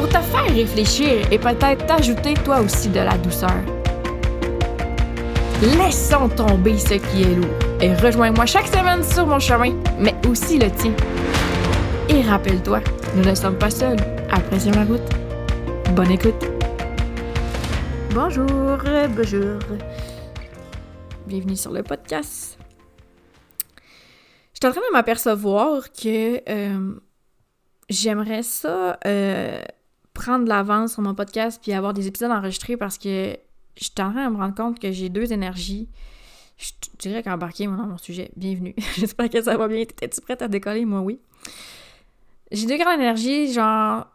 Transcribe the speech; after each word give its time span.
pour 0.00 0.08
te 0.08 0.18
faire 0.18 0.54
réfléchir 0.54 1.30
et 1.30 1.38
peut-être 1.38 1.84
t'ajouter 1.84 2.32
toi 2.32 2.60
aussi 2.60 2.88
de 2.88 3.00
la 3.00 3.18
douceur. 3.18 3.60
Laissons 5.60 6.26
tomber 6.30 6.78
ce 6.78 6.94
qui 6.94 7.22
est 7.22 7.34
lourd 7.34 7.50
et 7.82 7.92
rejoins-moi 7.94 8.46
chaque 8.46 8.68
semaine 8.68 9.04
sur 9.04 9.26
mon 9.26 9.38
chemin, 9.38 9.74
mais 9.98 10.14
aussi 10.26 10.58
le 10.58 10.70
tien. 10.70 10.94
Et 12.08 12.22
rappelle-toi, 12.22 12.80
nous 13.14 13.24
ne 13.24 13.34
sommes 13.34 13.58
pas 13.58 13.68
seuls. 13.68 13.98
Apprécie 14.30 14.70
la 14.70 14.84
route. 14.84 15.06
Bonne 15.94 16.12
écoute. 16.12 16.46
Bonjour, 18.14 18.78
bonjour. 19.14 19.58
Bienvenue 21.26 21.56
sur 21.56 21.72
le 21.72 21.82
podcast. 21.82 22.58
Je 24.54 24.60
suis 24.62 24.66
en 24.66 24.72
train 24.72 24.80
de 24.80 24.92
m'apercevoir 24.94 25.92
que 25.92 26.40
euh, 26.48 26.94
j'aimerais 27.90 28.42
ça 28.42 28.98
euh, 29.04 29.60
prendre 30.20 30.46
l'avance 30.46 30.92
sur 30.92 31.02
mon 31.02 31.14
podcast 31.14 31.58
puis 31.62 31.72
avoir 31.72 31.94
des 31.94 32.06
épisodes 32.06 32.30
enregistrés 32.30 32.76
parce 32.76 32.98
que 32.98 33.38
je 33.76 33.84
suis 33.84 33.92
en 34.00 34.12
train 34.12 34.28
de 34.28 34.34
me 34.34 34.36
rendre 34.36 34.54
compte 34.54 34.78
que 34.78 34.92
j'ai 34.92 35.08
deux 35.08 35.32
énergies. 35.32 35.88
Je 36.58 36.72
dirais 36.98 37.22
qu'embarquer 37.22 37.64
dans 37.64 37.72
mon 37.72 37.96
sujet. 37.96 38.30
Bienvenue. 38.36 38.74
J'espère 38.96 39.30
que 39.30 39.40
ça 39.40 39.56
va 39.56 39.66
bien. 39.66 39.82
T'étais-tu 39.82 40.20
prête 40.20 40.42
à 40.42 40.48
décoller? 40.48 40.84
Moi, 40.84 41.00
oui. 41.00 41.20
J'ai 42.52 42.66
deux 42.66 42.76
grandes 42.76 43.00
énergies, 43.00 43.50
genre, 43.50 44.08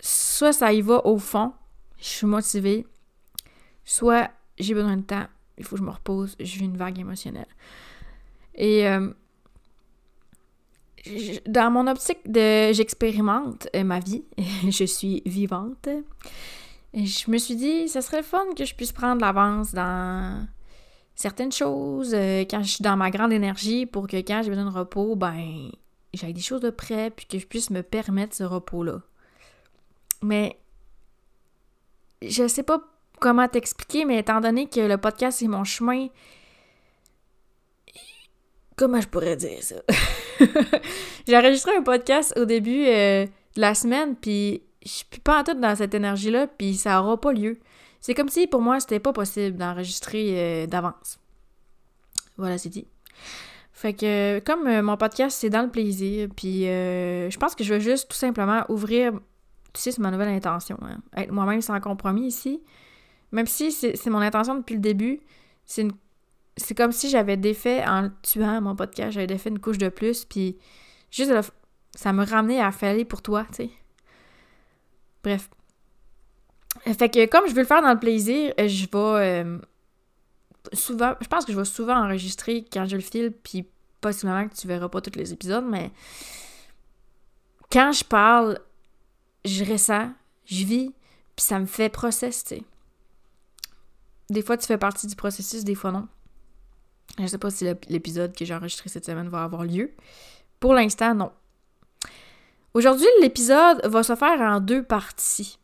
soit 0.00 0.54
ça 0.54 0.72
y 0.72 0.80
va 0.80 1.06
au 1.06 1.18
fond, 1.18 1.52
je 1.98 2.06
suis 2.06 2.26
motivée, 2.26 2.86
soit 3.84 4.30
j'ai 4.58 4.72
besoin 4.72 4.96
de 4.96 5.02
temps, 5.02 5.26
il 5.58 5.64
faut 5.64 5.76
que 5.76 5.80
je 5.80 5.86
me 5.86 5.90
repose, 5.90 6.36
vis 6.38 6.60
une 6.60 6.76
vague 6.76 6.98
émotionnelle. 6.98 7.48
Et 8.54 8.88
euh, 8.88 9.10
dans 11.46 11.70
mon 11.70 11.86
optique 11.86 12.30
de 12.30 12.72
j'expérimente 12.72 13.68
euh, 13.74 13.84
ma 13.84 14.00
vie, 14.00 14.24
je 14.68 14.84
suis 14.84 15.22
vivante. 15.26 15.88
Je 16.92 17.30
me 17.30 17.38
suis 17.38 17.56
dit, 17.56 17.88
ça 17.88 18.02
serait 18.02 18.22
fun 18.22 18.44
que 18.56 18.64
je 18.64 18.74
puisse 18.74 18.92
prendre 18.92 19.20
l'avance 19.20 19.72
dans 19.72 20.46
certaines 21.14 21.52
choses 21.52 22.12
euh, 22.14 22.44
quand 22.50 22.62
je 22.62 22.70
suis 22.70 22.82
dans 22.82 22.96
ma 22.96 23.10
grande 23.10 23.32
énergie 23.32 23.86
pour 23.86 24.06
que 24.06 24.16
quand 24.16 24.42
j'ai 24.42 24.50
besoin 24.50 24.64
de 24.64 24.76
repos, 24.76 25.16
ben 25.16 25.70
j'ai 26.12 26.32
des 26.32 26.40
choses 26.40 26.60
de 26.60 26.70
près 26.70 27.10
puis 27.10 27.26
que 27.26 27.38
je 27.38 27.46
puisse 27.46 27.70
me 27.70 27.82
permettre 27.82 28.34
ce 28.34 28.42
repos-là. 28.42 29.00
Mais 30.22 30.58
je 32.22 32.48
sais 32.48 32.62
pas 32.62 32.80
comment 33.20 33.46
t'expliquer, 33.48 34.04
mais 34.04 34.18
étant 34.18 34.40
donné 34.40 34.68
que 34.68 34.80
le 34.80 34.96
podcast 34.96 35.38
c'est 35.38 35.48
mon 35.48 35.64
chemin, 35.64 36.08
comment 38.80 39.00
je 39.00 39.08
pourrais 39.08 39.36
dire 39.36 39.62
ça? 39.62 39.76
j'ai 41.28 41.36
enregistré 41.36 41.76
un 41.76 41.82
podcast 41.82 42.32
au 42.38 42.46
début 42.46 42.86
euh, 42.86 43.26
de 43.26 43.60
la 43.60 43.74
semaine, 43.74 44.16
puis 44.16 44.62
je 44.82 44.88
suis 44.88 45.04
pas 45.22 45.40
en 45.40 45.44
tout 45.44 45.52
dans 45.52 45.76
cette 45.76 45.94
énergie-là, 45.94 46.46
puis 46.46 46.74
ça 46.74 47.02
aura 47.02 47.20
pas 47.20 47.32
lieu. 47.32 47.60
C'est 48.00 48.14
comme 48.14 48.30
si 48.30 48.46
pour 48.46 48.62
moi 48.62 48.80
c'était 48.80 48.98
pas 48.98 49.12
possible 49.12 49.58
d'enregistrer 49.58 50.62
euh, 50.62 50.66
d'avance. 50.66 51.20
Voilà, 52.38 52.56
c'est 52.56 52.70
dit. 52.70 52.86
Fait 53.74 53.92
que 53.92 54.38
comme 54.40 54.66
euh, 54.66 54.80
mon 54.82 54.96
podcast 54.96 55.36
c'est 55.38 55.50
dans 55.50 55.62
le 55.62 55.70
plaisir, 55.70 56.28
puis 56.34 56.62
je 56.62 57.36
pense 57.36 57.54
que 57.54 57.62
je 57.62 57.74
veux 57.74 57.80
juste 57.80 58.10
tout 58.10 58.16
simplement 58.16 58.64
ouvrir, 58.70 59.12
tu 59.74 59.82
sais, 59.82 59.92
c'est 59.92 60.00
ma 60.00 60.10
nouvelle 60.10 60.28
intention, 60.28 60.78
hein, 60.80 61.02
être 61.18 61.32
moi-même 61.32 61.60
sans 61.60 61.78
compromis 61.80 62.26
ici. 62.26 62.62
Même 63.30 63.46
si 63.46 63.72
c'est 63.72 64.10
mon 64.10 64.20
intention 64.20 64.54
depuis 64.54 64.74
le 64.74 64.80
début, 64.80 65.20
c'est 65.66 65.82
une 65.82 65.92
c'est 66.60 66.74
comme 66.74 66.92
si 66.92 67.08
j'avais 67.08 67.36
défait 67.36 67.84
en 67.86 68.10
tuant 68.22 68.60
mon 68.60 68.76
podcast, 68.76 69.12
j'avais 69.12 69.26
défait 69.26 69.50
une 69.50 69.58
couche 69.58 69.78
de 69.78 69.88
plus, 69.88 70.24
puis 70.24 70.58
juste 71.10 71.32
ça 71.94 72.12
me 72.12 72.24
ramenait 72.24 72.60
à 72.60 72.70
faire 72.70 72.96
pour 73.06 73.22
toi, 73.22 73.44
tu 73.48 73.64
sais. 73.64 73.70
Bref. 75.22 75.50
Fait 76.96 77.08
que 77.08 77.26
comme 77.26 77.46
je 77.48 77.52
veux 77.52 77.62
le 77.62 77.66
faire 77.66 77.82
dans 77.82 77.92
le 77.92 77.98
plaisir, 77.98 78.54
je 78.58 78.84
vais 78.84 78.88
euh, 78.94 79.58
souvent, 80.72 81.14
je 81.20 81.26
pense 81.26 81.44
que 81.44 81.52
je 81.52 81.58
vais 81.58 81.64
souvent 81.64 81.96
enregistrer 81.96 82.64
quand 82.72 82.86
je 82.86 82.96
le 82.96 83.02
file, 83.02 83.32
puis 83.32 83.66
possiblement 84.00 84.48
que 84.48 84.54
tu 84.54 84.66
verras 84.66 84.88
pas 84.88 85.00
tous 85.00 85.18
les 85.18 85.32
épisodes, 85.32 85.64
mais 85.66 85.90
quand 87.72 87.92
je 87.92 88.04
parle, 88.04 88.60
je 89.44 89.64
ressens, 89.64 90.10
je 90.44 90.64
vis, 90.64 90.94
puis 91.36 91.44
ça 91.44 91.58
me 91.58 91.66
fait 91.66 91.88
process, 91.88 92.44
tu 92.44 92.56
sais. 92.56 92.62
Des 94.28 94.42
fois, 94.42 94.56
tu 94.56 94.66
fais 94.66 94.78
partie 94.78 95.08
du 95.08 95.16
processus, 95.16 95.64
des 95.64 95.74
fois 95.74 95.90
non. 95.90 96.06
Je 97.18 97.26
sais 97.26 97.38
pas 97.38 97.50
si 97.50 97.66
l'épisode 97.88 98.34
que 98.34 98.44
j'ai 98.44 98.54
enregistré 98.54 98.88
cette 98.88 99.04
semaine 99.04 99.28
va 99.28 99.44
avoir 99.44 99.64
lieu. 99.64 99.90
Pour 100.58 100.74
l'instant, 100.74 101.14
non. 101.14 101.32
Aujourd'hui, 102.72 103.06
l'épisode 103.20 103.84
va 103.84 104.02
se 104.02 104.14
faire 104.14 104.40
en 104.40 104.60
deux 104.60 104.82
parties. 104.82 105.58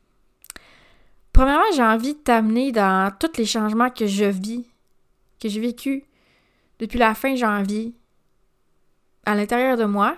Premièrement, 1.32 1.70
j'ai 1.74 1.82
envie 1.82 2.14
de 2.14 2.18
t'amener 2.18 2.72
dans 2.72 3.12
tous 3.18 3.36
les 3.36 3.46
changements 3.46 3.90
que 3.90 4.06
je 4.06 4.24
vis, 4.24 4.66
que 5.40 5.48
j'ai 5.48 5.60
vécu 5.60 6.04
depuis 6.78 6.98
la 6.98 7.14
fin 7.14 7.36
janvier, 7.36 7.94
à 9.24 9.34
l'intérieur 9.34 9.76
de 9.76 9.84
moi, 9.84 10.16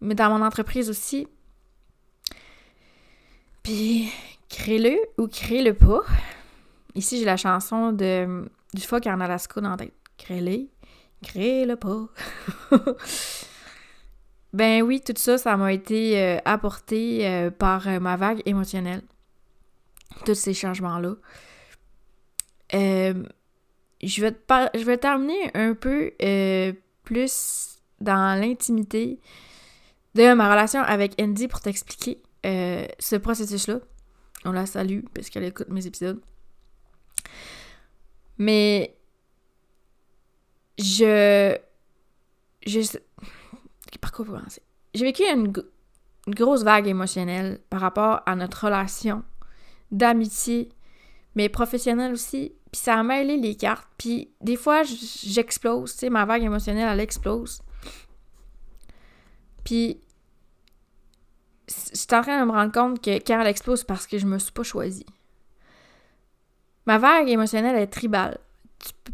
mais 0.00 0.14
dans 0.14 0.30
mon 0.30 0.44
entreprise 0.44 0.90
aussi. 0.90 1.28
Puis, 3.62 4.10
crée-le 4.48 4.98
ou 5.18 5.28
crée-le 5.28 5.74
pas. 5.74 6.00
Ici, 6.94 7.18
j'ai 7.18 7.24
la 7.24 7.36
chanson 7.36 7.92
de, 7.92 8.48
du 8.74 8.82
phoque 8.82 9.06
en 9.06 9.20
Alaska 9.20 9.60
dans 9.60 9.70
la 9.70 9.76
tête. 9.76 9.97
Crée-les, 10.18 10.68
crée-le 11.22 11.76
pas. 11.76 12.08
ben 14.52 14.82
oui, 14.82 15.00
tout 15.00 15.14
ça, 15.16 15.38
ça 15.38 15.56
m'a 15.56 15.72
été 15.72 16.20
euh, 16.20 16.38
apporté 16.44 17.26
euh, 17.26 17.50
par 17.50 17.88
euh, 17.88 18.00
ma 18.00 18.16
vague 18.16 18.42
émotionnelle. 18.44 19.02
Tous 20.26 20.34
ces 20.34 20.52
changements-là. 20.52 21.14
je 22.72 23.22
vais 24.20 24.36
je 24.74 24.84
vais 24.84 24.98
t'amener 24.98 25.50
un 25.54 25.74
peu 25.74 26.12
plus 27.04 27.78
dans 28.00 28.40
l'intimité 28.40 29.20
de 30.14 30.34
ma 30.34 30.50
relation 30.50 30.80
avec 30.80 31.14
Andy 31.20 31.46
pour 31.46 31.60
t'expliquer 31.60 32.20
ce 32.42 33.16
processus-là. 33.16 33.80
On 34.44 34.52
la 34.52 34.66
salue 34.66 35.00
parce 35.14 35.30
qu'elle 35.30 35.44
écoute 35.44 35.68
mes 35.68 35.86
épisodes. 35.86 36.20
Mais 38.38 38.97
je. 40.78 41.56
Je. 42.66 42.80
Par 44.00 44.12
quoi 44.12 44.24
commencer? 44.24 44.62
J'ai 44.94 45.04
vécu 45.04 45.22
une, 45.22 45.52
grosse 46.28 46.62
vague 46.62 46.86
émotionnelle 46.86 47.60
par 47.70 47.80
rapport 47.80 48.20
à 48.26 48.36
notre 48.36 48.64
relation 48.64 49.22
d'amitié, 49.90 50.70
mais 51.34 51.48
professionnelle 51.48 52.12
aussi. 52.12 52.52
Puis 52.70 52.80
ça 52.82 52.98
a 52.98 53.02
mêlé 53.02 53.38
les 53.38 53.54
cartes. 53.54 53.88
Puis 53.96 54.30
des 54.40 54.56
fois, 54.56 54.82
j'explose. 54.82 55.92
Tu 55.92 55.98
sais, 55.98 56.10
ma 56.10 56.26
vague 56.26 56.42
émotionnelle, 56.42 56.90
elle 56.92 57.00
explose. 57.00 57.62
Puis 59.64 60.00
je 61.66 61.96
suis 61.96 62.14
en 62.14 62.22
train 62.22 62.40
de 62.40 62.46
me 62.46 62.52
rendre 62.52 62.72
compte 62.72 63.02
que 63.02 63.18
quand 63.18 63.40
elle 63.40 63.46
explose, 63.46 63.84
parce 63.84 64.06
que 64.06 64.18
je 64.18 64.26
me 64.26 64.38
suis 64.38 64.52
pas 64.52 64.62
choisie. 64.62 65.06
Ma 66.86 66.98
vague 66.98 67.28
émotionnelle 67.28 67.76
est 67.76 67.88
tribale 67.88 68.38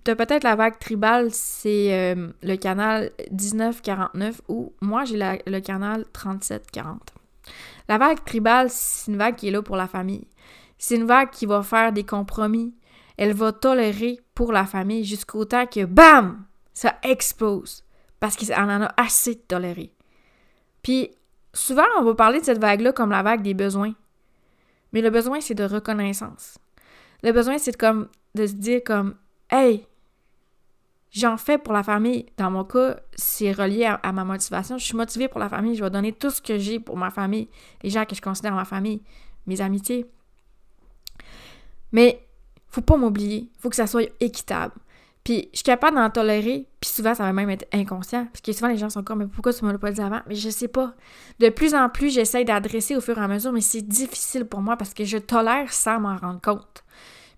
tu 0.04 0.10
as 0.10 0.16
peut-être 0.16 0.44
la 0.44 0.56
vague 0.56 0.78
tribale, 0.78 1.28
c'est 1.32 1.94
euh, 1.94 2.28
le 2.42 2.56
canal 2.56 3.10
1949 3.30 4.42
ou 4.48 4.72
moi 4.80 5.04
j'ai 5.04 5.16
le 5.18 5.60
canal 5.60 6.04
3740. 6.12 7.14
La 7.88 7.98
vague 7.98 8.24
tribale, 8.24 8.68
c'est 8.70 9.10
une 9.10 9.18
vague 9.18 9.36
qui 9.36 9.48
est 9.48 9.50
là 9.50 9.62
pour 9.62 9.76
la 9.76 9.86
famille. 9.86 10.26
C'est 10.78 10.96
une 10.96 11.06
vague 11.06 11.30
qui 11.30 11.46
va 11.46 11.62
faire 11.62 11.92
des 11.92 12.04
compromis. 12.04 12.74
Elle 13.16 13.34
va 13.34 13.52
tolérer 13.52 14.20
pour 14.34 14.52
la 14.52 14.66
famille 14.66 15.04
jusqu'au 15.04 15.44
temps 15.44 15.66
que 15.66 15.84
BAM! 15.84 16.44
Ça 16.72 16.96
explose. 17.02 17.84
Parce 18.20 18.36
qu'elle 18.36 18.58
en 18.58 18.82
a 18.82 18.92
assez 18.96 19.34
de 19.34 19.40
tolérer. 19.40 19.92
Puis 20.82 21.10
souvent, 21.52 21.84
on 21.98 22.04
va 22.04 22.14
parler 22.14 22.40
de 22.40 22.44
cette 22.44 22.58
vague-là 22.58 22.92
comme 22.92 23.10
la 23.10 23.22
vague 23.22 23.42
des 23.42 23.54
besoins. 23.54 23.94
Mais 24.92 25.00
le 25.00 25.10
besoin, 25.10 25.40
c'est 25.40 25.54
de 25.54 25.64
reconnaissance. 25.64 26.58
Le 27.22 27.32
besoin, 27.32 27.58
c'est 27.58 27.76
comme 27.76 28.08
de 28.34 28.46
se 28.46 28.54
dire 28.54 28.80
comme 28.84 29.14
Hey, 29.50 29.86
j'en 31.10 31.36
fais 31.36 31.58
pour 31.58 31.72
la 31.72 31.82
famille. 31.82 32.26
Dans 32.36 32.50
mon 32.50 32.64
cas, 32.64 33.00
c'est 33.14 33.52
relié 33.52 33.84
à, 33.84 34.12
ma 34.12 34.24
motivation. 34.24 34.78
Je 34.78 34.84
suis 34.84 34.96
motivée 34.96 35.28
pour 35.28 35.40
la 35.40 35.48
famille. 35.48 35.74
Je 35.76 35.84
vais 35.84 35.90
donner 35.90 36.12
tout 36.12 36.30
ce 36.30 36.42
que 36.42 36.58
j'ai 36.58 36.80
pour 36.80 36.96
ma 36.96 37.10
famille, 37.10 37.48
les 37.82 37.90
gens 37.90 38.04
que 38.04 38.14
je 38.14 38.22
considère 38.22 38.54
ma 38.54 38.64
famille, 38.64 39.02
mes 39.46 39.60
amitiés. 39.60 40.06
Mais 41.92 42.26
faut 42.68 42.80
pas 42.80 42.96
m'oublier, 42.96 43.48
faut 43.60 43.70
que 43.70 43.76
ça 43.76 43.86
soit 43.86 44.10
équitable. 44.20 44.74
Puis 45.22 45.48
je 45.52 45.58
suis 45.58 45.64
capable 45.64 45.96
d'en 45.96 46.10
tolérer, 46.10 46.68
puis 46.80 46.90
souvent 46.90 47.14
ça 47.14 47.22
va 47.22 47.32
même 47.32 47.48
être 47.48 47.66
inconscient, 47.72 48.26
parce 48.26 48.42
que 48.42 48.52
souvent 48.52 48.68
les 48.68 48.76
gens 48.76 48.90
sont 48.90 49.02
comme 49.02 49.20
mais 49.20 49.26
pourquoi 49.26 49.54
tu 49.54 49.64
me 49.64 49.72
l'as 49.72 49.78
pas 49.78 49.90
dit 49.90 50.02
avant? 50.02 50.20
Mais 50.26 50.34
je 50.34 50.50
sais 50.50 50.68
pas. 50.68 50.92
De 51.38 51.48
plus 51.48 51.74
en 51.74 51.88
plus, 51.88 52.10
j'essaie 52.10 52.44
d'adresser 52.44 52.94
au 52.94 53.00
fur 53.00 53.16
et 53.16 53.20
à 53.22 53.28
mesure, 53.28 53.52
mais 53.52 53.62
c'est 53.62 53.80
difficile 53.80 54.44
pour 54.44 54.60
moi 54.60 54.76
parce 54.76 54.92
que 54.92 55.04
je 55.04 55.16
tolère 55.16 55.72
sans 55.72 55.98
m'en 55.98 56.16
rendre 56.16 56.42
compte. 56.42 56.84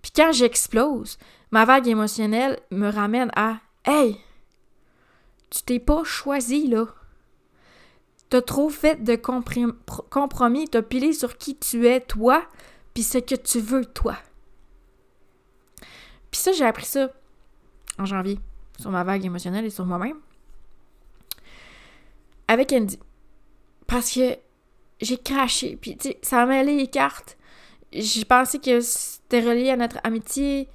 Puis 0.01 0.11
quand 0.13 0.33
j'explose, 0.33 1.17
ma 1.51 1.65
vague 1.65 1.87
émotionnelle 1.87 2.59
me 2.71 2.89
ramène 2.89 3.31
à 3.35 3.59
Hey, 3.85 4.17
tu 5.49 5.63
t'es 5.63 5.79
pas 5.79 6.03
choisi 6.03 6.67
là. 6.67 6.85
T'as 8.29 8.41
trop 8.41 8.69
fait 8.69 9.03
de 9.03 9.15
compromis, 9.15 10.67
t'as 10.67 10.81
pilé 10.81 11.13
sur 11.13 11.37
qui 11.37 11.57
tu 11.57 11.87
es 11.87 12.01
toi, 12.01 12.45
puis 12.93 13.03
ce 13.03 13.19
que 13.19 13.35
tu 13.35 13.59
veux 13.59 13.85
toi. 13.85 14.17
Puis 16.29 16.41
ça, 16.41 16.51
j'ai 16.51 16.65
appris 16.65 16.85
ça 16.85 17.09
en 17.97 18.05
janvier 18.05 18.39
sur 18.79 18.91
ma 18.91 19.03
vague 19.03 19.25
émotionnelle 19.25 19.65
et 19.65 19.69
sur 19.69 19.85
moi-même. 19.85 20.17
Avec 22.49 22.73
Andy. 22.73 22.99
Parce 23.87 24.11
que 24.11 24.37
j'ai 24.99 25.17
craché. 25.17 25.77
Puis, 25.77 25.97
tu 25.97 26.09
sais, 26.09 26.19
ça 26.21 26.37
m'a 26.37 26.47
mêlé 26.47 26.75
les 26.75 26.87
cartes. 26.87 27.37
J'ai 27.93 28.25
pensé 28.25 28.59
que 28.59 28.81
c'était 28.81 29.39
relié 29.39 29.69
à 29.69 29.77
notre 29.77 29.99
amitié. 30.03 30.67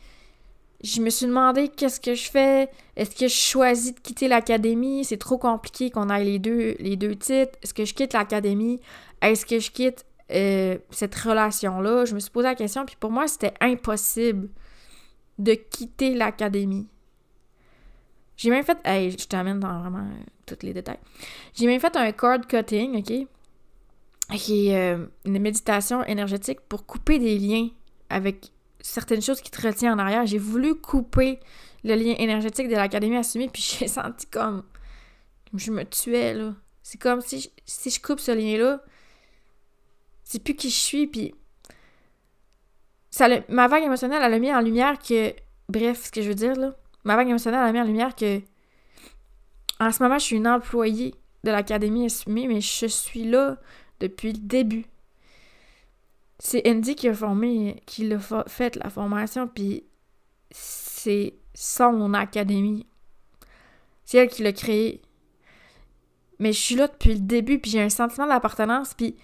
Je 0.83 1.01
me 1.01 1.11
suis 1.11 1.27
demandé 1.27 1.69
qu'est-ce 1.69 2.01
que 2.01 2.15
je 2.15 2.29
fais. 2.29 2.69
Est-ce 2.97 3.15
que 3.15 3.29
je 3.29 3.35
choisis 3.35 3.95
de 3.95 4.01
quitter 4.01 4.27
l'académie? 4.27 5.05
C'est 5.05 5.17
trop 5.17 5.39
compliqué 5.39 5.91
qu'on 5.91 6.11
aille 6.11 6.25
les 6.25 6.39
deux, 6.41 6.75
les 6.81 6.97
deux 6.97 7.15
titres. 7.15 7.57
Est-ce 7.63 7.73
que 7.73 7.85
je 7.85 7.95
quitte 7.95 8.15
l'académie? 8.15 8.81
Est-ce 9.21 9.47
que 9.47 9.61
je 9.61 9.71
quitte 9.71 10.05
euh, 10.33 10.79
cette 10.91 11.15
relation-là? 11.15 12.05
Je 12.05 12.15
me 12.15 12.21
suis 12.21 12.31
posé 12.31 12.49
la 12.49 12.57
question, 12.57 12.85
puis 12.85 12.97
pour 12.99 13.13
moi, 13.13 13.29
c'était 13.29 13.55
impossible 13.61 14.49
de 15.39 15.55
quitter 15.55 16.15
l'académie. 16.15 16.89
J'ai 18.37 18.51
même 18.51 18.65
fait. 18.65 18.79
Hey, 18.85 19.13
je 19.13 19.27
t'amène 19.29 19.61
dans 19.61 19.81
vraiment 19.81 19.99
euh, 19.99 20.25
tous 20.47 20.67
les 20.67 20.73
détails. 20.73 20.99
J'ai 21.55 21.67
même 21.67 21.79
fait 21.79 21.95
un 21.97 22.11
cord 22.11 22.41
cutting, 22.49 22.99
OK? 22.99 23.29
Qui 24.37 24.69
est 24.69 24.95
euh, 24.95 25.07
une 25.25 25.39
méditation 25.39 26.03
énergétique 26.05 26.61
pour 26.63 26.87
couper 26.87 27.21
des 27.21 27.39
liens 27.39 27.69
avec 28.09 28.51
certaines 28.83 29.23
choses 29.23 29.41
qui 29.41 29.51
te 29.51 29.67
retiennent 29.67 29.95
en 29.95 29.99
arrière. 29.99 30.27
J'ai 30.27 30.39
voulu 30.39 30.75
couper 30.75 31.41
le 31.85 31.95
lien 31.95 32.15
énergétique 32.19 32.69
de 32.69 32.75
l'Académie 32.75 33.17
assumée, 33.17 33.49
puis 33.49 33.63
j'ai 33.79 33.89
senti 33.89 34.27
comme. 34.27 34.65
Je 35.55 35.71
me 35.71 35.85
tuais, 35.85 36.35
là. 36.35 36.55
C'est 36.83 36.99
comme 36.99 37.21
si 37.21 37.41
je, 37.41 37.49
si 37.65 37.91
je 37.91 38.01
coupe 38.01 38.21
ce 38.21 38.33
lien-là, 38.33 38.83
c'est 40.25 40.43
plus 40.43 40.55
qui 40.55 40.71
je 40.71 40.79
suis, 40.79 41.07
puis. 41.07 41.35
Ça 43.11 43.29
ma 43.49 43.69
vague 43.69 43.85
émotionnelle, 43.85 44.23
elle 44.25 44.35
a 44.35 44.39
mis 44.39 44.53
en 44.53 44.61
lumière 44.61 44.99
que. 44.99 45.35
Bref, 45.69 46.07
ce 46.07 46.11
que 46.11 46.23
je 46.23 46.29
veux 46.29 46.35
dire, 46.35 46.55
là 46.55 46.75
ma 47.05 47.17
vague 47.17 47.29
émotionnelle 47.29 47.61
a 47.61 47.73
mis 47.73 47.81
en 47.81 47.85
lumière 47.85 48.15
que 48.15 48.41
en 49.81 49.91
ce 49.91 50.03
moment, 50.03 50.19
je 50.19 50.25
suis 50.25 50.37
une 50.37 50.47
employée 50.47 51.15
de 51.43 51.51
l'Académie 51.51 52.07
assumée, 52.07 52.47
mais 52.47 52.61
je 52.61 52.87
suis 52.87 53.25
là 53.25 53.57
depuis 53.99 54.33
le 54.33 54.39
début. 54.39 54.85
C'est 56.45 56.69
Andy 56.69 56.97
qui 56.97 57.07
a 57.09 57.15
formé, 57.15 57.81
qui 57.87 58.09
l'a 58.09 58.19
fait 58.49 58.75
la 58.75 58.91
formation, 58.91 59.47
puis 59.47 59.85
c'est 60.51 61.37
son 61.55 62.15
académie. 62.15 62.85
C'est 64.05 64.19
elle 64.19 64.29
qui 64.29 64.43
l'a 64.43 64.53
créé. 64.53 65.03
Mais 66.41 66.53
je 66.53 66.59
suis 66.59 66.75
là 66.75 66.89
depuis 66.89 67.15
le 67.15 67.21
début, 67.21 67.61
puis 67.61 67.71
j'ai 67.71 67.81
un 67.81 67.89
sentiment 67.89 68.27
d'appartenance, 68.27 68.93
puis 68.93 69.15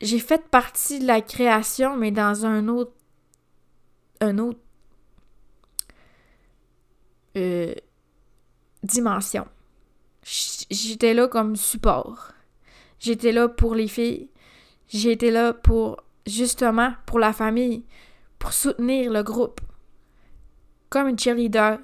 j'ai 0.00 0.18
fait 0.18 0.48
partie 0.48 0.98
de 0.98 1.06
la 1.06 1.20
création, 1.20 1.96
mais 1.96 2.10
dans 2.10 2.44
un 2.44 2.66
autre 2.66 2.92
un 4.20 4.36
autre 4.38 4.58
euh, 7.36 7.72
dimension. 8.82 9.46
J'étais 10.24 11.14
là 11.14 11.28
comme 11.28 11.54
support. 11.54 12.32
J'étais 12.98 13.30
là 13.30 13.46
pour 13.48 13.76
les 13.76 13.86
filles. 13.86 14.28
J'étais 14.88 15.30
là 15.30 15.52
pour, 15.52 15.98
justement, 16.26 16.94
pour 17.06 17.18
la 17.18 17.32
famille, 17.32 17.84
pour 18.38 18.52
soutenir 18.52 19.10
le 19.10 19.22
groupe. 19.22 19.60
Comme 20.88 21.08
une 21.08 21.18
cheerleader, 21.18 21.78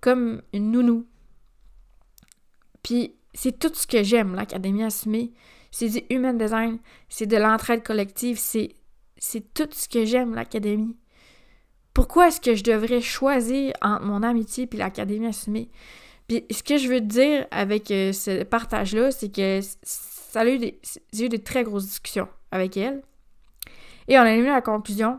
comme 0.00 0.42
une 0.52 0.70
nounou. 0.70 1.06
Puis 2.82 3.14
c'est 3.34 3.58
tout 3.58 3.72
ce 3.74 3.86
que 3.86 4.02
j'aime, 4.02 4.34
l'Académie 4.34 4.84
Assumée. 4.84 5.32
C'est 5.72 5.88
du 5.88 6.02
human 6.10 6.38
design, 6.38 6.78
c'est 7.08 7.26
de 7.26 7.36
l'entraide 7.36 7.82
collective, 7.82 8.38
c'est, 8.38 8.76
c'est 9.18 9.52
tout 9.52 9.68
ce 9.72 9.88
que 9.88 10.04
j'aime, 10.04 10.34
l'Académie. 10.34 10.96
Pourquoi 11.92 12.28
est-ce 12.28 12.40
que 12.40 12.54
je 12.54 12.62
devrais 12.62 13.00
choisir 13.00 13.72
entre 13.82 14.04
mon 14.04 14.22
amitié 14.22 14.68
et 14.70 14.76
l'Académie 14.76 15.26
assumée? 15.26 15.68
Puis 16.28 16.44
ce 16.50 16.62
que 16.62 16.76
je 16.76 16.88
veux 16.88 17.00
dire 17.00 17.46
avec 17.50 17.90
euh, 17.90 18.12
ce 18.12 18.42
partage-là, 18.44 19.10
c'est 19.10 19.30
que 19.30 19.60
ça 20.36 20.42
a 20.42 20.46
eu 20.46 20.58
des, 20.58 20.78
j'ai 21.14 21.24
eu 21.24 21.28
des 21.30 21.42
très 21.42 21.64
grosses 21.64 21.86
discussions 21.86 22.28
avec 22.50 22.76
elle. 22.76 23.02
Et 24.06 24.18
on 24.18 24.22
a 24.22 24.34
eu 24.36 24.44
la 24.44 24.60
conclusion 24.60 25.18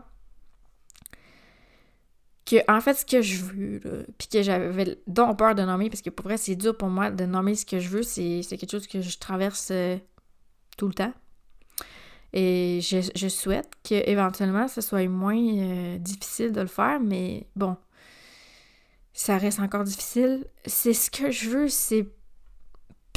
que, 2.46 2.56
en 2.70 2.80
fait, 2.80 2.94
ce 2.94 3.04
que 3.04 3.20
je 3.20 3.42
veux, 3.42 4.06
puis 4.16 4.28
que 4.28 4.42
j'avais 4.42 4.96
donc 5.08 5.36
peur 5.36 5.56
de 5.56 5.62
nommer, 5.62 5.90
parce 5.90 6.02
que 6.02 6.10
pour 6.10 6.26
vrai, 6.26 6.36
c'est 6.36 6.54
dur 6.54 6.76
pour 6.76 6.88
moi 6.88 7.10
de 7.10 7.26
nommer 7.26 7.56
ce 7.56 7.66
que 7.66 7.80
je 7.80 7.88
veux, 7.88 8.04
c'est, 8.04 8.42
quelque 8.48 8.70
chose 8.70 8.86
que 8.86 9.00
je 9.00 9.18
traverse 9.18 9.70
euh, 9.72 9.96
tout 10.76 10.86
le 10.86 10.94
temps. 10.94 11.12
Et 12.32 12.78
je, 12.80 13.28
souhaite 13.28 13.70
qu'éventuellement, 13.82 14.68
ce 14.68 14.80
soit 14.80 15.08
moins 15.08 15.36
euh, 15.36 15.98
difficile 15.98 16.52
de 16.52 16.60
le 16.60 16.68
faire, 16.68 17.00
mais 17.00 17.48
bon, 17.56 17.76
ça 19.12 19.36
reste 19.36 19.58
encore 19.58 19.82
difficile. 19.82 20.46
C'est 20.64 20.94
ce 20.94 21.10
que 21.10 21.32
je 21.32 21.50
veux, 21.50 21.68
c'est 21.68 22.06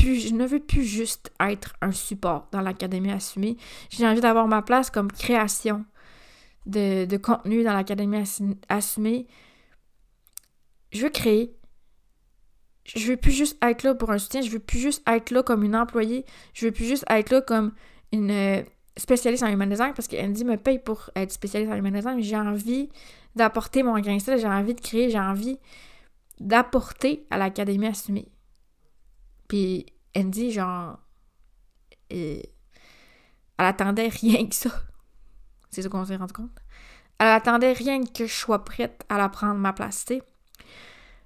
je 0.02 0.34
ne 0.34 0.46
veux 0.46 0.60
plus 0.60 0.84
juste 0.84 1.32
être 1.40 1.74
un 1.82 1.92
support 1.92 2.48
dans 2.52 2.62
l'Académie 2.62 3.12
assumée. 3.12 3.58
J'ai 3.90 4.08
envie 4.08 4.22
d'avoir 4.22 4.48
ma 4.48 4.62
place 4.62 4.90
comme 4.90 5.12
création 5.12 5.86
de, 6.66 7.18
contenu 7.18 7.64
dans 7.64 7.74
l'Académie 7.74 8.24
assumée. 8.70 9.28
Je 10.92 11.04
veux 11.04 11.10
créer. 11.10 11.56
Je 12.84 13.08
veux 13.08 13.18
plus 13.18 13.32
juste 13.32 13.58
être 13.64 13.84
là 13.84 13.96
pour 13.96 14.12
un 14.12 14.18
soutien. 14.18 14.42
Je 14.42 14.50
veux 14.50 14.60
plus 14.60 14.80
juste 14.80 15.08
être 15.08 15.32
là 15.32 15.44
comme 15.44 15.64
une 15.64 15.76
employée. 15.76 16.26
Je 16.54 16.66
veux 16.66 16.72
plus 16.72 16.86
juste 16.86 17.06
être 17.10 17.30
là 17.30 17.42
comme 17.42 17.74
une 18.12 18.66
spécialiste 18.98 19.44
en 19.44 19.48
human 19.48 19.70
design 19.70 19.94
parce 19.94 20.08
que 20.08 20.18
Andy 20.18 20.44
me 20.44 20.58
paye 20.58 20.80
pour 20.80 21.10
être 21.16 21.32
spécialiste 21.32 21.72
en 21.72 21.76
human 21.76 21.94
design, 21.94 22.22
j'ai 22.22 22.36
envie 22.36 22.90
d'apporter 23.36 23.84
mon 23.84 23.98
grain 24.00 24.18
de 24.18 24.38
j'ai 24.38 24.48
envie 24.48 24.74
de 24.74 24.82
créer, 24.82 25.10
j'ai 25.10 25.20
envie 25.20 25.58
d'apporter 26.40 27.26
à 27.30 27.38
l'académie 27.38 27.88
assumée. 27.88 28.28
Puis 29.52 29.86
Andy, 30.16 30.50
genre, 30.50 30.98
euh, 32.14 32.42
elle 33.58 33.66
attendait 33.66 34.08
rien 34.08 34.48
que 34.48 34.56
ça. 34.56 34.70
C'est 35.70 35.82
ça 35.82 35.90
qu'on 35.90 36.06
s'est 36.06 36.16
rendu 36.16 36.32
compte. 36.32 36.58
Elle 37.20 37.28
attendait 37.28 37.74
rien 37.74 38.02
que 38.02 38.28
je 38.28 38.34
sois 38.34 38.64
prête 38.64 39.04
à 39.10 39.18
la 39.18 39.28
prendre 39.28 39.60
ma 39.60 39.74
place. 39.74 40.06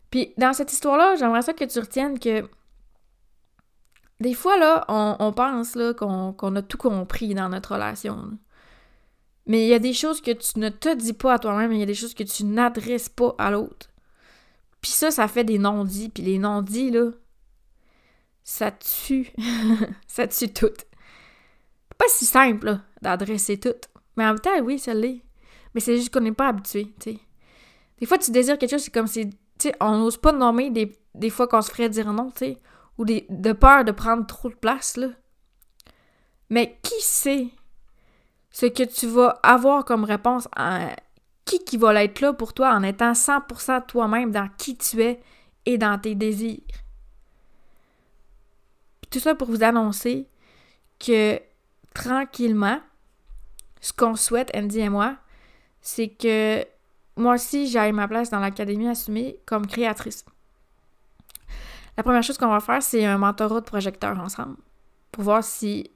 Puis 0.09 0.33
dans 0.39 0.53
cette 0.53 0.73
histoire-là, 0.73 1.17
j'aimerais 1.17 1.43
ça 1.43 1.53
que 1.53 1.65
tu 1.65 1.77
retiennes 1.77 2.17
que 2.17 2.49
des 4.19 4.33
fois, 4.33 4.57
là, 4.57 4.85
on, 4.87 5.31
pense 5.31 5.77
qu'on, 5.95 6.55
a 6.55 6.61
tout 6.63 6.77
compris 6.79 7.35
dans 7.35 7.49
notre 7.49 7.73
relation. 7.73 8.39
Mais 9.45 9.65
il 9.65 9.69
y 9.69 9.75
a 9.75 9.79
des 9.79 9.93
choses 9.93 10.21
que 10.21 10.31
tu 10.31 10.57
ne 10.57 10.69
te 10.69 10.95
dis 10.95 11.13
pas 11.13 11.35
à 11.35 11.37
toi-même, 11.37 11.71
il 11.73 11.79
y 11.79 11.83
a 11.83 11.85
des 11.85 11.93
choses 11.93 12.15
que 12.15 12.23
tu 12.23 12.43
n'adresses 12.43 13.07
pas 13.07 13.35
à 13.37 13.51
l'autre. 13.51 13.91
Puis 14.81 14.89
ça, 14.89 15.11
ça 15.11 15.27
fait 15.27 15.43
des 15.43 15.59
non-dits. 15.59 16.09
Puis 16.09 16.23
les 16.23 16.39
non-dits, 16.39 16.89
là, 16.89 17.11
ça 18.45 18.71
tue. 18.71 19.33
ça 20.07 20.27
tue 20.27 20.53
tout. 20.53 20.71
Pas 21.97 22.05
si 22.07 22.25
simple, 22.25 22.79
d'adresser 23.01 23.59
tout. 23.59 23.73
Mais 24.15 24.23
en 24.23 24.27
même 24.27 24.39
temps, 24.39 24.57
oui, 24.63 24.79
ça 24.79 24.93
l'est. 24.93 25.21
Mais 25.73 25.81
c'est 25.81 25.97
juste 25.97 26.13
qu'on 26.13 26.21
n'est 26.21 26.31
pas 26.31 26.47
habitué, 26.47 26.93
tu 27.01 27.11
sais. 27.11 27.19
Des 27.99 28.05
fois, 28.05 28.17
tu 28.17 28.31
désires 28.31 28.57
quelque 28.57 28.71
chose, 28.71 28.83
c'est 28.83 28.93
comme 28.93 29.07
si, 29.07 29.29
tu 29.29 29.35
sais, 29.57 29.75
on 29.81 29.97
n'ose 29.97 30.17
pas 30.17 30.31
nommer 30.31 30.69
des, 30.69 31.29
fois 31.29 31.47
qu'on 31.47 31.61
se 31.61 31.71
ferait 31.71 31.89
dire 31.89 32.13
non, 32.13 32.31
tu 32.31 32.45
sais 32.45 32.57
ou 32.97 33.03
de 33.03 33.51
peur 33.51 33.83
de 33.83 33.91
prendre 33.91 34.25
trop 34.25 34.49
de 34.49 34.55
place, 34.55 34.95
là. 34.95 35.07
Mais 36.49 36.79
qui 36.81 37.01
sait 37.01 37.49
ce 38.51 38.67
que 38.67 38.83
tu 38.83 39.07
vas 39.07 39.39
avoir 39.43 39.83
comme 39.83 40.05
réponse 40.05 40.47
à 40.55 40.95
qui 41.43 41.59
qui 41.59 41.75
va 41.75 42.01
être 42.03 42.21
là 42.21 42.31
pour 42.31 42.53
toi 42.53 42.73
en 42.73 42.83
étant 42.83 43.11
100% 43.11 43.85
toi-même 43.87 44.31
dans 44.31 44.47
qui 44.57 44.77
tu 44.77 45.01
es 45.01 45.21
et 45.65 45.77
dans 45.77 45.99
tes 45.99 46.15
désirs? 46.15 46.61
Tout 49.09 49.19
ça 49.19 49.35
pour 49.35 49.49
vous 49.49 49.63
annoncer 49.63 50.27
que 50.99 51.39
tranquillement, 51.93 52.79
ce 53.81 53.93
qu'on 53.93 54.15
souhaite, 54.15 54.51
Andy 54.55 54.79
et 54.79 54.89
moi, 54.89 55.17
c'est 55.81 56.09
que 56.09 56.65
moi 57.17 57.35
aussi, 57.35 57.67
j'aille 57.67 57.93
ma 57.93 58.07
place 58.07 58.29
dans 58.29 58.39
l'Académie 58.39 58.87
assumée 58.87 59.39
comme 59.45 59.67
créatrice. 59.67 60.25
La 61.97 62.03
première 62.03 62.23
chose 62.23 62.37
qu'on 62.37 62.49
va 62.49 62.59
faire, 62.59 62.83
c'est 62.83 63.05
un 63.05 63.17
mentorat 63.17 63.61
de 63.61 63.65
projecteur 63.65 64.19
ensemble 64.19 64.57
pour 65.11 65.23
voir 65.23 65.43
si 65.43 65.89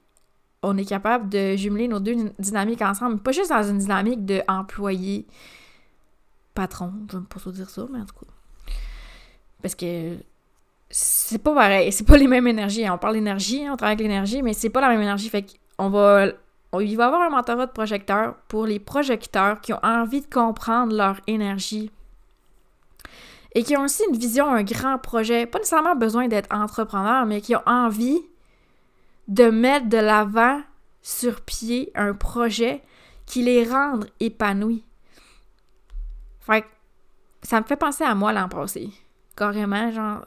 on 0.62 0.76
est 0.78 0.84
capable 0.84 1.28
de 1.28 1.56
jumeler 1.56 1.88
nos 1.88 2.00
deux 2.00 2.32
dynamiques 2.38 2.82
ensemble, 2.82 3.18
pas 3.18 3.32
juste 3.32 3.50
dans 3.50 3.62
une 3.62 3.78
dynamique 3.78 4.24
de 4.24 4.42
employé 4.48 5.26
patron, 6.54 6.92
je 7.10 7.18
ne 7.18 7.22
pas 7.22 7.38
trop 7.38 7.50
dire 7.50 7.68
ça, 7.68 7.86
mais 7.90 8.00
en 8.00 8.06
tout 8.06 8.14
cas. 8.14 8.32
Parce 9.62 9.74
que 9.74 10.16
c'est 10.90 11.38
pas 11.38 11.54
pareil, 11.54 11.92
c'est 11.92 12.06
pas 12.06 12.16
les 12.18 12.26
mêmes 12.26 12.46
énergies. 12.46 12.88
On 12.90 12.98
parle 12.98 13.14
d'énergie, 13.14 13.66
on 13.70 13.76
travaille 13.76 13.94
avec 13.94 14.00
l'énergie, 14.00 14.42
mais 14.42 14.52
c'est 14.52 14.70
pas 14.70 14.80
la 14.80 14.88
même 14.88 15.00
énergie. 15.00 15.28
Fait 15.28 15.46
qu'on 15.78 15.88
va. 15.88 16.26
il 16.80 16.96
va 16.96 17.04
y 17.04 17.06
avoir 17.06 17.22
un 17.22 17.30
mentorat 17.30 17.66
de 17.66 17.72
projecteur 17.72 18.34
pour 18.48 18.66
les 18.66 18.80
projecteurs 18.80 19.60
qui 19.60 19.72
ont 19.72 19.80
envie 19.82 20.20
de 20.20 20.26
comprendre 20.26 20.94
leur 20.94 21.20
énergie 21.26 21.90
et 23.54 23.64
qui 23.64 23.76
ont 23.76 23.82
aussi 23.82 24.02
une 24.08 24.16
vision, 24.16 24.48
un 24.48 24.62
grand 24.62 24.98
projet, 24.98 25.46
pas 25.46 25.58
nécessairement 25.58 25.96
besoin 25.96 26.28
d'être 26.28 26.54
entrepreneur, 26.54 27.26
mais 27.26 27.40
qui 27.40 27.56
ont 27.56 27.62
envie 27.66 28.20
de 29.28 29.44
mettre 29.44 29.88
de 29.88 29.96
l'avant 29.96 30.60
sur 31.02 31.40
pied 31.40 31.90
un 31.94 32.14
projet 32.14 32.82
qui 33.26 33.42
les 33.42 33.64
rende 33.64 34.08
épanouis. 34.20 34.84
Fait 36.40 36.62
que 36.62 36.66
ça 37.42 37.60
me 37.60 37.66
fait 37.66 37.76
penser 37.76 38.04
à 38.04 38.14
moi 38.14 38.32
l'an 38.32 38.48
passé. 38.48 38.90
Carrément, 39.36 39.90
genre. 39.90 40.22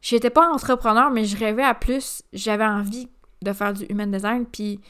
J'étais 0.00 0.30
pas 0.30 0.48
entrepreneur, 0.48 1.10
mais 1.10 1.24
je 1.24 1.36
rêvais 1.36 1.62
à 1.62 1.74
plus. 1.74 2.22
J'avais 2.32 2.64
envie 2.64 3.08
de 3.42 3.52
faire 3.52 3.72
du 3.72 3.84
human 3.84 4.10
design, 4.10 4.46
puis 4.46 4.80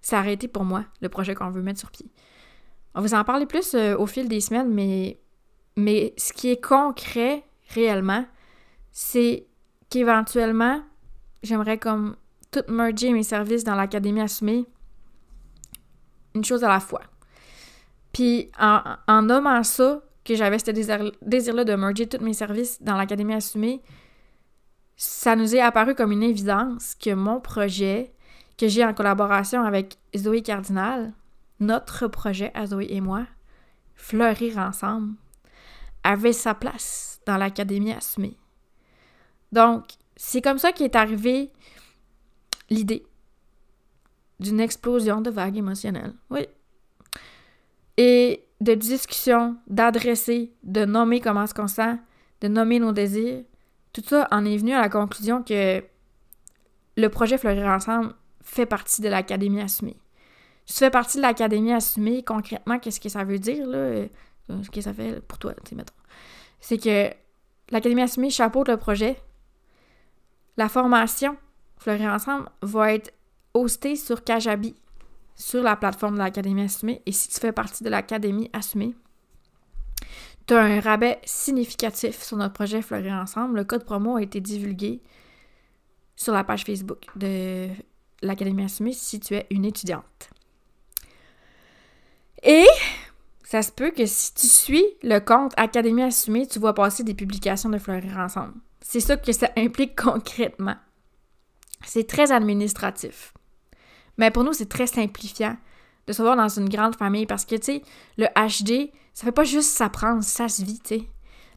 ça 0.00 0.18
a 0.18 0.20
arrêté 0.20 0.48
pour 0.48 0.64
moi, 0.64 0.84
le 1.00 1.08
projet 1.08 1.34
qu'on 1.34 1.50
veut 1.50 1.62
mettre 1.62 1.80
sur 1.80 1.90
pied. 1.90 2.06
On 2.94 3.00
va 3.00 3.18
en 3.18 3.24
parler 3.24 3.46
plus 3.46 3.74
euh, 3.74 3.96
au 3.96 4.06
fil 4.06 4.28
des 4.28 4.40
semaines, 4.40 4.72
mais, 4.72 5.18
mais 5.76 6.14
ce 6.16 6.32
qui 6.32 6.48
est 6.48 6.62
concret 6.62 7.44
réellement, 7.74 8.24
c'est 8.92 9.46
qu'éventuellement, 9.90 10.82
j'aimerais 11.42 11.78
comme 11.78 12.16
tout 12.50 12.62
merger 12.68 13.12
mes 13.12 13.22
services 13.22 13.64
dans 13.64 13.74
l'Académie 13.74 14.20
Assumée, 14.20 14.64
une 16.34 16.44
chose 16.44 16.64
à 16.64 16.68
la 16.68 16.80
fois. 16.80 17.02
Puis 18.12 18.50
en, 18.58 18.80
en 19.08 19.22
nommant 19.22 19.62
ça, 19.62 20.02
que 20.26 20.34
j'avais 20.34 20.58
ce 20.58 20.70
désir-là 21.22 21.64
de 21.64 21.74
merger 21.74 22.06
tous 22.06 22.22
mes 22.22 22.34
services 22.34 22.82
dans 22.82 22.96
l'Académie 22.96 23.34
Assumée, 23.34 23.80
ça 24.96 25.36
nous 25.36 25.54
est 25.54 25.60
apparu 25.60 25.94
comme 25.94 26.12
une 26.12 26.22
évidence 26.22 26.94
que 26.94 27.14
mon 27.14 27.40
projet, 27.40 28.12
que 28.58 28.66
j'ai 28.68 28.84
en 28.84 28.92
collaboration 28.92 29.62
avec 29.62 29.96
Zoé 30.16 30.42
Cardinal, 30.42 31.12
notre 31.60 32.08
projet 32.08 32.50
à 32.54 32.66
Zoé 32.66 32.88
et 32.90 33.00
moi, 33.00 33.26
Fleurir 33.94 34.58
ensemble, 34.58 35.14
avait 36.02 36.32
sa 36.32 36.54
place 36.54 37.20
dans 37.24 37.36
l'Académie 37.36 37.92
Assumée. 37.92 38.36
Donc, 39.52 39.84
c'est 40.16 40.42
comme 40.42 40.58
ça 40.58 40.72
qu'est 40.72 40.96
arrivée 40.96 41.50
l'idée 42.68 43.06
d'une 44.38 44.60
explosion 44.60 45.20
de 45.20 45.30
vagues 45.30 45.56
émotionnelles. 45.56 46.14
Oui. 46.30 46.46
Et 47.96 48.45
de 48.60 48.74
discussion, 48.74 49.56
d'adresser, 49.66 50.52
de 50.62 50.84
nommer 50.84 51.20
comment 51.20 51.44
est-ce 51.44 51.54
qu'on 51.54 51.68
sent, 51.68 51.96
de 52.40 52.48
nommer 52.48 52.78
nos 52.78 52.92
désirs. 52.92 53.44
Tout 53.92 54.02
ça 54.06 54.28
en 54.30 54.44
est 54.44 54.56
venu 54.56 54.72
à 54.72 54.80
la 54.80 54.88
conclusion 54.88 55.42
que 55.42 55.82
le 56.96 57.08
projet 57.08 57.38
Fleurir 57.38 57.66
Ensemble 57.66 58.14
fait 58.42 58.66
partie 58.66 59.02
de 59.02 59.08
l'Académie 59.08 59.60
assumée. 59.60 59.96
Tu 60.66 60.74
fais 60.74 60.90
partie 60.90 61.18
de 61.18 61.22
l'Académie 61.22 61.72
assumée, 61.72 62.22
concrètement, 62.22 62.78
qu'est-ce 62.78 63.00
que 63.00 63.08
ça 63.08 63.24
veut 63.24 63.38
dire, 63.38 63.66
là? 63.66 63.78
Euh, 63.78 64.08
ce 64.62 64.70
que 64.70 64.80
ça 64.80 64.92
fait 64.92 65.20
pour 65.20 65.38
toi, 65.38 65.54
tu 65.64 65.74
mettons. 65.74 65.94
C'est 66.60 66.78
que 66.78 67.10
l'Académie 67.70 68.02
assumée 68.02 68.30
chapeaute 68.30 68.68
le 68.68 68.76
projet, 68.76 69.16
la 70.56 70.68
formation 70.68 71.36
Fleurir 71.78 72.12
Ensemble 72.12 72.48
va 72.62 72.94
être 72.94 73.12
hostée 73.54 73.96
sur 73.96 74.24
Kajabi, 74.24 74.74
sur 75.36 75.62
la 75.62 75.76
plateforme 75.76 76.14
de 76.14 76.18
l'Académie 76.18 76.62
Assumée. 76.62 77.02
Et 77.06 77.12
si 77.12 77.28
tu 77.28 77.38
fais 77.38 77.52
partie 77.52 77.84
de 77.84 77.90
l'Académie 77.90 78.50
Assumée, 78.52 78.94
tu 80.46 80.54
as 80.54 80.62
un 80.62 80.80
rabais 80.80 81.20
significatif 81.24 82.22
sur 82.22 82.36
notre 82.36 82.54
projet 82.54 82.82
Fleurir 82.82 83.14
Ensemble. 83.14 83.56
Le 83.56 83.64
code 83.64 83.84
promo 83.84 84.16
a 84.16 84.22
été 84.22 84.40
divulgué 84.40 85.02
sur 86.14 86.32
la 86.32 86.44
page 86.44 86.64
Facebook 86.64 87.06
de 87.16 87.68
l'Académie 88.22 88.64
Assumée 88.64 88.92
si 88.92 89.20
tu 89.20 89.34
es 89.34 89.46
une 89.50 89.64
étudiante. 89.64 90.30
Et 92.42 92.66
ça 93.44 93.62
se 93.62 93.72
peut 93.72 93.90
que 93.90 94.06
si 94.06 94.34
tu 94.34 94.46
suis 94.46 94.84
le 95.02 95.18
compte 95.18 95.52
Académie 95.56 96.02
Assumée, 96.02 96.46
tu 96.46 96.58
vois 96.58 96.74
passer 96.74 97.04
des 97.04 97.14
publications 97.14 97.68
de 97.68 97.78
Fleurir 97.78 98.16
Ensemble. 98.18 98.54
C'est 98.80 99.00
ça 99.00 99.16
que 99.16 99.32
ça 99.32 99.50
implique 99.56 99.96
concrètement. 100.00 100.76
C'est 101.84 102.06
très 102.06 102.32
administratif. 102.32 103.32
Mais 104.18 104.30
pour 104.30 104.44
nous, 104.44 104.52
c'est 104.52 104.68
très 104.68 104.86
simplifiant 104.86 105.56
de 106.06 106.12
se 106.12 106.22
voir 106.22 106.36
dans 106.36 106.48
une 106.48 106.68
grande 106.68 106.96
famille 106.96 107.26
parce 107.26 107.44
que, 107.44 107.56
tu 107.56 107.80
le 108.16 108.26
HD, 108.26 108.90
ça 109.12 109.24
fait 109.24 109.32
pas 109.32 109.44
juste 109.44 109.70
s'apprendre, 109.70 110.22
ça 110.22 110.48
se 110.48 110.64
vit. 110.64 111.08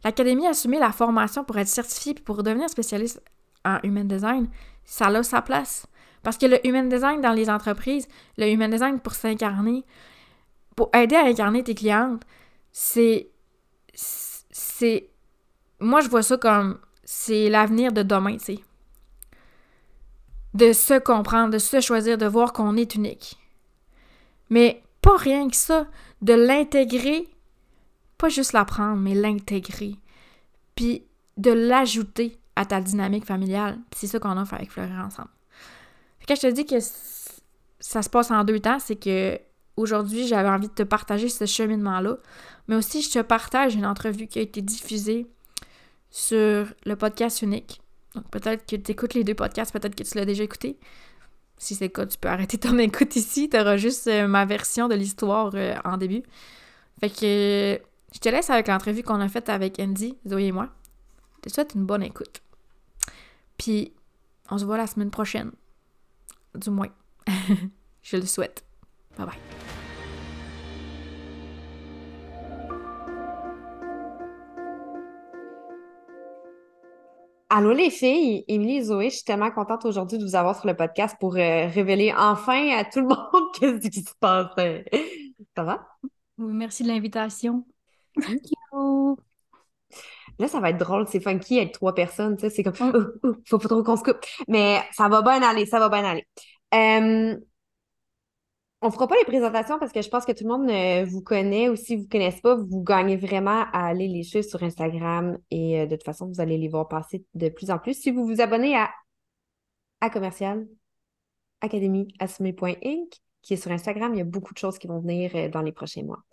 L'Académie 0.03 0.47
a 0.47 0.51
assumé 0.51 0.79
la 0.79 0.91
formation 0.91 1.43
pour 1.43 1.57
être 1.57 1.67
certifiée 1.67 2.13
puis 2.13 2.23
pour 2.23 2.41
devenir 2.41 2.69
spécialiste 2.69 3.21
en 3.65 3.79
human 3.83 4.07
design. 4.07 4.47
Ça 4.85 5.07
a 5.07 5.23
sa 5.23 5.41
place. 5.41 5.85
Parce 6.23 6.37
que 6.37 6.45
le 6.45 6.65
human 6.65 6.89
design 6.89 7.21
dans 7.21 7.31
les 7.31 7.49
entreprises, 7.49 8.07
le 8.37 8.47
human 8.47 8.71
design 8.71 8.99
pour 8.99 9.13
s'incarner, 9.13 9.85
pour 10.75 10.89
aider 10.93 11.15
à 11.15 11.25
incarner 11.25 11.63
tes 11.63 11.75
clientes, 11.75 12.23
c'est. 12.71 13.29
C'est. 13.93 15.09
Moi, 15.79 16.01
je 16.01 16.09
vois 16.09 16.23
ça 16.23 16.37
comme. 16.37 16.79
C'est 17.03 17.49
l'avenir 17.49 17.91
de 17.91 18.03
demain, 18.03 18.37
tu 18.37 18.59
de 20.53 20.73
se 20.73 20.99
comprendre, 20.99 21.51
de 21.51 21.59
se 21.59 21.79
choisir, 21.81 22.17
de 22.17 22.25
voir 22.25 22.53
qu'on 22.53 22.75
est 22.75 22.95
unique. 22.95 23.37
Mais 24.49 24.81
pas 25.01 25.17
rien 25.17 25.49
que 25.49 25.55
ça, 25.55 25.87
de 26.21 26.33
l'intégrer, 26.33 27.27
pas 28.17 28.29
juste 28.29 28.53
l'apprendre, 28.53 28.97
mais 28.97 29.13
l'intégrer, 29.13 29.95
puis 30.75 31.03
de 31.37 31.51
l'ajouter 31.51 32.37
à 32.55 32.65
ta 32.65 32.81
dynamique 32.81 33.25
familiale. 33.25 33.79
C'est 33.95 34.07
ça 34.07 34.19
qu'on 34.19 34.45
fait 34.45 34.55
avec 34.55 34.71
Fleurir 34.71 35.05
ensemble. 35.05 35.29
Quand 36.27 36.35
je 36.35 36.41
te 36.41 36.51
dis 36.51 36.65
que 36.65 36.75
ça 37.79 38.01
se 38.01 38.09
passe 38.09 38.31
en 38.31 38.43
deux 38.43 38.59
temps, 38.59 38.79
c'est 38.79 38.97
que 38.97 39.39
aujourd'hui, 39.77 40.27
j'avais 40.27 40.49
envie 40.49 40.67
de 40.67 40.73
te 40.73 40.83
partager 40.83 41.29
ce 41.29 41.45
cheminement-là, 41.45 42.17
mais 42.67 42.75
aussi 42.75 43.01
je 43.01 43.09
te 43.09 43.19
partage 43.19 43.75
une 43.75 43.85
entrevue 43.85 44.27
qui 44.27 44.39
a 44.39 44.41
été 44.41 44.61
diffusée 44.61 45.25
sur 46.11 46.67
le 46.85 46.95
podcast 46.95 47.41
unique 47.41 47.81
donc 48.15 48.29
peut-être 48.29 48.65
que 48.65 48.75
tu 48.75 48.91
écoutes 48.91 49.13
les 49.13 49.23
deux 49.23 49.35
podcasts, 49.35 49.71
peut-être 49.71 49.95
que 49.95 50.03
tu 50.03 50.17
l'as 50.17 50.25
déjà 50.25 50.43
écouté. 50.43 50.77
Si 51.57 51.75
c'est 51.75 51.85
le 51.85 51.89
cas, 51.89 52.05
tu 52.05 52.17
peux 52.17 52.29
arrêter 52.29 52.57
ton 52.57 52.77
écoute 52.79 53.15
ici. 53.15 53.49
Tu 53.49 53.59
auras 53.59 53.77
juste 53.77 54.07
euh, 54.07 54.27
ma 54.27 54.45
version 54.45 54.87
de 54.87 54.95
l'histoire 54.95 55.51
euh, 55.53 55.75
en 55.83 55.97
début. 55.97 56.23
Fait 56.99 57.09
que 57.09 57.79
je 58.13 58.19
te 58.19 58.29
laisse 58.29 58.49
avec 58.49 58.67
l'entrevue 58.67 59.03
qu'on 59.03 59.21
a 59.21 59.29
faite 59.29 59.49
avec 59.49 59.79
Andy, 59.79 60.17
Zoé 60.27 60.45
et 60.45 60.51
moi. 60.51 60.69
Je 61.37 61.49
te 61.49 61.53
souhaite 61.53 61.75
une 61.75 61.85
bonne 61.85 62.03
écoute. 62.03 62.41
Puis, 63.57 63.93
on 64.49 64.57
se 64.57 64.65
voit 64.65 64.77
la 64.77 64.87
semaine 64.87 65.11
prochaine. 65.11 65.51
Du 66.55 66.69
moins. 66.69 66.89
je 68.01 68.17
le 68.17 68.25
souhaite. 68.25 68.63
Bye 69.17 69.27
bye. 69.27 69.78
Allô 77.51 77.73
les 77.73 77.89
filles, 77.89 78.45
Émilie 78.47 78.77
et 78.77 78.83
Zoé, 78.83 79.09
je 79.09 79.15
suis 79.15 79.23
tellement 79.23 79.49
contente 79.49 79.83
aujourd'hui 79.83 80.19
de 80.19 80.23
vous 80.23 80.35
avoir 80.35 80.55
sur 80.55 80.67
le 80.67 80.75
podcast 80.75 81.15
pour 81.19 81.35
euh, 81.35 81.65
révéler 81.67 82.13
enfin 82.15 82.77
à 82.77 82.85
tout 82.85 82.99
le 82.99 83.07
monde 83.07 83.51
qu'est-ce 83.59 83.89
qui 83.89 84.03
se 84.03 84.13
passe. 84.19 84.51
Ça 85.57 85.63
va? 85.63 85.87
Oui, 86.37 86.53
merci 86.53 86.83
de 86.83 86.89
l'invitation. 86.89 87.65
Thank 88.21 88.51
you. 88.71 89.17
Là, 90.37 90.47
ça 90.47 90.59
va 90.59 90.69
être 90.69 90.77
drôle, 90.77 91.07
c'est 91.07 91.19
funky 91.19 91.57
être 91.57 91.71
trois 91.73 91.95
personnes, 91.95 92.37
tu 92.37 92.41
sais, 92.41 92.49
c'est 92.51 92.61
comme, 92.61 92.75
oh, 92.93 93.19
oh, 93.23 93.35
faut 93.47 93.57
pas 93.57 93.67
trop 93.67 93.81
qu'on 93.81 93.97
se 93.97 94.03
coupe. 94.03 94.23
Mais 94.47 94.79
ça 94.91 95.09
va 95.09 95.23
bien 95.23 95.41
aller, 95.41 95.65
ça 95.65 95.79
va 95.79 95.89
bien 95.89 96.05
aller. 96.05 96.27
Euh, 96.75 97.35
on 98.81 98.91
fera 98.91 99.07
pas 99.07 99.15
les 99.17 99.25
présentations 99.25 99.77
parce 99.77 99.91
que 99.91 100.01
je 100.01 100.09
pense 100.09 100.25
que 100.25 100.31
tout 100.31 100.45
le 100.45 100.49
monde 100.49 100.69
euh, 100.69 101.05
vous 101.05 101.21
connaît 101.21 101.69
ou 101.69 101.75
si 101.75 101.97
vous 101.97 102.03
ne 102.03 102.07
connaissez 102.07 102.39
pas, 102.41 102.55
vous 102.55 102.81
gagnez 102.81 103.17
vraiment 103.17 103.65
à 103.73 103.87
aller 103.87 104.07
les 104.07 104.23
suivre 104.23 104.45
sur 104.45 104.63
Instagram 104.63 105.37
et 105.51 105.81
euh, 105.81 105.85
de 105.85 105.95
toute 105.95 106.05
façon, 106.05 106.27
vous 106.27 106.39
allez 106.39 106.57
les 106.57 106.69
voir 106.69 106.87
passer 106.87 107.25
de 107.33 107.49
plus 107.49 107.71
en 107.71 107.79
plus. 107.79 107.93
Si 107.93 108.11
vous 108.11 108.25
vous 108.25 108.39
abonnez 108.39 108.77
à, 108.77 108.89
à 109.99 110.09
commercial 110.09 110.65
Académie 111.61 112.07
qui 113.41 113.53
est 113.53 113.57
sur 113.57 113.71
Instagram, 113.71 114.13
il 114.13 114.19
y 114.19 114.21
a 114.21 114.25
beaucoup 114.25 114.53
de 114.53 114.59
choses 114.59 114.77
qui 114.77 114.87
vont 114.87 114.99
venir 115.01 115.31
euh, 115.35 115.49
dans 115.49 115.61
les 115.61 115.73
prochains 115.73 116.03
mois. 116.03 116.23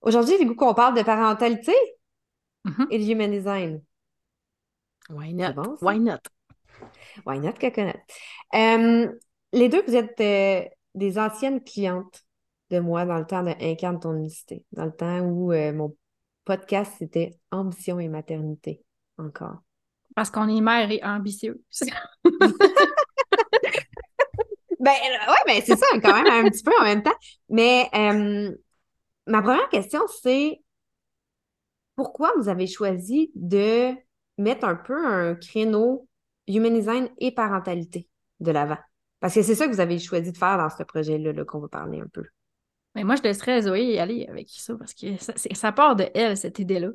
Aujourd'hui, 0.00 0.38
du 0.38 0.46
coup, 0.48 0.56
qu'on 0.56 0.74
parle 0.74 0.96
de 0.96 1.02
parentalité 1.02 1.74
mm-hmm. 2.64 2.86
et 2.90 2.98
de 2.98 3.04
human 3.04 3.30
design. 3.30 3.82
Why 5.08 5.32
not? 5.32 5.54
Why 5.80 6.00
not? 6.00 6.18
Why 7.24 7.38
not, 7.38 7.52
coconut? 7.60 8.00
les 8.52 9.68
deux, 9.68 9.84
vous 9.86 9.94
êtes 9.94 10.73
des 10.94 11.18
anciennes 11.18 11.62
clientes 11.62 12.24
de 12.70 12.80
moi 12.80 13.04
dans 13.04 13.18
le 13.18 13.26
temps 13.26 13.42
de 13.42 13.54
Incarne 13.60 14.00
ton 14.00 14.14
unicité, 14.16 14.64
dans 14.72 14.86
le 14.86 14.92
temps 14.92 15.20
où 15.20 15.52
euh, 15.52 15.72
mon 15.72 15.96
podcast, 16.44 16.94
c'était 16.98 17.38
Ambition 17.50 17.98
et 18.00 18.08
maternité, 18.08 18.82
encore. 19.18 19.58
Parce 20.14 20.30
qu'on 20.30 20.48
est 20.48 20.60
mère 20.60 20.90
et 20.90 21.02
ambitieuse. 21.02 21.58
Ben, 24.84 24.92
ouais, 24.92 25.34
ben, 25.46 25.62
c'est 25.64 25.76
ça, 25.76 25.86
quand 26.02 26.12
même, 26.12 26.26
un 26.26 26.50
petit 26.50 26.62
peu 26.62 26.72
en 26.78 26.84
même 26.84 27.02
temps. 27.02 27.16
Mais 27.48 27.88
euh, 27.94 28.54
ma 29.26 29.40
première 29.40 29.70
question, 29.70 30.02
c'est 30.22 30.60
pourquoi 31.96 32.32
vous 32.36 32.50
avez 32.50 32.66
choisi 32.66 33.30
de 33.34 33.94
mettre 34.36 34.66
un 34.66 34.74
peu 34.74 35.06
un 35.06 35.36
créneau 35.36 36.06
human 36.46 36.74
design 36.74 37.08
et 37.16 37.32
parentalité 37.32 38.08
de 38.40 38.50
l'avant? 38.50 38.76
Parce 39.24 39.32
que 39.32 39.40
c'est 39.40 39.54
ça 39.54 39.66
que 39.66 39.72
vous 39.72 39.80
avez 39.80 39.98
choisi 39.98 40.32
de 40.32 40.36
faire 40.36 40.58
dans 40.58 40.68
ce 40.68 40.82
projet-là 40.82 41.46
qu'on 41.46 41.58
va 41.58 41.68
parler 41.68 41.98
un 41.98 42.06
peu. 42.12 42.24
Mais 42.94 43.04
moi, 43.04 43.16
je 43.16 43.22
laisserais 43.22 43.62
Zoé 43.62 43.98
aller 43.98 44.26
avec 44.26 44.50
ça 44.50 44.74
parce 44.76 44.92
que 44.92 45.16
ça, 45.16 45.32
ça 45.34 45.72
part 45.72 45.96
de 45.96 46.06
elle, 46.12 46.36
cette 46.36 46.58
idée-là. 46.58 46.90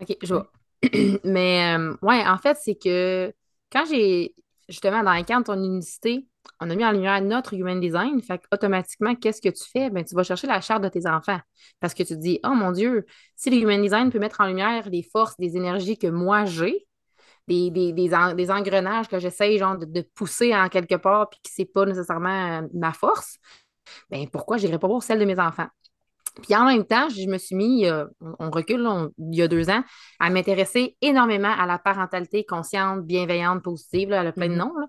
OK, 0.00 0.16
je 0.20 0.34
vois. 0.34 0.50
Mais 1.24 1.78
euh, 1.78 1.94
ouais, 2.02 2.26
en 2.26 2.36
fait, 2.38 2.58
c'est 2.60 2.74
que 2.74 3.32
quand 3.70 3.84
j'ai 3.88 4.34
justement 4.68 5.04
dans 5.04 5.14
le 5.14 5.22
cadre 5.22 5.42
de 5.42 5.46
ton 5.46 5.62
unicité, 5.62 6.26
on 6.58 6.68
a 6.68 6.74
mis 6.74 6.84
en 6.84 6.90
lumière 6.90 7.22
notre 7.22 7.54
human 7.54 7.78
design. 7.78 8.20
Fait 8.20 8.42
automatiquement, 8.50 9.14
qu'est-ce 9.14 9.40
que 9.40 9.50
tu 9.50 9.70
fais? 9.70 9.90
Ben, 9.90 10.02
tu 10.04 10.16
vas 10.16 10.24
chercher 10.24 10.48
la 10.48 10.60
charte 10.60 10.82
de 10.82 10.88
tes 10.88 11.06
enfants. 11.06 11.38
Parce 11.78 11.94
que 11.94 12.02
tu 12.02 12.16
te 12.16 12.20
dis, 12.20 12.40
oh 12.42 12.54
mon 12.56 12.72
Dieu, 12.72 13.06
si 13.36 13.50
le 13.50 13.58
human 13.58 13.80
design 13.80 14.10
peut 14.10 14.18
mettre 14.18 14.40
en 14.40 14.48
lumière 14.48 14.90
les 14.90 15.04
forces, 15.04 15.36
des 15.38 15.56
énergies 15.56 15.96
que 15.96 16.08
moi 16.08 16.44
j'ai, 16.44 16.88
des, 17.46 17.70
des, 17.70 18.14
engrenages 18.50 19.08
que 19.08 19.18
j'essaye 19.18 19.58
genre 19.58 19.76
de, 19.76 20.00
pousser 20.14 20.54
en 20.54 20.68
quelque 20.68 20.94
part 20.94 21.28
puis 21.28 21.40
que 21.42 21.50
c'est 21.52 21.64
pas 21.64 21.84
nécessairement 21.84 22.62
euh, 22.62 22.66
ma 22.72 22.92
force, 22.92 23.38
ben 24.10 24.28
pourquoi 24.28 24.56
je 24.56 24.66
n'irais 24.66 24.78
pas 24.78 24.88
voir 24.88 25.02
celle 25.02 25.18
de 25.18 25.24
mes 25.24 25.38
enfants? 25.38 25.68
Puis 26.42 26.56
en 26.56 26.64
même 26.64 26.84
temps, 26.84 27.08
je 27.08 27.28
me 27.28 27.38
suis 27.38 27.54
mis, 27.54 27.86
euh, 27.86 28.06
on 28.40 28.50
recule, 28.50 28.88
il 29.18 29.36
y 29.36 29.42
a 29.42 29.48
deux 29.48 29.70
ans, 29.70 29.84
à 30.18 30.30
m'intéresser 30.30 30.96
énormément 31.00 31.52
à 31.56 31.66
la 31.66 31.78
parentalité 31.78 32.44
consciente, 32.44 33.04
bienveillante, 33.04 33.62
positive. 33.62 34.08
Là, 34.08 34.22
elle 34.22 34.28
a 34.28 34.32
plein 34.32 34.48
de 34.48 34.54
mm-hmm. 34.54 34.56
noms. 34.56 34.88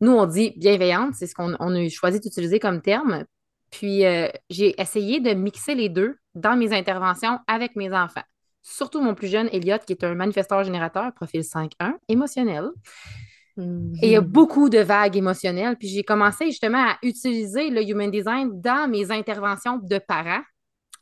Nous, 0.00 0.12
on 0.12 0.26
dit 0.26 0.54
bienveillante, 0.56 1.14
c'est 1.14 1.28
ce 1.28 1.34
qu'on 1.34 1.54
a 1.54 1.88
choisi 1.88 2.18
d'utiliser 2.18 2.58
comme 2.58 2.82
terme. 2.82 3.24
Puis 3.70 4.04
euh, 4.04 4.28
j'ai 4.50 4.80
essayé 4.80 5.20
de 5.20 5.32
mixer 5.34 5.74
les 5.74 5.88
deux 5.88 6.16
dans 6.34 6.56
mes 6.56 6.76
interventions 6.76 7.38
avec 7.46 7.76
mes 7.76 7.92
enfants. 7.92 8.22
Surtout 8.62 9.00
mon 9.00 9.14
plus 9.14 9.28
jeune, 9.28 9.48
Elliot, 9.52 9.78
qui 9.86 9.92
est 9.92 10.04
un 10.04 10.14
manifesteur 10.14 10.62
générateur, 10.64 11.12
profil 11.14 11.40
5.1, 11.40 11.94
émotionnel. 12.08 12.70
Et 13.58 13.62
il 14.02 14.08
y 14.10 14.16
a 14.16 14.20
mm-hmm. 14.20 14.24
beaucoup 14.24 14.68
de 14.70 14.78
vagues 14.78 15.16
émotionnelles. 15.16 15.76
Puis 15.76 15.88
j'ai 15.88 16.04
commencé 16.04 16.46
justement 16.46 16.82
à 16.82 16.96
utiliser 17.02 17.70
le 17.70 17.82
Human 17.82 18.10
Design 18.10 18.60
dans 18.60 18.88
mes 18.88 19.10
interventions 19.10 19.78
de 19.78 19.98
parents 19.98 20.42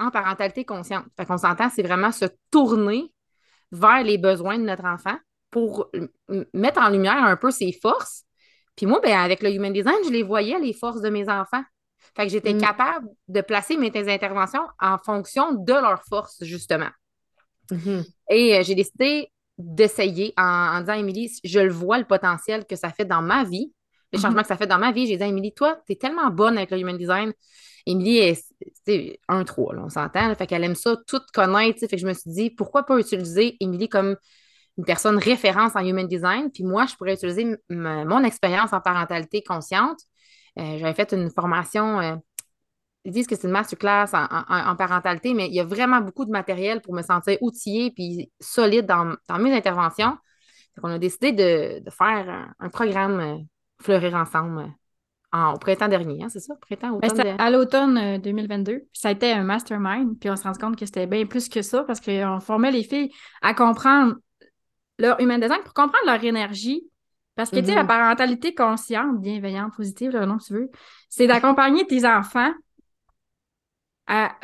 en 0.01 0.11
parentalité 0.11 0.65
consciente. 0.65 1.05
Fait 1.17 1.27
qu'on 1.27 1.37
s'entend, 1.37 1.69
c'est 1.69 1.83
vraiment 1.83 2.11
se 2.11 2.25
tourner 2.51 3.13
vers 3.71 4.03
les 4.03 4.19
besoins 4.19 4.59
de 4.59 4.65
notre 4.65 4.85
enfant 4.85 5.17
pour 5.51 5.91
mettre 6.55 6.81
en 6.81 6.89
lumière 6.89 7.23
un 7.23 7.37
peu 7.37 7.51
ses 7.51 7.73
forces. 7.73 8.25
Puis 8.77 8.87
moi, 8.87 9.01
ben, 9.03 9.19
avec 9.19 9.43
le 9.43 9.53
Human 9.53 9.73
Design, 9.73 9.97
je 10.05 10.11
les 10.11 10.23
voyais, 10.23 10.59
les 10.59 10.73
forces 10.73 11.03
de 11.03 11.11
mes 11.11 11.29
enfants. 11.29 11.63
Fait 12.17 12.25
que 12.25 12.33
j'étais 12.33 12.55
mm. 12.55 12.61
capable 12.61 13.09
de 13.29 13.41
placer 13.43 13.77
mes 13.77 13.93
interventions 13.95 14.67
en 14.81 14.99
fonction 14.99 15.53
de 15.53 15.73
leurs 15.73 16.03
forces, 16.09 16.43
justement. 16.43 16.89
Mm-hmm. 17.71 18.05
Et 18.31 18.57
euh, 18.57 18.63
j'ai 18.63 18.75
décidé 18.75 19.29
d'essayer 19.59 20.33
en, 20.37 20.81
disant, 20.81 20.95
Émilie, 20.95 21.31
je 21.45 21.61
le 21.61 21.73
vois 21.73 21.99
le 21.99 22.05
potentiel 22.05 22.65
que 22.67 22.77
ça 22.77 22.91
fait 22.91 23.05
dans 23.05 23.23
ma 23.23 23.45
vie, 23.45 23.73
les 24.13 24.19
mm-hmm. 24.19 24.23
changements 24.23 24.43
que 24.43 24.49
ça 24.49 24.57
fait 24.57 24.67
dans 24.67 24.79
ma 24.79 24.93
vie. 24.93 25.07
J'ai 25.07 25.17
dit, 25.17 25.25
Émilie, 25.25 25.53
toi, 25.53 25.81
tu 25.87 25.93
es 25.93 25.97
tellement 25.97 26.31
bonne 26.31 26.57
avec 26.57 26.71
le 26.71 26.79
Human 26.79 26.97
Design. 26.97 27.33
Émilie, 27.87 28.37
c'est 28.87 29.19
un 29.29 29.45
3, 29.45 29.75
on 29.79 29.89
s'entend. 29.89 30.35
Fait 30.35 30.47
qu'elle 30.47 30.65
aime 30.65 30.75
ça, 30.75 30.97
tout 31.07 31.21
connaître. 31.33 31.81
Fait 31.81 31.89
que 31.89 31.97
je 31.97 32.07
me 32.07 32.13
suis 32.13 32.31
dit, 32.31 32.51
pourquoi 32.51 32.85
pas 32.85 32.99
utiliser 32.99 33.57
Émilie 33.61 33.89
comme 33.89 34.17
une 34.81 34.85
personne 34.85 35.19
référence 35.19 35.77
en 35.77 35.81
human 35.81 36.07
design, 36.07 36.51
puis 36.51 36.65
moi, 36.65 36.87
je 36.87 36.95
pourrais 36.97 37.15
utiliser 37.15 37.55
mon 37.69 38.25
expérience 38.25 38.73
en 38.73 38.81
parentalité 38.81 39.43
consciente. 39.43 39.99
Euh, 40.59 40.79
j'avais 40.79 40.95
fait 40.95 41.13
une 41.13 41.31
formation, 41.31 42.01
euh, 42.01 42.17
ils 43.05 43.13
disent 43.13 43.27
que 43.27 43.35
c'est 43.35 43.47
une 43.47 43.53
masterclass 43.53 44.11
en, 44.13 44.27
en, 44.49 44.77
parentalité, 44.77 45.33
mais 45.33 45.49
il 45.49 45.55
y 45.55 45.61
a 45.61 45.65
vraiment 45.65 46.01
beaucoup 46.01 46.25
de 46.25 46.31
matériel 46.31 46.83
pour 46.83 46.95
me 46.95 47.03
sentir 47.03 47.39
outillée 47.41 47.91
puis 47.91 48.31
solide 48.41 48.87
dans, 48.87 49.17
mes 49.39 49.55
interventions. 49.55 50.17
On 50.83 50.91
a 50.91 50.99
décidé 50.99 51.33
de, 51.33 51.91
faire 51.91 52.53
un, 52.59 52.69
programme 52.69 53.21
euh, 53.21 53.37
Fleurir 53.83 54.15
ensemble 54.15 54.71
au 55.33 55.59
printemps 55.59 55.89
dernier, 55.89 56.25
hein, 56.25 56.29
c'est 56.29 56.41
ça? 56.41 56.55
Printemps, 56.61 56.99
ben, 56.99 57.37
À 57.39 57.51
l'automne 57.51 58.19
2022. 58.19 58.73
Euh, 58.73 58.79
ça 58.93 59.09
a 59.09 59.13
été 59.13 59.33
un 59.33 59.45
mastermind, 59.45 60.19
puis 60.19 60.29
on 60.29 60.37
se 60.37 60.43
rend 60.43 60.53
compte 60.55 60.77
que 60.77 60.85
c'était 60.85 61.07
bien 61.07 61.25
plus 61.25 61.49
que 61.49 61.63
ça 61.63 61.85
parce 61.85 62.01
qu'on 62.01 62.41
formait 62.41 62.73
les 62.73 62.83
filles 62.83 63.13
à 63.41 63.55
comprendre 63.55 64.17
leur 64.99 65.21
human 65.21 65.41
design 65.41 65.63
pour 65.63 65.73
comprendre 65.73 66.05
leur 66.05 66.23
énergie. 66.25 66.83
Parce 67.37 67.51
que, 67.51 67.57
tu 67.57 67.67
sais, 67.67 67.75
la 67.75 67.85
mm-hmm. 67.85 67.87
parentalité 67.87 68.55
consciente, 68.55 69.21
bienveillante, 69.21 69.73
positive, 69.75 70.11
le 70.11 70.27
nom 70.27 70.37
que 70.37 70.45
tu 70.45 70.53
veux, 70.53 70.71
c'est 71.09 71.27
d'accompagner 71.27 71.87
tes 71.87 72.05
enfants 72.05 72.53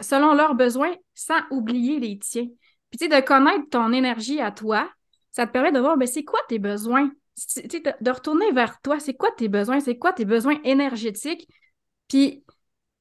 selon 0.00 0.34
leurs 0.34 0.54
besoins 0.54 0.94
sans 1.14 1.40
oublier 1.50 1.98
les 1.98 2.18
tiens. 2.18 2.46
Puis, 2.90 2.98
tu 2.98 3.04
sais, 3.06 3.08
de 3.08 3.26
connaître 3.26 3.68
ton 3.70 3.92
énergie 3.92 4.40
à 4.40 4.50
toi, 4.52 4.88
ça 5.32 5.46
te 5.46 5.52
permet 5.52 5.72
de 5.72 5.80
voir, 5.80 5.96
ben, 5.96 6.06
c'est 6.06 6.24
quoi 6.24 6.40
tes 6.48 6.58
besoins? 6.58 7.10
de 7.36 8.10
retourner 8.10 8.50
vers 8.52 8.80
toi, 8.80 8.98
c'est 8.98 9.12
quoi 9.12 9.30
tes 9.30 9.48
besoins, 9.48 9.80
c'est 9.80 9.98
quoi 9.98 10.12
tes 10.12 10.24
besoins 10.24 10.58
énergétiques? 10.64 11.46
Puis 12.08 12.42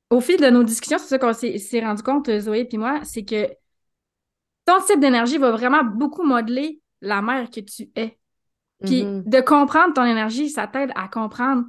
au 0.10 0.20
fil 0.20 0.38
de 0.40 0.50
nos 0.50 0.64
discussions, 0.64 0.98
c'est 0.98 1.08
ça 1.08 1.20
qu'on 1.20 1.34
s'est 1.34 1.80
rendu 1.80 2.04
compte, 2.04 2.30
Zoé 2.40 2.68
et 2.70 2.78
moi, 2.78 3.00
c'est 3.04 3.24
que 3.24 3.48
ton 4.66 4.82
type 4.86 5.00
d'énergie 5.00 5.38
va 5.38 5.52
vraiment 5.52 5.84
beaucoup 5.84 6.24
modeler 6.24 6.82
la 7.02 7.22
mère 7.22 7.50
que 7.50 7.62
tu 7.62 7.90
es. 7.96 8.18
Puis 8.84 9.04
mm-hmm. 9.04 9.30
de 9.30 9.42
comprendre 9.42 9.94
ton 9.94 10.04
énergie, 10.04 10.50
ça 10.50 10.68
t'aide 10.68 10.92
à 10.96 11.08
comprendre 11.08 11.64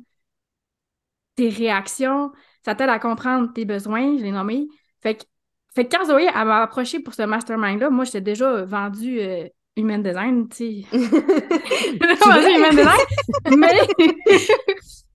tes 1.36 1.48
réactions, 1.48 2.32
ça 2.64 2.74
t'aide 2.74 2.88
à 2.88 2.98
comprendre 2.98 3.52
tes 3.52 3.64
besoins, 3.64 4.16
je 4.16 4.22
l'ai 4.22 4.32
nommé. 4.32 4.66
Fait 5.06 5.14
que, 5.14 5.22
fait 5.72 5.88
quand 5.88 6.04
Zoé 6.04 6.26
m'a 6.32 6.62
approché 6.62 6.98
pour 6.98 7.14
ce 7.14 7.22
mastermind-là, 7.22 7.90
moi, 7.90 8.04
j'étais 8.04 8.20
déjà 8.20 8.64
vendue 8.64 9.20
euh, 9.20 9.46
human 9.76 10.02
design, 10.02 10.48
tu 10.48 10.56
sais. 10.56 10.84
human 10.92 12.70
design. 12.70 13.06
mais, 13.56 13.86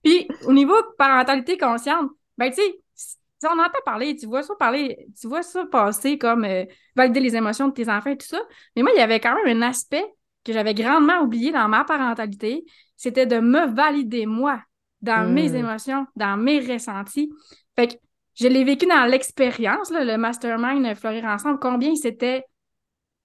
puis 0.02 0.28
au 0.46 0.52
niveau 0.54 0.72
parentalité 0.96 1.58
consciente, 1.58 2.10
ben 2.38 2.50
tu 2.50 2.62
sais, 2.94 3.18
on 3.44 3.58
entend 3.58 3.80
parler, 3.84 4.16
tu 4.16 4.24
vois 4.24 4.42
ça 4.42 4.54
parler, 4.58 4.96
tu 5.20 5.28
vois 5.28 5.42
ça 5.42 5.66
passer 5.66 6.16
comme 6.16 6.46
euh, 6.46 6.64
valider 6.96 7.20
les 7.20 7.36
émotions 7.36 7.68
de 7.68 7.74
tes 7.74 7.90
enfants 7.90 8.10
et 8.10 8.16
tout 8.16 8.26
ça. 8.26 8.40
Mais 8.74 8.82
moi, 8.82 8.92
il 8.94 8.98
y 8.98 9.02
avait 9.02 9.20
quand 9.20 9.34
même 9.34 9.62
un 9.62 9.68
aspect 9.68 10.06
que 10.42 10.54
j'avais 10.54 10.72
grandement 10.72 11.20
oublié 11.20 11.52
dans 11.52 11.68
ma 11.68 11.84
parentalité, 11.84 12.64
c'était 12.96 13.26
de 13.26 13.40
me 13.40 13.66
valider 13.66 14.24
moi 14.24 14.62
dans 15.02 15.30
mes 15.30 15.50
hmm. 15.50 15.56
émotions, 15.56 16.06
dans 16.16 16.38
mes 16.38 16.60
ressentis. 16.60 17.30
Fait 17.76 17.88
que 17.88 17.94
je 18.34 18.48
l'ai 18.48 18.64
vécu 18.64 18.86
dans 18.86 19.04
l'expérience, 19.04 19.90
le 19.90 20.16
mastermind 20.16 20.94
Fleurir 20.94 21.24
ensemble, 21.24 21.58
combien 21.58 21.94
c'était 21.94 22.44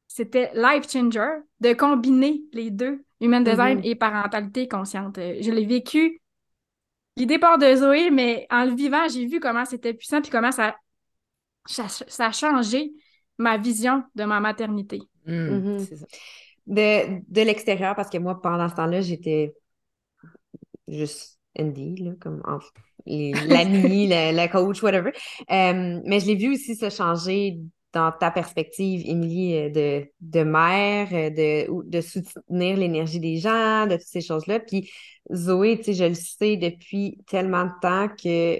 c'était 0.08 0.52
life 0.56 0.89
changer 0.89 1.41
de 1.60 1.74
combiner 1.74 2.41
les 2.54 2.72
deux, 2.72 3.04
human 3.22 3.43
design 3.43 3.80
mm-hmm. 3.80 3.88
et 3.88 3.96
parentalité 3.96 4.67
consciente. 4.67 5.17
Je 5.17 5.52
l'ai 5.52 5.65
vécu 5.65 6.22
l'idée 7.17 7.39
part 7.39 7.58
de 7.58 7.76
Zoé, 7.76 8.10
mais 8.10 8.48
en 8.50 8.65
le 8.65 8.74
vivant, 8.74 9.08
j'ai 9.10 9.26
vu 9.26 9.39
comment 9.39 9.65
c'était 9.65 9.93
puissant 9.93 10.22
puis 10.22 10.32
comment 10.32 10.52
ça, 10.52 10.76
ça, 11.65 12.26
a 12.26 12.32
changé 12.32 12.91
ma 13.38 13.58
vision 13.58 14.04
de 14.15 14.24
ma 14.24 14.39
maternité. 14.39 15.02
Mm, 15.26 15.32
mm-hmm. 15.32 16.06
De, 16.67 17.22
de 17.28 17.41
l'extérieur, 17.41 17.96
parce 17.96 18.10
que 18.10 18.17
moi, 18.17 18.41
pendant 18.41 18.70
ce 18.70 18.76
temps-là, 18.76 19.02
j'étais 19.02 19.54
juste 20.88 21.39
Andy, 21.60 22.17
comme 22.20 22.41
l'ami, 23.48 24.08
la, 24.08 24.32
la, 24.32 24.48
coach, 24.48 24.82
whatever. 24.84 25.12
Euh, 25.52 26.02
mais 26.06 26.20
je 26.20 26.28
l'ai 26.28 26.36
vu 26.36 26.54
aussi 26.54 26.76
se 26.76 26.89
changer 26.89 27.60
dans 27.93 28.12
ta 28.12 28.32
perspective, 28.32 29.02
Émilie, 29.06 29.56
euh, 29.56 29.70
de, 29.70 30.12
de 30.22 30.43
mère, 30.43 31.08
euh, 31.13 31.30
de, 31.30 31.89
de 31.89 32.02
soutenir 32.02 32.78
l'énergie 32.78 33.20
des 33.20 33.38
gens, 33.38 33.88
de 33.88 33.96
toutes 33.96 34.06
ces 34.08 34.22
choses-là. 34.22 34.60
Puis 34.60 34.91
Zoé, 35.34 35.78
tu 35.78 35.86
sais, 35.86 35.93
je 35.93 36.04
le 36.06 36.13
sais 36.13 36.58
depuis 36.58 37.17
tellement 37.28 37.65
de 37.65 37.72
temps 37.82 38.08
que 38.10 38.60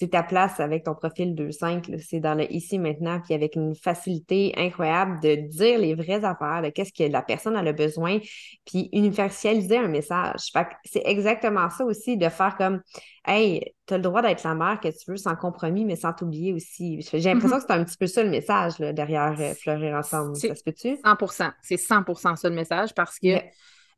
c'est 0.00 0.08
ta 0.08 0.22
place 0.22 0.60
avec 0.60 0.84
ton 0.84 0.94
profil 0.94 1.34
2.5, 1.34 2.00
c'est 2.00 2.20
dans 2.20 2.34
le 2.34 2.50
ici 2.50 2.78
maintenant, 2.78 3.20
puis 3.20 3.34
avec 3.34 3.54
une 3.54 3.74
facilité 3.74 4.54
incroyable 4.56 5.20
de 5.20 5.34
dire 5.34 5.78
les 5.78 5.94
vraies 5.94 6.24
affaires, 6.24 6.62
de 6.62 6.70
qu'est-ce 6.70 6.92
que 6.92 7.12
la 7.12 7.20
personne 7.20 7.54
a 7.54 7.62
le 7.62 7.74
besoin, 7.74 8.18
puis 8.64 8.88
universaliser 8.92 9.76
un 9.76 9.88
message. 9.88 10.52
c'est 10.84 11.02
exactement 11.04 11.68
ça 11.68 11.84
aussi, 11.84 12.16
de 12.16 12.30
faire 12.30 12.56
comme 12.56 12.80
Hey, 13.26 13.74
tu 13.86 13.92
as 13.92 13.98
le 13.98 14.02
droit 14.02 14.22
d'être 14.22 14.42
la 14.44 14.54
mère 14.54 14.80
que 14.80 14.88
tu 14.88 15.10
veux 15.10 15.18
sans 15.18 15.36
compromis, 15.36 15.84
mais 15.84 15.96
sans 15.96 16.14
t'oublier 16.14 16.54
aussi. 16.54 17.02
J'ai 17.02 17.20
l'impression 17.20 17.58
mm-hmm. 17.58 17.60
que 17.60 17.66
c'est 17.68 17.72
un 17.74 17.84
petit 17.84 17.98
peu 17.98 18.06
ça 18.06 18.22
le 18.22 18.30
message 18.30 18.78
derrière 18.78 19.36
euh, 19.38 19.52
Fleurir 19.52 19.96
ensemble. 19.96 20.34
Ça 20.36 20.54
se 20.54 20.62
peut-tu? 20.62 20.94
100% 20.94 21.52
C'est 21.60 21.76
100% 21.76 22.36
ça 22.36 22.48
le 22.48 22.54
message 22.54 22.94
parce 22.94 23.18
que. 23.18 23.36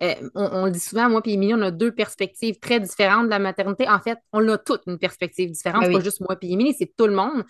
Euh, 0.02 0.14
on, 0.34 0.64
le 0.66 0.70
dit 0.70 0.80
souvent, 0.80 1.08
moi 1.08 1.20
et 1.24 1.32
Émilie, 1.32 1.54
on 1.54 1.62
a 1.62 1.70
deux 1.70 1.92
perspectives 1.92 2.58
très 2.58 2.80
différentes 2.80 3.26
de 3.26 3.30
la 3.30 3.38
maternité. 3.38 3.88
En 3.88 4.00
fait, 4.00 4.18
on 4.32 4.46
a 4.48 4.58
toutes 4.58 4.82
une 4.86 4.98
perspective 4.98 5.50
différente. 5.50 5.82
Ben 5.82 5.86
c'est 5.88 5.98
pas 5.98 6.04
juste 6.04 6.20
moi 6.20 6.36
et 6.40 6.52
Émilie, 6.52 6.74
c'est 6.76 6.92
tout 6.96 7.06
le 7.06 7.14
monde. 7.14 7.44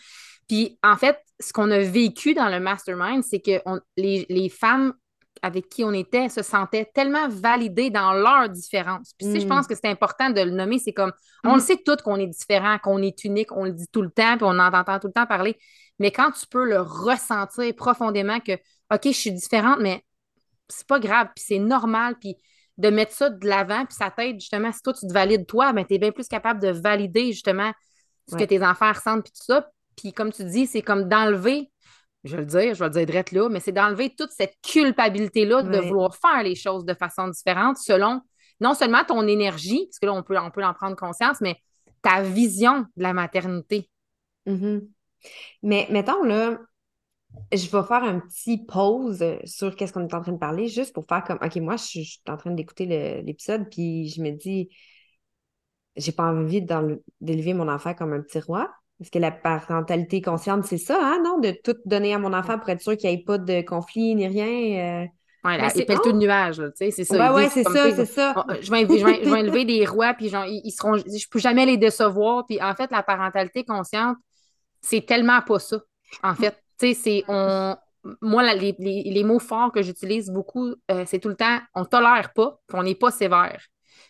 Puis 0.49 0.79
en 0.83 0.97
fait, 0.97 1.19
ce 1.41 1.53
qu'on 1.53 1.71
a 1.71 1.79
vécu 1.79 2.35
dans 2.35 2.49
le 2.49 2.61
mastermind, 2.61 3.23
c'est 3.23 3.41
que 3.41 3.63
les, 3.97 4.49
femmes 4.49 4.93
avec 5.41 5.69
qui 5.69 5.83
on 5.83 5.93
était 5.93 6.29
se 6.29 6.43
sentaient 6.43 6.91
tellement 6.95 7.29
validés 7.29 7.91
dans 7.91 8.13
leur 8.13 8.49
différence. 8.49 9.13
Puis, 9.19 9.29
si 9.29 9.41
je 9.41 9.47
Mm. 9.47 9.49
pense 9.49 9.67
que 9.67 9.75
c'est 9.75 9.89
important 9.89 10.31
de 10.31 10.41
le 10.41 10.51
nommer, 10.51 10.79
c'est 10.79 10.93
comme, 10.93 11.13
on 11.43 11.55
le 11.55 11.61
sait 11.61 11.79
toutes 11.85 12.03
qu'on 12.03 12.17
est 12.17 12.27
différent, 12.27 12.79
qu'on 12.79 13.03
est 13.03 13.25
unique, 13.25 13.51
on 13.51 13.65
le 13.65 13.73
dit 13.73 13.89
tout 13.91 14.03
le 14.03 14.11
temps, 14.11 14.37
puis 14.37 14.45
on 14.45 14.59
en 14.59 14.73
entend 14.73 14.99
tout 15.01 15.09
le 15.09 15.13
temps 15.13 15.27
parler. 15.27 15.57
Mais 15.99 16.11
quand 16.11 16.31
tu 16.33 16.47
peux 16.47 16.65
le 16.65 16.81
ressentir 16.81 17.75
profondément 17.75 18.41
que, 18.41 18.53
OK, 18.93 19.01
je 19.07 19.11
suis 19.11 19.33
différente, 19.33 19.79
mais 19.81 20.05
c'est 20.77 20.87
pas 20.87 21.01
grave, 21.01 21.29
puis 21.35 21.45
c'est 21.47 21.59
normal, 21.59 22.17
puis 22.21 22.37
de 22.79 22.89
mettre 22.89 23.13
ça 23.13 23.31
de 23.31 23.47
l'avant, 23.47 23.85
puis 23.85 23.95
ça 23.95 24.11
t'aide 24.11 24.41
justement, 24.41 24.73
si 24.73 24.81
toi 24.83 24.93
tu 24.93 25.07
te 25.07 25.13
valides 25.13 25.47
toi, 25.47 25.73
ben, 25.73 25.85
tu 25.85 25.95
es 25.95 25.99
bien 25.99 26.11
plus 26.11 26.27
capable 26.27 26.61
de 26.61 26.69
valider 26.69 27.33
justement 27.33 27.73
ce 28.29 28.37
que 28.37 28.45
tes 28.45 28.65
enfants 28.65 28.93
ressentent, 28.93 29.25
puis 29.25 29.33
tout 29.33 29.45
ça. 29.45 29.69
Puis 29.97 30.13
comme 30.13 30.33
tu 30.33 30.45
dis, 30.45 30.67
c'est 30.67 30.83
comme 30.83 31.09
d'enlever, 31.09 31.71
je 32.25 32.37
vais 32.37 32.43
le 32.43 32.47
dire, 32.47 32.75
je 32.75 32.79
vais 32.79 32.87
le 32.87 32.93
dire 32.93 33.07
direct 33.07 33.33
là, 33.33 33.49
mais 33.49 33.61
c'est 33.61 33.73
d'enlever 33.73 34.15
toute 34.17 34.31
cette 34.31 34.55
culpabilité-là 34.63 35.63
de 35.63 35.79
vouloir 35.79 36.15
faire 36.17 36.43
les 36.43 36.55
choses 36.55 36.85
de 36.85 36.95
façon 36.95 37.29
différente 37.29 37.77
selon 37.79 38.21
non 38.61 38.75
seulement 38.75 39.05
ton 39.05 39.27
énergie, 39.27 39.87
parce 39.87 39.99
que 39.99 40.07
là, 40.07 40.15
on 40.15 40.23
peut, 40.23 40.39
on 40.39 40.51
peut 40.51 40.65
en 40.65 40.73
prendre 40.73 40.97
conscience, 40.97 41.41
mais 41.41 41.57
ta 42.01 42.23
vision 42.23 42.87
de 42.97 43.03
la 43.03 43.13
maternité. 43.13 43.91
Mhm. 44.47 44.89
Mais 45.63 45.87
mettons 45.91 46.23
là, 46.23 46.59
je 47.53 47.65
vais 47.71 47.83
faire 47.87 48.03
un 48.05 48.21
petit 48.21 48.59
pause 48.65 49.25
sur 49.45 49.77
qu'est-ce 49.77 49.93
qu'on 49.93 50.07
est 50.09 50.15
en 50.15 50.23
train 50.23 50.33
de 50.33 50.39
parler, 50.39 50.69
juste 50.69 50.95
pour 50.95 51.07
faire 51.07 51.25
comme, 51.25 51.39
OK, 51.43 51.57
moi, 51.57 51.77
je 51.77 51.85
suis 51.85 52.05
je 52.05 52.11
suis 52.13 52.23
en 52.29 52.37
train 52.37 52.51
d'écouter 52.53 52.87
le- 52.87 53.23
l'épisode, 53.27 53.69
puis 53.71 54.09
je 54.09 54.23
me 54.23 54.31
dis, 54.31 54.71
j'ai 55.97 56.13
pas 56.13 56.25
envie 56.25 56.63
d'élever 57.21 57.55
mon 57.55 57.69
enfant 57.69 57.95
comme 57.95 58.13
un 58.13 58.21
petit 58.23 58.41
roi. 58.41 58.71
Parce 58.99 59.11
que 59.11 59.19
la 59.19 59.33
parentalité 59.33 60.23
consciente, 60.23 60.65
c'est 60.65 60.79
ça, 60.79 60.97
hein, 61.03 61.21
non? 61.25 61.39
De 61.41 61.51
tout 61.65 61.75
donner 61.87 62.15
à 62.15 62.19
mon 62.19 62.33
enfant 62.33 62.59
pour 62.59 62.69
être 62.69 62.81
sûr 62.81 62.97
qu'il 62.97 63.11
n'y 63.11 63.17
ait 63.17 63.25
pas 63.25 63.39
de 63.39 63.63
conflit 63.63 64.15
ni 64.15 64.27
rien. 64.29 65.05
euh. 65.05 65.07
Ouais, 65.45 65.59
Mais 65.59 65.65
là, 65.65 65.71
c'est- 65.71 65.81
il 65.81 65.85
pèle 65.87 66.01
tout 66.01 66.13
de 66.13 66.19
nuages, 66.19 66.61
là, 66.61 66.71
tu 66.71 66.77
sais, 66.79 66.91
c'est 66.93 67.05
ça. 67.05 67.19
Ouais, 67.19 67.29
Ils 67.29 67.31
ouais, 67.31 67.49
c'est 67.51 67.65
ça, 67.65 67.91
c'est 67.91 68.07
ça. 68.07 68.37
Oh, 68.37 68.43
je, 68.61 68.71
vais, 68.71 68.89
je, 68.97 69.05
vais, 69.05 69.25
je 69.27 69.31
vais 69.31 69.41
élever 69.41 69.65
des 69.65 69.85
rois, 69.85 70.15
puis 70.15 70.29
genre, 70.29 70.45
ils, 70.47 70.63
ils 70.65 70.71
seront, 70.73 70.97
je 70.97 71.29
peux 71.31 71.39
jamais 71.41 71.67
les 71.67 71.77
décevoir. 71.77 72.47
Puis 72.47 72.63
en 72.63 72.75
fait, 72.75 72.91
la 72.93 73.03
parentalité 73.03 73.65
consciente, 73.65 74.17
c'est 74.83 75.07
tellement 75.07 75.43
pas 75.43 75.59
ça. 75.61 75.81
En 76.23 76.35
fait, 76.35 76.62
tu 76.83 76.95
sais, 76.95 76.95
c'est 76.95 77.25
on. 77.29 77.77
Moi, 78.21 78.43
la- 78.43 78.55
les, 78.55 78.75
les- 78.81 79.05
les 79.05 79.25
mots 79.25 79.39
forts 79.39 79.71
que 79.73 79.81
j'utilise 79.83 80.29
beaucoup, 80.31 80.75
euh, 80.91 81.05
c'est 81.07 81.21
tout 81.21 81.29
le 81.29 81.37
temps 81.37 81.61
on 81.75 81.85
tolère 81.85 82.33
pas, 82.35 82.59
puis 82.67 82.77
on 82.79 82.83
n'est 82.83 82.97
pas 82.97 83.13
sévère. 83.13 83.61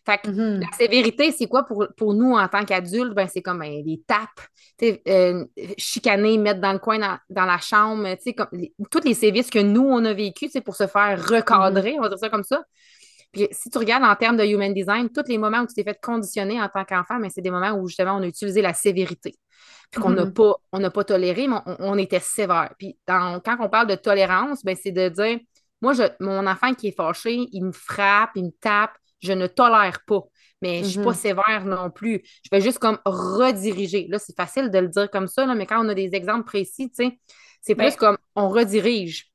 Fait 0.06 0.18
que 0.18 0.30
Mhm. 0.30 0.60
la 0.60 0.76
sévérité, 0.76 1.30
c'est 1.32 1.46
quoi 1.46 1.64
pour, 1.64 1.86
pour 1.96 2.14
nous 2.14 2.32
en 2.34 2.48
tant 2.48 2.64
qu'adultes? 2.64 3.14
Ben, 3.14 3.28
c'est 3.28 3.42
comme 3.42 3.58
ben, 3.60 3.84
des 3.84 4.02
tapes, 4.06 4.40
euh, 5.08 5.44
chicaner, 5.76 6.38
mettre 6.38 6.60
dans 6.60 6.72
le 6.72 6.78
coin 6.78 6.98
dans, 6.98 7.18
dans 7.30 7.44
la 7.44 7.58
chambre, 7.58 8.08
comme 8.36 8.48
les- 8.52 8.74
tous 8.90 9.00
les 9.04 9.14
sévices 9.14 9.50
que 9.50 9.58
nous, 9.58 9.82
on 9.84 10.04
a 10.04 10.12
vécu, 10.12 10.48
c'est 10.50 10.60
pour 10.62 10.74
se 10.76 10.86
faire 10.86 11.22
recadrer, 11.28 11.94
on 11.98 12.02
va 12.02 12.08
dire 12.08 12.18
ça 12.18 12.30
comme 12.30 12.44
ça. 12.44 12.62
Puis 13.32 13.48
si 13.50 13.70
tu 13.70 13.78
regardes 13.78 14.04
en 14.04 14.14
termes 14.14 14.36
de 14.36 14.44
human 14.44 14.72
design, 14.74 15.08
tous 15.08 15.24
les 15.28 15.38
moments 15.38 15.60
où 15.60 15.66
tu 15.66 15.74
t'es 15.74 15.84
fait 15.84 15.98
conditionner 16.00 16.60
en 16.60 16.68
tant 16.68 16.84
qu'enfant, 16.84 17.18
mais 17.18 17.30
c'est 17.30 17.40
des 17.40 17.50
moments 17.50 17.72
où 17.72 17.88
justement 17.88 18.16
on 18.16 18.22
a 18.22 18.26
utilisé 18.26 18.60
la 18.62 18.74
sévérité. 18.74 19.34
Puis 19.90 20.00
qu'on 20.00 20.10
n'a 20.10 20.24
Mhm. 20.26 20.32
pas, 20.34 20.54
on 20.72 20.78
n'a 20.80 20.90
pas 20.90 21.04
toléré, 21.04 21.48
mais 21.48 21.56
on, 21.66 21.76
on 21.80 21.98
était 21.98 22.20
sévère. 22.20 22.74
Puis 22.78 22.98
dans- 23.06 23.40
quand 23.40 23.56
on 23.60 23.68
parle 23.68 23.86
de 23.88 23.94
tolérance, 23.94 24.62
ben, 24.64 24.76
c'est 24.80 24.92
de 24.92 25.08
dire 25.08 25.38
moi, 25.80 25.94
je, 25.94 26.04
mon 26.20 26.46
enfant 26.46 26.74
qui 26.74 26.88
est 26.88 26.96
fâché, 26.96 27.48
il 27.52 27.64
me 27.64 27.72
frappe, 27.72 28.30
il 28.36 28.44
me 28.44 28.50
tape, 28.60 28.92
je 29.20 29.32
ne 29.32 29.46
tolère 29.48 30.00
pas. 30.06 30.20
Mais 30.60 30.78
je 30.78 30.84
ne 30.84 30.88
suis 30.90 31.00
pas 31.02 31.10
Mhm. 31.10 31.14
sévère 31.16 31.64
non 31.64 31.90
plus. 31.90 32.22
Je 32.44 32.48
vais 32.52 32.60
juste 32.60 32.78
comme 32.78 32.98
rediriger. 33.04 34.06
Là, 34.08 34.18
c'est 34.20 34.36
facile 34.36 34.70
de 34.70 34.78
le 34.78 34.88
dire 34.88 35.10
comme 35.10 35.26
ça, 35.26 35.44
là, 35.44 35.54
mais 35.56 35.66
quand 35.66 35.84
on 35.84 35.88
a 35.88 35.94
des 35.94 36.10
exemples 36.14 36.44
précis, 36.44 36.88
tu 36.90 37.04
sais, 37.06 37.18
c'est 37.60 37.74
plus 37.74 37.86
Ben- 37.90 37.96
comme 37.96 38.18
on 38.36 38.48
redirige. 38.48 39.31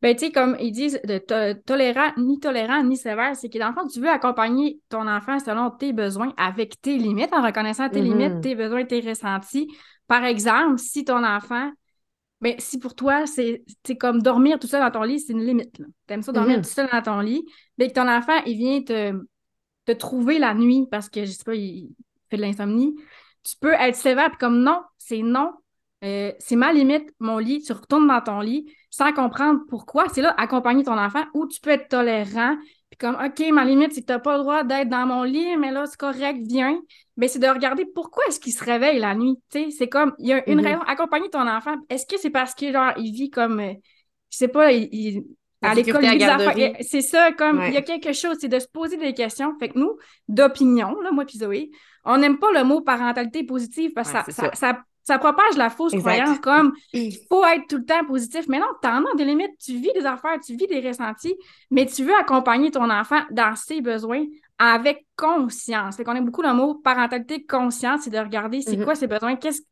Ben, 0.00 0.14
tu 0.14 0.26
sais, 0.26 0.32
comme 0.32 0.56
ils 0.60 0.70
disent, 0.70 1.00
de 1.04 1.18
to- 1.18 1.60
tolérant, 1.66 2.12
ni 2.16 2.38
tolérant, 2.38 2.84
ni 2.84 2.96
sévère, 2.96 3.34
c'est 3.34 3.48
que 3.48 3.58
dans 3.58 3.68
le 3.68 3.74
fond, 3.74 3.86
tu 3.88 4.00
veux 4.00 4.08
accompagner 4.08 4.80
ton 4.88 5.08
enfant 5.08 5.40
selon 5.40 5.70
tes 5.70 5.92
besoins, 5.92 6.32
avec 6.36 6.80
tes 6.80 6.96
limites, 6.98 7.32
en 7.32 7.42
reconnaissant 7.44 7.88
tes 7.88 8.00
Mhm. 8.00 8.08
limites, 8.08 8.40
tes 8.40 8.54
besoins, 8.54 8.84
tes 8.84 9.00
ressentis. 9.00 9.68
Par 10.06 10.24
exemple, 10.24 10.78
si 10.78 11.04
ton 11.04 11.24
enfant, 11.24 11.72
ben, 12.40 12.54
si 12.58 12.78
pour 12.78 12.94
toi, 12.94 13.24
c'est 13.26 13.64
comme 13.98 14.22
dormir 14.22 14.58
tout 14.60 14.68
seul 14.68 14.80
dans 14.82 14.90
ton 14.92 15.02
lit, 15.02 15.20
c'est 15.20 15.32
une 15.32 15.44
limite. 15.44 15.82
T'aimes 16.06 16.22
ça 16.22 16.32
dormir 16.32 16.58
Mhm. 16.58 16.62
tout 16.62 16.70
seul 16.70 16.88
dans 16.92 17.02
ton 17.02 17.20
lit, 17.20 17.44
mais 17.78 17.88
que 17.88 17.94
ton 17.94 18.08
enfant, 18.08 18.40
il 18.46 18.56
vient 18.58 18.82
te, 18.82 19.12
te 19.86 19.92
trouver 19.92 20.38
la 20.38 20.54
nuit 20.54 20.86
parce 20.90 21.08
que, 21.08 21.24
je 21.24 21.30
sais 21.32 21.44
pas, 21.44 21.54
il 21.54 21.90
fait 22.30 22.36
de 22.36 22.42
l'insomnie, 22.42 22.94
tu 23.42 23.56
peux 23.60 23.72
être 23.72 23.96
sévère, 23.96 24.30
puis 24.30 24.38
comme 24.38 24.62
non, 24.62 24.82
c'est 24.98 25.22
non, 25.22 25.52
euh, 26.04 26.32
c'est 26.38 26.56
ma 26.56 26.72
limite, 26.72 27.10
mon 27.20 27.38
lit, 27.38 27.62
tu 27.62 27.72
retournes 27.72 28.06
dans 28.08 28.20
ton 28.20 28.40
lit 28.40 28.72
sans 28.90 29.12
comprendre 29.12 29.60
pourquoi. 29.68 30.08
C'est 30.08 30.22
là, 30.22 30.34
accompagner 30.38 30.84
ton 30.84 30.98
enfant, 30.98 31.24
ou 31.34 31.46
tu 31.46 31.60
peux 31.60 31.70
être 31.70 31.88
tolérant, 31.88 32.56
puis 32.90 32.98
comme, 32.98 33.16
OK, 33.16 33.42
ma 33.52 33.64
limite, 33.64 33.92
c'est 33.92 34.00
que 34.00 34.06
tu 34.06 34.12
n'as 34.12 34.18
pas 34.18 34.36
le 34.36 34.42
droit 34.42 34.64
d'être 34.64 34.88
dans 34.88 35.06
mon 35.06 35.22
lit, 35.24 35.56
mais 35.56 35.70
là, 35.70 35.84
c'est 35.86 35.98
correct, 35.98 36.38
viens. 36.46 36.80
Mais 37.16 37.28
c'est 37.28 37.38
de 37.38 37.46
regarder 37.48 37.84
pourquoi 37.84 38.24
est-ce 38.28 38.40
qu'il 38.40 38.52
se 38.52 38.64
réveille 38.64 38.98
la 38.98 39.14
nuit, 39.14 39.36
tu 39.50 39.64
sais. 39.64 39.70
C'est 39.70 39.88
comme, 39.88 40.14
il 40.18 40.28
y 40.28 40.32
a 40.32 40.48
une 40.48 40.58
Mhm. 40.58 40.64
raison, 40.66 40.80
accompagner 40.82 41.28
ton 41.30 41.46
enfant. 41.46 41.74
Est-ce 41.90 42.06
que 42.06 42.18
c'est 42.18 42.30
parce 42.30 42.54
que, 42.54 42.72
genre, 42.72 42.92
il 42.96 43.12
vit 43.12 43.30
comme, 43.30 43.60
euh, 43.60 43.72
je 44.30 44.36
sais 44.38 44.48
pas, 44.48 44.72
il, 44.72 44.88
il- 44.92 45.24
à 45.62 45.74
l'école, 45.74 46.02
C'est 46.80 47.00
ça, 47.00 47.32
comme, 47.32 47.62
il 47.66 47.72
y 47.72 47.76
a 47.76 47.82
quelque 47.82 48.12
chose, 48.12 48.36
c'est 48.40 48.48
de 48.48 48.58
se 48.58 48.68
poser 48.68 48.96
des 48.96 49.12
questions. 49.12 49.54
Fait 49.58 49.68
que 49.70 49.78
nous, 49.78 49.96
d'opinion, 50.28 51.00
là, 51.00 51.10
moi 51.10 51.24
puis 51.24 51.38
Zoé, 51.38 51.70
on 52.04 52.18
n'aime 52.18 52.38
pas 52.38 52.52
le 52.52 52.62
mot 52.64 52.80
parentalité 52.80 53.42
positive 53.44 53.92
parce 53.92 54.08
que 54.12 54.18
Ouais, 54.18 54.22
ça, 54.24 54.32
c'est 54.32 54.32
ça, 54.32 54.50
ça, 54.54 54.82
ça 55.08 55.18
propage 55.18 55.56
la 55.56 55.70
fausse 55.70 55.94
Exact. 55.94 56.04
croyance 56.04 56.38
comme 56.40 56.72
il 56.92 57.18
faut 57.28 57.44
être 57.44 57.66
tout 57.66 57.78
le 57.78 57.84
temps 57.84 58.04
positif. 58.04 58.46
Mais 58.48 58.58
non, 58.58 58.66
t'en 58.82 59.04
as 59.04 59.14
des 59.16 59.24
limites, 59.24 59.56
tu 59.58 59.72
vis 59.78 59.92
des 59.94 60.04
affaires, 60.06 60.38
tu 60.44 60.54
vis 60.54 60.66
des 60.66 60.80
ressentis, 60.86 61.34
mais 61.70 61.86
tu 61.86 62.04
veux 62.04 62.14
accompagner 62.14 62.70
ton 62.70 62.88
enfant 62.90 63.22
dans 63.30 63.56
ses 63.56 63.80
besoins 63.80 64.24
avec 64.58 65.06
conscience. 65.16 65.96
Fait 65.96 66.04
qu'on 66.04 66.14
aime 66.14 66.26
beaucoup 66.26 66.42
le 66.42 66.52
mot 66.52 66.74
parentalité 66.74 67.44
consciente, 67.46 68.02
c'est 68.02 68.10
de 68.10 68.18
regarder 68.18 68.60
c'est 68.60 68.76
Mhm. 68.76 68.84
quoi 68.84 68.94
ses 68.94 69.06
besoins, 69.06 69.36
qu'est-ce 69.36 69.62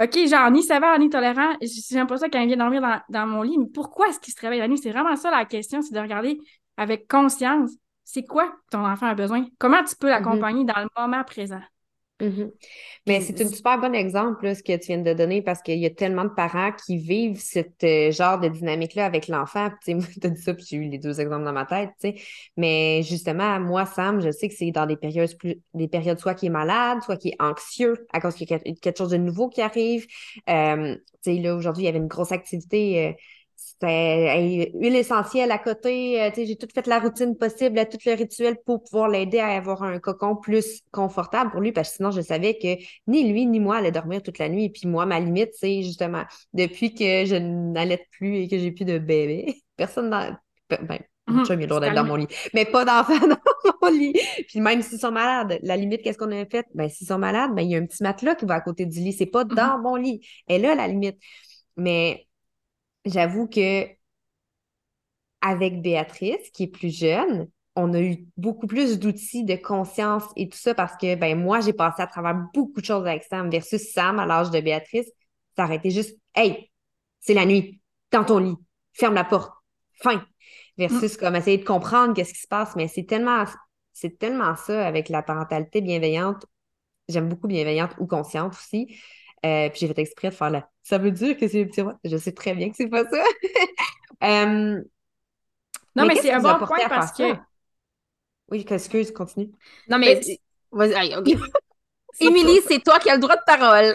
OK, 0.00 0.16
genre, 0.28 0.48
ni 0.52 0.62
sévère, 0.62 0.96
ni 1.00 1.10
tolérant, 1.10 1.56
j'aime 1.60 2.06
pas 2.06 2.18
ça 2.18 2.28
quand 2.28 2.38
il 2.38 2.46
vient 2.46 2.56
dormir 2.56 2.80
dans, 2.80 3.00
dans 3.08 3.26
mon 3.26 3.42
lit, 3.42 3.58
mais 3.58 3.66
pourquoi 3.66 4.06
est-ce 4.06 4.20
qu'il 4.20 4.32
se 4.32 4.40
réveille 4.40 4.60
la 4.60 4.68
nuit? 4.68 4.78
C'est 4.78 4.92
vraiment 4.92 5.16
ça 5.16 5.28
la 5.32 5.44
question, 5.44 5.82
c'est 5.82 5.92
de 5.92 5.98
regarder 5.98 6.38
avec 6.76 7.08
conscience, 7.08 7.72
c'est 8.04 8.22
quoi 8.24 8.52
ton 8.70 8.86
enfant 8.86 9.06
a 9.08 9.14
besoin? 9.14 9.44
Comment 9.58 9.82
tu 9.82 9.96
peux 9.96 10.08
l'accompagner 10.08 10.64
dans 10.64 10.78
le 10.80 10.88
moment 10.96 11.24
présent? 11.24 11.60
Mhm. 12.20 12.50
Mais 13.06 13.20
c'est 13.20 13.40
un 13.40 13.48
super 13.48 13.78
bon 13.80 13.94
exemple, 13.94 14.44
là, 14.44 14.54
ce 14.56 14.62
que 14.64 14.76
tu 14.76 14.88
viens 14.88 14.98
de 14.98 15.12
donner, 15.12 15.40
parce 15.40 15.62
qu'il 15.62 15.78
y 15.78 15.86
a 15.86 15.90
tellement 15.90 16.24
de 16.24 16.30
parents 16.30 16.72
qui 16.72 16.98
vivent 16.98 17.40
ce 17.40 17.60
genre 18.10 18.40
de 18.40 18.48
dynamique-là 18.48 19.06
avec 19.06 19.28
l'enfant. 19.28 19.70
Puis, 19.84 19.94
tu 19.96 20.26
as 20.26 20.30
dit 20.30 20.42
ça, 20.42 20.52
puis 20.52 20.64
j'ai 20.68 20.76
eu 20.78 20.88
les 20.88 20.98
deux 20.98 21.20
exemples 21.20 21.44
dans 21.44 21.52
ma 21.52 21.64
tête, 21.64 21.90
tu 22.00 22.08
sais. 22.10 22.14
Mais 22.56 23.02
justement, 23.04 23.60
moi, 23.60 23.86
Sam, 23.86 24.20
je 24.20 24.32
sais 24.32 24.48
que 24.48 24.54
c'est 24.54 24.72
dans 24.72 24.86
des 24.86 24.96
périodes, 24.96 25.36
plus, 25.38 25.60
des 25.74 25.86
périodes 25.86 26.18
soit 26.18 26.34
qui 26.34 26.46
est 26.46 26.50
malade, 26.50 26.98
soit 27.04 27.16
qui 27.16 27.28
est 27.28 27.36
anxieux 27.40 27.94
à 28.12 28.20
cause 28.20 28.34
qu'il 28.34 28.50
y 28.50 28.54
a 28.54 28.58
quelque- 28.58 28.98
chose 28.98 29.10
de 29.10 29.16
nouveau 29.16 29.48
qui 29.48 29.60
arrive. 29.62 30.06
Euh, 30.48 30.96
tu 31.22 31.34
sais, 31.36 31.38
là, 31.40 31.54
aujourd'hui, 31.54 31.84
il 31.84 31.86
y 31.86 31.88
avait 31.88 31.98
une 31.98 32.08
grosse 32.08 32.32
activité. 32.32 33.06
euh, 33.08 33.12
c'était 33.80 34.72
huile 34.74 34.96
essentielle 34.96 35.50
à 35.52 35.58
côté. 35.58 36.20
euh, 36.22 36.30
tu 36.30 36.36
sais, 36.36 36.46
j'ai 36.46 36.56
tout 36.56 36.66
fait 36.74 36.86
la 36.86 36.98
routine 36.98 37.36
possible, 37.36 37.78
tout 37.88 37.98
le 38.06 38.14
rituel 38.14 38.56
pour 38.66 38.82
pouvoir 38.82 39.08
l'aider 39.08 39.38
à 39.38 39.48
avoir 39.56 39.82
un 39.84 39.98
cocon 40.00 40.36
plus 40.36 40.82
confortable 40.90 41.50
pour 41.52 41.60
lui, 41.60 41.72
parce 41.72 41.90
que 41.90 41.96
sinon, 41.96 42.10
je 42.10 42.20
savais 42.20 42.58
que 42.58 42.76
ni 43.06 43.30
lui 43.30 43.46
ni 43.46 43.60
moi 43.60 43.76
allaient 43.76 43.92
dormir 43.92 44.22
toute 44.22 44.38
la 44.38 44.48
nuit. 44.48 44.64
Et 44.64 44.70
puis 44.70 44.88
moi, 44.88 45.06
ma 45.06 45.20
limite, 45.20 45.50
c'est 45.54 45.82
justement 45.82 46.24
depuis 46.52 46.94
que 46.94 47.24
je 47.24 47.36
n'allais 47.36 48.04
plus 48.10 48.36
et 48.38 48.48
que 48.48 48.58
j'ai 48.58 48.72
plus 48.72 48.84
de 48.84 48.98
bébé, 48.98 49.62
personne 49.76 50.10
dans. 50.10 50.36
Ben, 50.70 51.00
Mhm, 51.28 51.44
a 51.44 51.54
le 51.56 51.66
droit 51.66 51.80
c'est 51.80 51.80
d'être 51.80 51.94
dans 51.94 52.04
mon 52.04 52.16
lit, 52.16 52.26
mais 52.54 52.64
pas 52.64 52.86
d'enfant 52.86 53.18
dans 53.28 53.36
mon 53.82 53.90
lit. 53.90 54.14
Puis 54.48 54.60
même 54.60 54.80
s'ils 54.80 54.98
sont 54.98 55.10
malades, 55.12 55.58
la 55.62 55.76
limite, 55.76 56.02
qu'est-ce 56.02 56.16
qu'on 56.18 56.32
a 56.32 56.46
fait? 56.46 56.64
Ben, 56.74 56.88
s'ils 56.88 57.06
sont 57.06 57.18
malades, 57.18 57.54
ben, 57.54 57.62
il 57.62 57.70
y 57.70 57.74
a 57.76 57.78
un 57.78 57.84
petit 57.86 58.02
matelas 58.02 58.34
qui 58.34 58.46
va 58.46 58.54
à 58.54 58.60
côté 58.62 58.86
du 58.86 58.98
lit. 59.00 59.12
C'est 59.12 59.26
pas 59.26 59.44
dans 59.44 59.78
mon 59.78 59.96
lit. 59.96 60.20
Et 60.48 60.58
là, 60.58 60.74
la 60.74 60.88
limite. 60.88 61.18
Mais 61.76 62.27
j'avoue 63.10 63.48
que 63.48 63.86
avec 65.40 65.82
Béatrice, 65.82 66.50
qui 66.52 66.64
est 66.64 66.68
plus 66.68 66.96
jeune, 66.96 67.48
on 67.76 67.94
a 67.94 68.00
eu 68.00 68.26
beaucoup 68.36 68.66
plus 68.66 68.98
d'outils 68.98 69.44
de 69.44 69.54
conscience 69.54 70.24
et 70.34 70.48
tout 70.48 70.58
ça 70.58 70.74
parce 70.74 70.96
que 70.96 71.14
ben 71.14 71.38
moi, 71.38 71.60
j'ai 71.60 71.72
passé 71.72 72.02
à 72.02 72.06
travers 72.06 72.34
beaucoup 72.52 72.80
de 72.80 72.84
choses 72.84 73.06
avec 73.06 73.22
Sam 73.22 73.50
versus 73.50 73.92
Sam 73.92 74.18
à 74.18 74.26
l'âge 74.26 74.50
de 74.50 74.60
Béatrice. 74.60 75.10
Ça 75.56 75.64
aurait 75.64 75.76
été 75.76 75.90
juste 75.90 76.18
Hey, 76.34 76.70
c'est 77.20 77.34
la 77.34 77.46
nuit, 77.46 77.80
dans 78.10 78.24
ton 78.24 78.38
lit, 78.38 78.56
ferme 78.92 79.14
la 79.14 79.24
porte, 79.24 79.52
fin. 80.02 80.24
Versus 80.76 81.16
comme 81.16 81.34
essayer 81.34 81.58
de 81.58 81.64
comprendre 81.64 82.14
qu'est-ce 82.14 82.32
qui 82.32 82.40
se 82.40 82.46
passe. 82.46 82.76
Mais 82.76 82.88
c'est 82.88 83.04
tellement, 83.04 83.44
c'est 83.92 84.18
tellement 84.18 84.54
ça 84.54 84.86
avec 84.86 85.08
la 85.08 85.22
parentalité 85.22 85.80
bienveillante. 85.80 86.46
J'aime 87.08 87.28
beaucoup 87.28 87.48
bienveillante 87.48 87.94
ou 87.98 88.06
consciente 88.06 88.54
aussi. 88.54 88.96
Euh, 89.44 89.68
puis 89.70 89.80
j'ai 89.80 89.88
fait 89.88 90.00
exprès 90.00 90.30
de 90.30 90.34
faire 90.34 90.50
la. 90.50 90.68
Ça 90.82 90.98
veut 90.98 91.10
dire 91.10 91.36
que 91.36 91.46
c'est 91.48 91.62
le 91.62 91.68
petit 91.68 91.80
roi. 91.80 91.98
Je 92.04 92.16
sais 92.16 92.32
très 92.32 92.54
bien 92.54 92.70
que 92.70 92.76
c'est 92.76 92.88
pas 92.88 93.04
ça. 93.04 93.22
Euh, 94.24 94.82
Non, 95.94 96.06
mais, 96.06 96.16
c'est 96.16 96.32
un 96.32 96.40
bon 96.40 96.58
point 96.66 96.88
parce 96.88 97.12
que? 97.12 97.36
Oui, 98.50 98.66
excuse, 98.68 99.12
continue. 99.12 99.52
Non, 99.88 99.98
mais 99.98 100.20
Mais- 100.26 100.40
vas-y, 100.72 100.94
aïe, 100.94 101.14
OK. 101.16 101.28
Émilie, 102.20 102.60
c'est 102.66 102.82
toi 102.82 102.98
qui 102.98 103.10
as 103.10 103.14
le 103.14 103.20
droit 103.20 103.36
de 103.36 103.42
parole. 103.46 103.94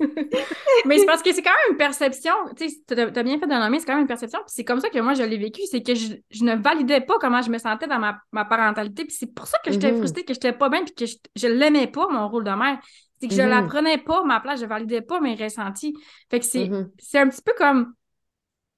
Mais 0.86 0.98
c'est 0.98 1.04
parce 1.06 1.22
que 1.22 1.32
c'est 1.32 1.42
quand 1.42 1.50
même 1.50 1.72
une 1.72 1.76
perception. 1.76 2.32
Tu 2.56 2.68
sais, 2.68 2.76
t'as 2.86 3.22
bien 3.22 3.38
fait 3.38 3.46
de 3.46 3.52
nommer, 3.52 3.78
c'est 3.80 3.86
quand 3.86 3.92
même 3.94 4.02
une 4.02 4.06
perception. 4.08 4.38
Puis 4.40 4.54
c'est 4.54 4.64
comme 4.64 4.80
ça 4.80 4.88
que 4.88 4.98
moi, 4.98 5.14
je 5.14 5.22
l'ai 5.22 5.36
vécu. 5.36 5.60
C'est 5.70 5.82
que 5.82 5.94
je, 5.94 6.14
je, 6.30 6.44
ne 6.44 6.56
validais 6.56 7.00
pas 7.00 7.14
comment 7.20 7.42
je 7.42 7.50
me 7.50 7.58
sentais 7.58 7.86
dans 7.86 7.98
ma, 7.98 8.18
ma 8.32 8.44
parentalité. 8.44 9.04
Puis 9.04 9.14
c'est 9.18 9.34
pour 9.34 9.46
ça 9.46 9.58
que 9.64 9.70
j'étais 9.70 9.92
Mhm. 9.92 9.98
frustrée, 9.98 10.24
que 10.24 10.32
j'étais 10.32 10.52
pas 10.52 10.68
bien, 10.70 10.84
puis 10.84 10.94
que 10.94 11.06
je, 11.06 11.16
je 11.36 11.48
l'aimais 11.48 11.86
pas, 11.86 12.08
mon 12.08 12.28
rôle 12.28 12.44
de 12.44 12.50
mère. 12.50 12.78
C'est 13.20 13.28
que 13.28 13.34
je 13.34 13.42
Mhm. 13.42 13.50
la 13.50 13.62
prenais 13.62 13.98
pas, 13.98 14.24
ma 14.24 14.40
place, 14.40 14.60
je 14.60 14.66
validais 14.66 15.02
pas 15.02 15.20
mes 15.20 15.34
ressentis. 15.34 15.94
Fait 16.30 16.40
que 16.40 16.46
c'est 16.46 16.68
Mhm. 16.68 16.90
c'est 16.98 17.18
un 17.18 17.28
petit 17.28 17.42
peu 17.42 17.52
comme. 17.58 17.92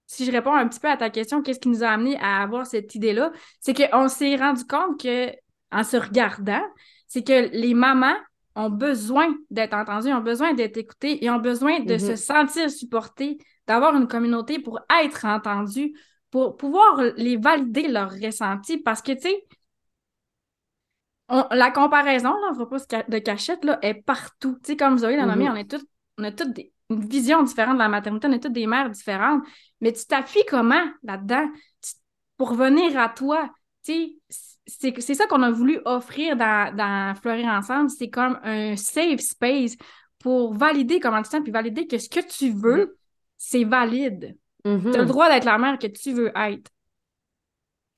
Si 0.07 0.27
je 0.27 0.33
réponds 0.33 0.53
un 0.53 0.67
petit 0.69 0.81
peu 0.81 0.91
à 0.91 0.97
ta 0.97 1.09
question, 1.09 1.41
qu'est-ce 1.43 1.61
qui 1.61 1.69
nous 1.69 1.85
a 1.85 1.89
amené 1.89 2.19
à 2.21 2.43
avoir 2.43 2.67
cette 2.67 2.95
idée-là? 2.95 3.31
C'est 3.61 3.73
qu'on 3.75 4.09
s'est 4.09 4.37
rendu 4.37 4.65
compte 4.67 5.01
que, 5.01 5.31
en 5.71 5.85
se 5.85 5.97
regardant, 5.97 6.61
c'est 7.07 7.23
que 7.27 7.49
les 7.57 7.73
mamans 7.73 8.17
ont 8.55 8.71
besoin 8.71 9.35
d'être 9.51 9.75
entendues, 9.75 10.13
ont 10.13 10.21
besoin 10.21 10.53
d'être 10.55 10.77
écoutées 10.77 11.25
et 11.25 11.31
ont 11.31 11.39
besoin 11.39 11.81
de 11.81 11.95
Mhm. 11.95 11.99
se 11.99 12.17
sentir 12.17 12.71
supportées, 12.71 13.39
d'avoir 13.67 13.95
une 13.97 14.09
communauté 14.09 14.59
pour 14.59 14.81
être 15.03 15.25
entendues, 15.25 15.95
pour 16.31 16.57
pouvoir 16.57 17.01
les 17.17 17.37
valider 17.37 17.89
leurs 17.89 18.13
ressentis. 18.13 18.79
Parce 18.79 19.03
que, 19.03 19.13
tu 19.13 19.23
sais, 19.23 19.47
on- 21.29 21.47
la 21.51 21.71
comparaison, 21.71 22.31
là, 22.31 22.49
on 22.49 22.51
ne 22.51 22.67
fera 22.67 22.69
pas 22.69 23.03
de 23.09 23.19
cachette, 23.19 23.65
là, 23.65 23.79
est 23.83 23.95
partout. 23.95 24.59
Tu 24.63 24.73
sais, 24.73 24.77
comme 24.77 24.99
Zoé 24.99 25.17
l'a 25.17 25.27
nommé, 25.27 25.45
Mhm. 25.45 25.53
on 25.53 25.57
est 25.57 25.71
toutes, 25.71 25.89
on 26.19 26.25
a 26.25 26.33
toutes 26.33 26.53
des- 26.53 26.73
une 26.91 27.07
vision 27.09 27.43
différente 27.43 27.75
de 27.75 27.79
la 27.79 27.89
maternité, 27.89 28.27
on 28.29 28.33
est 28.33 28.41
toutes 28.43 28.53
des 28.53 28.67
mères 28.67 28.91
différentes. 28.91 29.43
Mais 29.81 29.93
tu 29.93 30.05
t'appuies 30.05 30.45
comment 30.49 30.85
là-dedans? 31.03 31.49
Pour 32.37 32.55
venir 32.55 32.99
à 32.99 33.09
toi? 33.09 33.49
Tu 33.85 33.93
sais, 34.29 34.52
c'est 34.67 35.01
c'est 35.01 35.15
ça 35.15 35.27
qu'on 35.27 35.43
a 35.43 35.51
voulu 35.51 35.81
offrir 35.85 36.37
dans, 36.37 36.75
dans 36.77 37.15
Fleurir 37.21 37.47
ensemble. 37.49 37.91
C'est 37.91 38.11
comme 38.11 38.39
un 38.45 38.77
safe 38.77 39.21
space 39.21 39.77
pour 40.19 40.55
valider 40.55 41.01
comment 41.01 41.19
tu 41.19 41.25
te 41.25 41.29
sens, 41.31 41.43
puis 41.43 41.53
valider 41.53 41.87
que 41.87 41.99
ce 41.99 42.09
que 42.09 42.21
tu 42.21 42.51
veux, 42.51 42.97
c'est 43.39 43.65
valide. 43.65 44.37
Mhm. 44.65 44.93
Tu 44.93 44.99
as 44.99 45.03
le 45.03 45.07
droit 45.07 45.29
d'être 45.29 45.45
la 45.45 45.59
mère 45.59 45.79
que 45.79 45.89
tu 45.89 46.13
veux 46.13 46.31
être. 46.37 46.71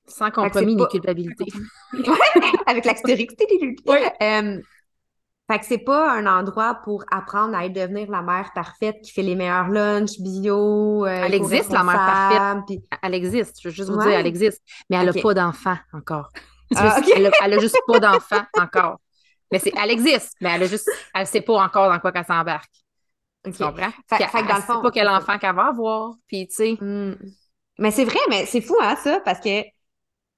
Sans 0.07 0.31
compromis 0.31 0.75
ni 0.77 0.83
pas- 0.83 0.89
culpabilité. 0.89 1.45
Avec 2.67 2.85
l'astérix. 2.85 3.35
Oui. 3.87 3.99
Euh, 4.23 4.61
fait 5.51 5.59
que 5.59 5.65
c'est 5.67 5.79
pas 5.79 6.13
un 6.13 6.27
endroit 6.27 6.75
pour 6.85 7.05
apprendre 7.11 7.55
à 7.55 7.69
devenir 7.69 8.11
la 8.11 8.23
mère 8.23 8.51
parfaite 8.55 8.97
qui 9.03 9.13
fait 9.13 9.23
les 9.23 9.35
meilleurs 9.35 9.69
lunchs 9.69 10.19
bio. 10.21 11.05
euh, 11.05 11.25
Elle 11.27 11.35
existe, 11.35 11.71
la 11.73 11.85
mère 11.85 12.63
puis- 12.67 12.83
Elle 13.03 13.15
existe, 13.15 13.61
je 13.63 13.69
veux 13.69 13.75
juste 13.75 13.91
vous 13.91 13.97
Ouais. 13.97 14.07
dire, 14.09 14.19
elle 14.21 14.27
existe. 14.27 14.63
Mais 14.89 14.97
elle 14.97 15.07
n'a 15.15 15.21
pas 15.23 15.35
d'enfant 15.35 15.77
encore. 15.93 16.31
Ah, 16.75 17.01
elle, 17.15 17.27
a, 17.27 17.31
elle 17.45 17.55
a 17.55 17.59
juste 17.59 17.79
pas 17.87 18.01
d'enfant 18.01 18.43
encore? 18.57 19.01
Mais 19.53 19.59
c'est, 19.59 19.73
elle 19.81 19.91
existe, 19.91 20.35
mais 20.41 20.51
elle 20.51 20.65
a 20.65 20.67
juste, 20.67 20.89
elle 21.15 21.27
sait 21.27 21.41
pas 21.43 21.63
encore 21.63 21.89
dans 21.91 21.99
quoi 22.01 22.13
qu'elle 22.13 22.25
s'embarque. 22.25 22.73
Ok. 23.47 23.55
Tu 23.57 23.63
comprends? 23.63 23.91
Fait- 24.09 24.25
fait 24.27 24.39
elle, 24.41 24.47
dans 24.49 24.61
sait 24.61 24.79
pas 24.83 24.91
quel 24.91 25.09
enfant 25.09 25.39
qu'elle 25.39 25.55
va 25.55 25.67
avoir. 25.69 26.15
Puis, 26.27 26.49
tu 26.49 26.55
sais, 26.55 26.79
Hmm. 26.81 27.15
Mais 27.79 27.91
c'est 27.91 28.05
vrai, 28.05 28.19
mais 28.31 28.47
c'est 28.47 28.61
fou, 28.61 28.77
hein, 28.81 28.97
ça, 28.97 29.21
parce 29.25 29.41
que, 29.41 29.61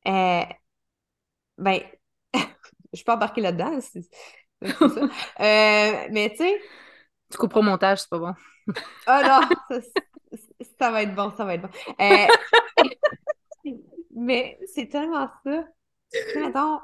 euh, 0.09 0.45
ben, 1.59 1.81
je 2.93 3.03
peux 3.05 3.13
embarquer 3.13 3.41
là-dedans, 3.41 3.79
c'est 3.81 4.03
c'est 4.03 4.03
ça. 4.03 4.17
Euh, 5.41 6.09
mais 6.13 6.31
tu 6.31 6.39
sais, 6.39 6.61
tu 7.31 7.39
couperas 7.39 7.61
au 7.61 7.63
montage, 7.63 8.01
c'est 8.01 8.09
pas 8.11 8.19
bon. 8.19 8.35
oh 9.09 9.21
non, 9.25 9.41
ça, 9.71 9.81
ça 10.79 10.91
va 10.91 11.03
être 11.03 11.15
bon, 11.15 11.31
ça 11.37 11.45
va 11.45 11.55
être 11.55 11.63
bon. 11.63 11.71
Euh, 12.01 12.27
mais 14.15 14.59
c'est 14.75 14.89
tellement 14.89 15.29
ça. 15.45 15.65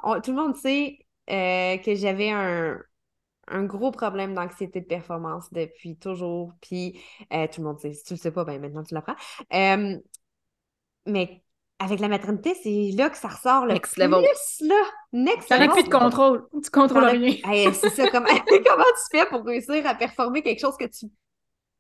On- 0.05 0.21
tout 0.21 0.33
le 0.33 0.37
monde 0.37 0.57
sait 0.57 0.99
euh, 1.31 1.77
que 1.79 1.95
j'avais 1.95 2.31
un, 2.31 2.79
un 3.49 3.65
gros 3.65 3.91
problème 3.91 4.35
d'anxiété 4.35 4.81
de 4.81 4.87
performance 4.87 5.53
depuis 5.53 5.97
toujours, 5.97 6.53
puis 6.61 7.01
euh, 7.33 7.47
tout 7.47 7.61
le 7.61 7.67
monde 7.69 7.81
sait. 7.81 7.93
Si 7.95 8.05
tu 8.05 8.15
le 8.15 8.19
sais 8.19 8.31
pas, 8.33 8.45
ben 8.45 8.61
maintenant 8.61 8.83
tu 8.83 8.95
l'apprends. 8.95 9.17
Euh, 9.53 9.99
mais 11.07 11.43
avec 11.79 11.99
la 11.99 12.09
maternité, 12.09 12.55
c'est 12.63 12.91
là 12.97 13.11
que 13.11 13.17
ça 13.17 13.29
ressort 13.29 13.67
le 13.67 13.75
Next 13.75 13.95
plus, 13.95 14.03
level. 14.05 14.25
là. 14.61 14.83
Next 15.13 15.51
level. 15.51 15.71
plus 15.71 15.83
de 15.85 15.89
contrôle. 15.89 16.47
Tu 16.63 16.71
contrôles 16.71 17.05
rien. 17.05 17.37
Hey, 17.45 17.75
c'est 17.75 17.91
ça, 17.91 18.09
comment, 18.09 18.29
comment 18.49 18.85
tu 18.85 19.19
fais 19.19 19.27
pour 19.27 19.45
réussir 19.45 19.85
à 19.87 19.95
performer 19.95 20.43
quelque 20.43 20.61
chose 20.61 20.77
que 20.77 20.85
tu 20.85 21.07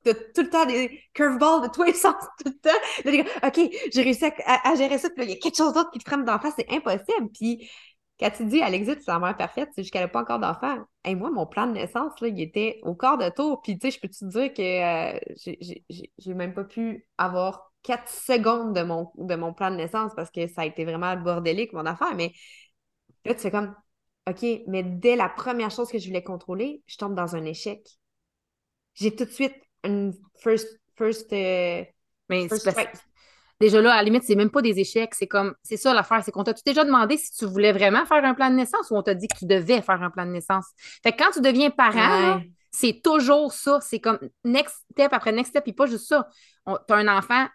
T'as 0.05 0.15
tout 0.15 0.43
le 0.43 0.51
temps 0.51 0.67
des 0.67 1.01
curveballs 1.15 1.63
de 1.63 1.69
tous 1.73 1.83
les 1.85 1.95
sens, 1.95 2.15
tout 2.45 2.51
le 2.53 2.59
temps. 2.59 3.47
OK, 3.47 3.61
j'ai 3.93 4.03
réussi 4.03 4.25
à, 4.25 4.33
à- 4.47 4.71
à 4.73 4.75
gérer 4.77 4.99
ça, 4.99 5.11
puis 5.11 5.19
là, 5.21 5.25
il 5.25 5.31
y 5.31 5.35
a 5.35 5.37
quelque 5.41 5.57
chose 5.57 5.73
d'autre 5.73 5.91
qui 5.91 5.99
te 5.99 6.05
frappe 6.09 6.25
d'en 6.25 6.39
face, 6.39 6.55
c'est 6.57 6.71
impossible. 6.73 7.31
Puis 7.33 7.71
quand 8.21 8.31
tu 8.31 8.45
dis, 8.47 8.59
elle 8.59 8.75
existe, 8.75 9.01
c'est 9.05 9.11
la 9.13 9.19
mère 9.19 9.37
parfaite, 9.37 9.71
c'est 9.75 9.83
juste 9.83 9.93
qu'elle 9.93 10.03
n'a 10.03 10.09
pas 10.09 10.21
encore 10.23 10.39
d'enfant. 10.39 10.79
Et 11.05 11.15
moi, 11.15 11.31
mon 11.31 11.47
plan 11.47 11.67
de 11.67 11.73
naissance, 11.73 12.21
là, 12.21 12.29
il 12.29 12.41
était 12.41 12.79
au 12.83 12.95
quart 12.95 13.19
de 13.19 13.29
tour. 13.31 13.61
Puis 13.63 13.79
tu 13.79 13.91
sais, 13.91 13.97
je 13.97 14.01
peux 14.01 14.09
te 14.09 14.25
dire 14.25 14.53
que 14.55 15.15
euh, 15.17 15.19
j'ai 16.19 16.35
même 16.35 16.55
pas 16.55 16.65
pu 16.65 17.07
avoir 17.19 17.73
quatre 17.83 18.09
secondes 18.09 18.75
de 18.75 18.83
mon, 18.83 19.11
de 19.17 19.35
mon 19.35 19.53
plan 19.53 19.71
de 19.71 19.77
naissance 19.77 20.13
parce 20.15 20.31
que 20.31 20.47
ça 20.47 20.63
a 20.63 20.67
été 20.67 20.85
vraiment 20.85 21.17
bordélique, 21.17 21.73
mon 21.73 21.87
affaire. 21.87 22.15
Mais 22.15 22.33
là, 23.25 23.35
tu 23.35 23.41
fais 23.41 23.51
comme, 23.51 23.75
OK, 24.31 24.45
mais 24.69 24.83
dès 24.85 25.17
la 25.17 25.29
première 25.29 25.71
chose 25.71 25.91
que 25.91 25.99
je 25.99 26.07
voulais 26.09 26.23
contrôler, 26.25 26.83
je 26.87 26.97
tombe 26.99 27.15
dans 27.15 27.37
un 27.37 27.45
échec. 27.45 27.87
J'ai 28.95 29.15
tout 29.15 29.25
de 29.27 29.31
suite 29.31 29.55
une 29.85 30.13
first, 30.43 30.79
first, 30.97 31.33
euh, 31.33 31.85
Mais 32.29 32.49
first 32.49 32.69
déjà 33.61 33.81
là, 33.81 33.93
à 33.93 33.97
la 33.99 34.03
limite, 34.03 34.25
c'est 34.25 34.35
même 34.35 34.51
pas 34.51 34.61
des 34.63 34.79
échecs. 34.81 35.15
C'est 35.15 35.29
comme, 35.29 35.55
c'est 35.63 35.77
ça 35.77 35.95
l'affaire. 35.95 36.23
C'est 36.25 36.33
qu'on 36.33 36.43
t'a 36.43 36.53
déjà 36.67 36.85
demandé 36.85 37.17
si 37.17 37.31
tu 37.33 37.45
voulais 37.45 37.71
vraiment 37.73 38.05
faire 38.07 38.25
un 38.25 38.35
plan 38.35 38.51
de 38.51 38.57
naissance 38.57 38.91
ou 38.91 38.97
on 38.97 39.03
t'a 39.03 39.15
dit 39.15 39.29
que 39.29 39.39
tu 39.39 39.47
devais 39.47 39.81
faire 39.83 40.03
un 40.03 40.11
plan 40.11 40.27
de 40.27 40.33
naissance. 40.33 40.67
Fait 41.03 41.13
que 41.13 41.23
quand 41.23 41.31
tu 41.31 41.41
deviens 41.41 41.71
parent, 41.71 42.39
Ouais. 42.39 42.51
c'est 42.73 43.01
toujours 43.05 43.53
ça. 43.53 43.79
C'est 43.81 44.01
comme 44.01 44.19
next 44.45 44.75
step 44.93 45.13
après 45.13 45.31
next 45.31 45.51
step, 45.51 45.63
puis 45.63 45.73
pas 45.73 45.87
juste 45.87 46.09
ça. 46.09 46.29
T'as 46.89 46.97
un 46.97 47.07
enfant, 47.07 47.47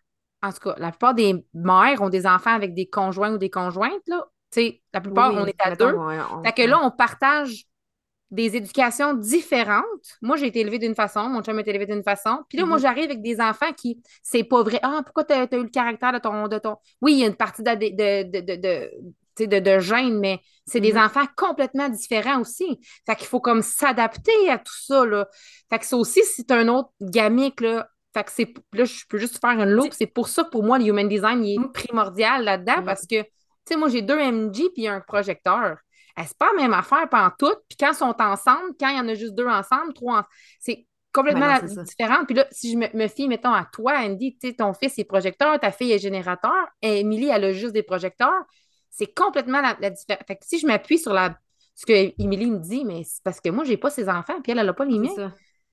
en 0.41 0.53
tout 0.53 0.59
cas, 0.59 0.75
la 0.77 0.91
plupart 0.91 1.13
des 1.13 1.45
mères 1.53 2.01
ont 2.01 2.09
des 2.09 2.25
enfants 2.25 2.53
avec 2.53 2.73
des 2.73 2.87
conjoints 2.87 3.33
ou 3.33 3.37
des 3.37 3.49
conjointes, 3.49 4.07
là. 4.07 4.23
Tu 4.49 4.61
sais, 4.61 4.81
la 4.93 5.01
plupart, 5.01 5.33
Oui, 5.33 5.39
on 5.41 5.45
est 5.45 5.55
à 5.59 5.75
deux. 5.75 5.91
ouais, 5.91 6.19
on- 6.31 6.41
Fait 6.41 6.53
que 6.53 6.61
là, 6.61 6.79
on 6.81 6.89
partage 6.89 7.65
des 8.29 8.55
éducations 8.57 9.13
différentes. 9.13 9.83
Moi, 10.21 10.35
j'ai 10.37 10.47
été 10.47 10.59
élevée 10.59 10.79
d'une 10.79 10.95
façon, 10.95 11.29
mon 11.29 11.41
chum 11.41 11.57
a 11.57 11.61
été 11.61 11.69
élevé 11.69 11.85
d'une 11.85 12.03
façon. 12.03 12.39
Puis 12.49 12.57
là, 12.57 12.65
moi, 12.65 12.75
Mhm. 12.77 12.81
j'arrive 12.81 13.05
avec 13.05 13.21
des 13.21 13.39
enfants 13.39 13.71
qui, 13.75 14.01
c'est 14.21 14.43
pas 14.43 14.63
vrai. 14.63 14.79
Ah, 14.83 15.01
pourquoi 15.05 15.23
t'as 15.23 15.43
as 15.43 15.55
eu 15.55 15.63
le 15.63 15.69
caractère 15.69 16.11
de 16.11 16.19
ton, 16.19 16.47
de 16.47 16.57
ton. 16.59 16.75
Oui, 17.01 17.13
il 17.13 17.19
y 17.19 17.23
a 17.23 17.27
une 17.27 17.35
partie 17.35 17.63
de, 17.63 17.71
de, 17.71 18.23
de, 18.29 18.41
de, 18.41 18.55
de, 18.55 18.91
tu 19.35 19.43
sais, 19.43 19.47
de, 19.47 19.59
de 19.59 19.79
gêne, 19.79 20.19
mais 20.19 20.39
c'est 20.65 20.81
des 20.81 20.93
Mhm. 20.93 21.03
enfants 21.05 21.25
complètement 21.37 21.87
différents 21.89 22.41
aussi. 22.41 22.79
Fait 23.05 23.15
qu'il 23.15 23.27
faut 23.27 23.39
comme 23.39 23.61
s'adapter 23.61 24.49
à 24.49 24.57
tout 24.57 24.75
ça, 24.77 25.05
là. 25.05 25.27
Fait 25.69 25.79
que 25.79 25.85
ça 25.85 25.95
aussi, 25.95 26.21
c'est 26.25 26.51
un 26.51 26.67
autre 26.67 26.89
gamique, 26.99 27.61
là. 27.61 27.87
Fait 28.13 28.23
que 28.25 28.31
c'est. 28.31 28.53
Là, 28.73 28.83
je 28.85 29.03
peux 29.07 29.17
juste 29.19 29.39
faire 29.39 29.51
une 29.51 29.69
loupe. 29.69 29.93
C'est 29.93 30.07
pour 30.07 30.27
ça 30.27 30.43
que 30.43 30.49
pour 30.49 30.63
moi, 30.63 30.79
le 30.79 30.85
human 30.87 31.07
design, 31.07 31.45
il 31.45 31.55
est 31.55 31.59
Mhm. 31.59 31.71
primordial 31.71 32.43
là-dedans 32.43 32.83
parce 32.83 33.01
que, 33.07 33.21
tu 33.21 33.29
sais, 33.69 33.75
moi, 33.77 33.87
j'ai 33.89 34.01
deux 34.01 34.17
MG 34.19 34.69
puis 34.73 34.87
un 34.87 34.99
projecteur. 35.01 35.77
Eh, 36.17 36.23
C'est 36.25 36.37
pas 36.37 36.47
la 36.55 36.61
même 36.61 36.73
affaire 36.73 37.07
tout. 37.37 37.53
Puis 37.69 37.77
quand 37.79 37.91
ils 37.91 37.95
sont 37.95 38.15
ensemble, 38.19 38.73
quand 38.79 38.89
il 38.89 38.97
y 38.97 38.99
en 38.99 39.07
a 39.07 39.13
juste 39.13 39.35
deux 39.35 39.47
ensemble, 39.47 39.93
trois 39.93 40.13
ensemble, 40.19 40.27
c'est 40.59 40.87
complètement 41.13 41.47
Ben 41.47 41.67
non, 41.75 41.83
différent. 41.83 42.25
Puis 42.25 42.35
là, 42.35 42.47
si 42.51 42.71
je 42.73 42.77
me, 42.77 42.87
me 42.95 43.07
fie, 43.07 43.27
mettons, 43.27 43.51
à 43.53 43.65
toi, 43.71 43.93
Andy, 43.99 44.37
tu 44.37 44.47
sais, 44.49 44.53
ton 44.55 44.73
fils 44.73 44.97
est 44.99 45.03
projecteur, 45.03 45.59
ta 45.59 45.71
fille 45.71 45.91
est 45.91 45.99
générateur, 45.99 46.53
et 46.81 46.99
Émilie, 46.99 47.29
elle 47.29 47.43
a 47.45 47.53
juste 47.53 47.73
des 47.73 47.83
projecteurs, 47.83 48.43
c'est 48.89 49.13
complètement 49.13 49.61
la, 49.61 49.77
la 49.79 49.89
différence. 49.89 50.23
Fait 50.27 50.35
que 50.35 50.45
si 50.45 50.59
je 50.59 50.67
m'appuie 50.67 50.99
sur 50.99 51.13
la, 51.13 51.37
ce 51.75 51.85
que 51.85 52.13
Émilie 52.21 52.49
me 52.51 52.59
dit, 52.59 52.83
mais 52.85 53.03
c'est 53.03 53.23
parce 53.23 53.39
que 53.39 53.49
moi, 53.49 53.63
j'ai 53.63 53.77
pas 53.77 53.89
ses 53.89 54.09
enfants, 54.09 54.41
puis 54.41 54.51
elle, 54.51 54.59
elle 54.59 54.69
a 54.69 54.73
pas 54.73 54.85
les 54.85 54.99
miens. 54.99 55.13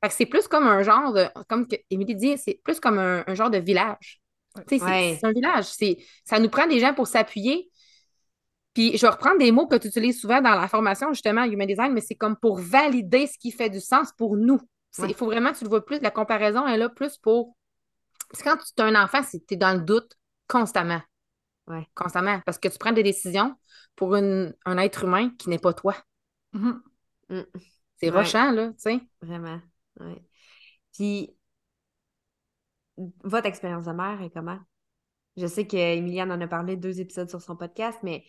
Fait 0.02 0.08
que 0.08 0.14
c'est 0.14 0.26
plus 0.26 0.46
comme 0.48 0.66
un 0.66 0.82
genre 0.82 1.12
de, 1.12 1.26
comme 1.48 1.66
que 1.66 1.76
Émilie 1.90 2.14
dit, 2.14 2.36
c'est 2.38 2.60
plus 2.62 2.78
comme 2.80 2.98
un, 2.98 3.24
un 3.26 3.34
genre 3.34 3.50
de 3.50 3.58
village. 3.58 4.20
C'est- 4.68 4.82
Ouais. 4.82 5.16
c'est 5.18 5.26
un 5.26 5.32
village. 5.32 5.64
Ça 6.24 6.38
nous 6.38 6.48
prend 6.50 6.66
des 6.66 6.78
gens 6.78 6.94
pour 6.94 7.06
s'appuyer. 7.06 7.70
Puis 8.74 8.96
je 8.96 9.02
vais 9.02 9.10
reprendre 9.12 9.38
des 9.38 9.52
mots 9.52 9.66
que 9.68 9.76
tu 9.76 9.86
utilises 9.88 10.20
souvent 10.20 10.40
dans 10.42 10.54
la 10.54 10.68
formation, 10.68 11.12
justement, 11.12 11.44
Human 11.44 11.66
Design, 11.66 11.92
mais 11.92 12.00
c'est 12.00 12.16
comme 12.16 12.36
pour 12.36 12.58
valider 12.58 13.26
ce 13.28 13.38
qui 13.38 13.52
fait 13.52 13.70
du 13.70 13.80
sens 13.80 14.12
pour 14.18 14.36
nous. 14.36 14.60
Il 14.98 15.04
Ouais. 15.04 15.12
faut 15.14 15.26
vraiment 15.26 15.52
que 15.52 15.58
tu 15.58 15.64
le 15.64 15.70
vois 15.70 15.84
plus. 15.84 16.00
La 16.00 16.10
comparaison 16.10 16.66
est 16.66 16.76
là 16.76 16.88
plus 16.88 17.16
pour. 17.18 17.56
Parce 18.30 18.42
que 18.42 18.48
quand 18.48 18.56
tu 18.56 18.72
es 18.78 18.82
un 18.82 19.00
enfant, 19.02 19.20
tu 19.22 19.38
es 19.54 19.56
dans 19.56 19.74
le 19.74 19.80
doute 19.84 20.12
constamment. 20.48 21.00
Ouais. 21.66 21.86
Constamment. 21.94 22.40
Parce 22.44 22.58
que 22.58 22.68
tu 22.68 22.78
prends 22.78 22.92
des 22.92 23.02
décisions 23.02 23.54
pour 23.96 24.14
une- 24.16 24.54
un 24.66 24.76
être 24.78 25.04
humain 25.04 25.30
qui 25.38 25.48
n'est 25.50 25.58
pas 25.58 25.72
toi. 25.72 25.96
Mhm. 26.52 26.82
Mm. 27.30 27.40
C'est 28.00 28.10
Ouais. 28.10 28.18
rochant, 28.18 28.50
là, 28.52 28.68
tu 28.68 28.74
sais. 28.78 29.00
Vraiment. 29.22 29.60
Ouais. 30.00 30.22
Puis, 30.92 31.34
votre 33.24 33.46
expérience 33.46 33.86
de 33.86 33.92
mère 33.92 34.20
est 34.22 34.30
comment? 34.30 34.58
Je 35.36 35.46
sais 35.46 35.66
qu'Emiliane 35.66 36.30
en 36.30 36.40
a 36.40 36.46
parlé 36.46 36.76
deux 36.76 37.00
épisodes 37.00 37.28
sur 37.28 37.40
son 37.40 37.56
podcast, 37.56 37.98
mais 38.02 38.24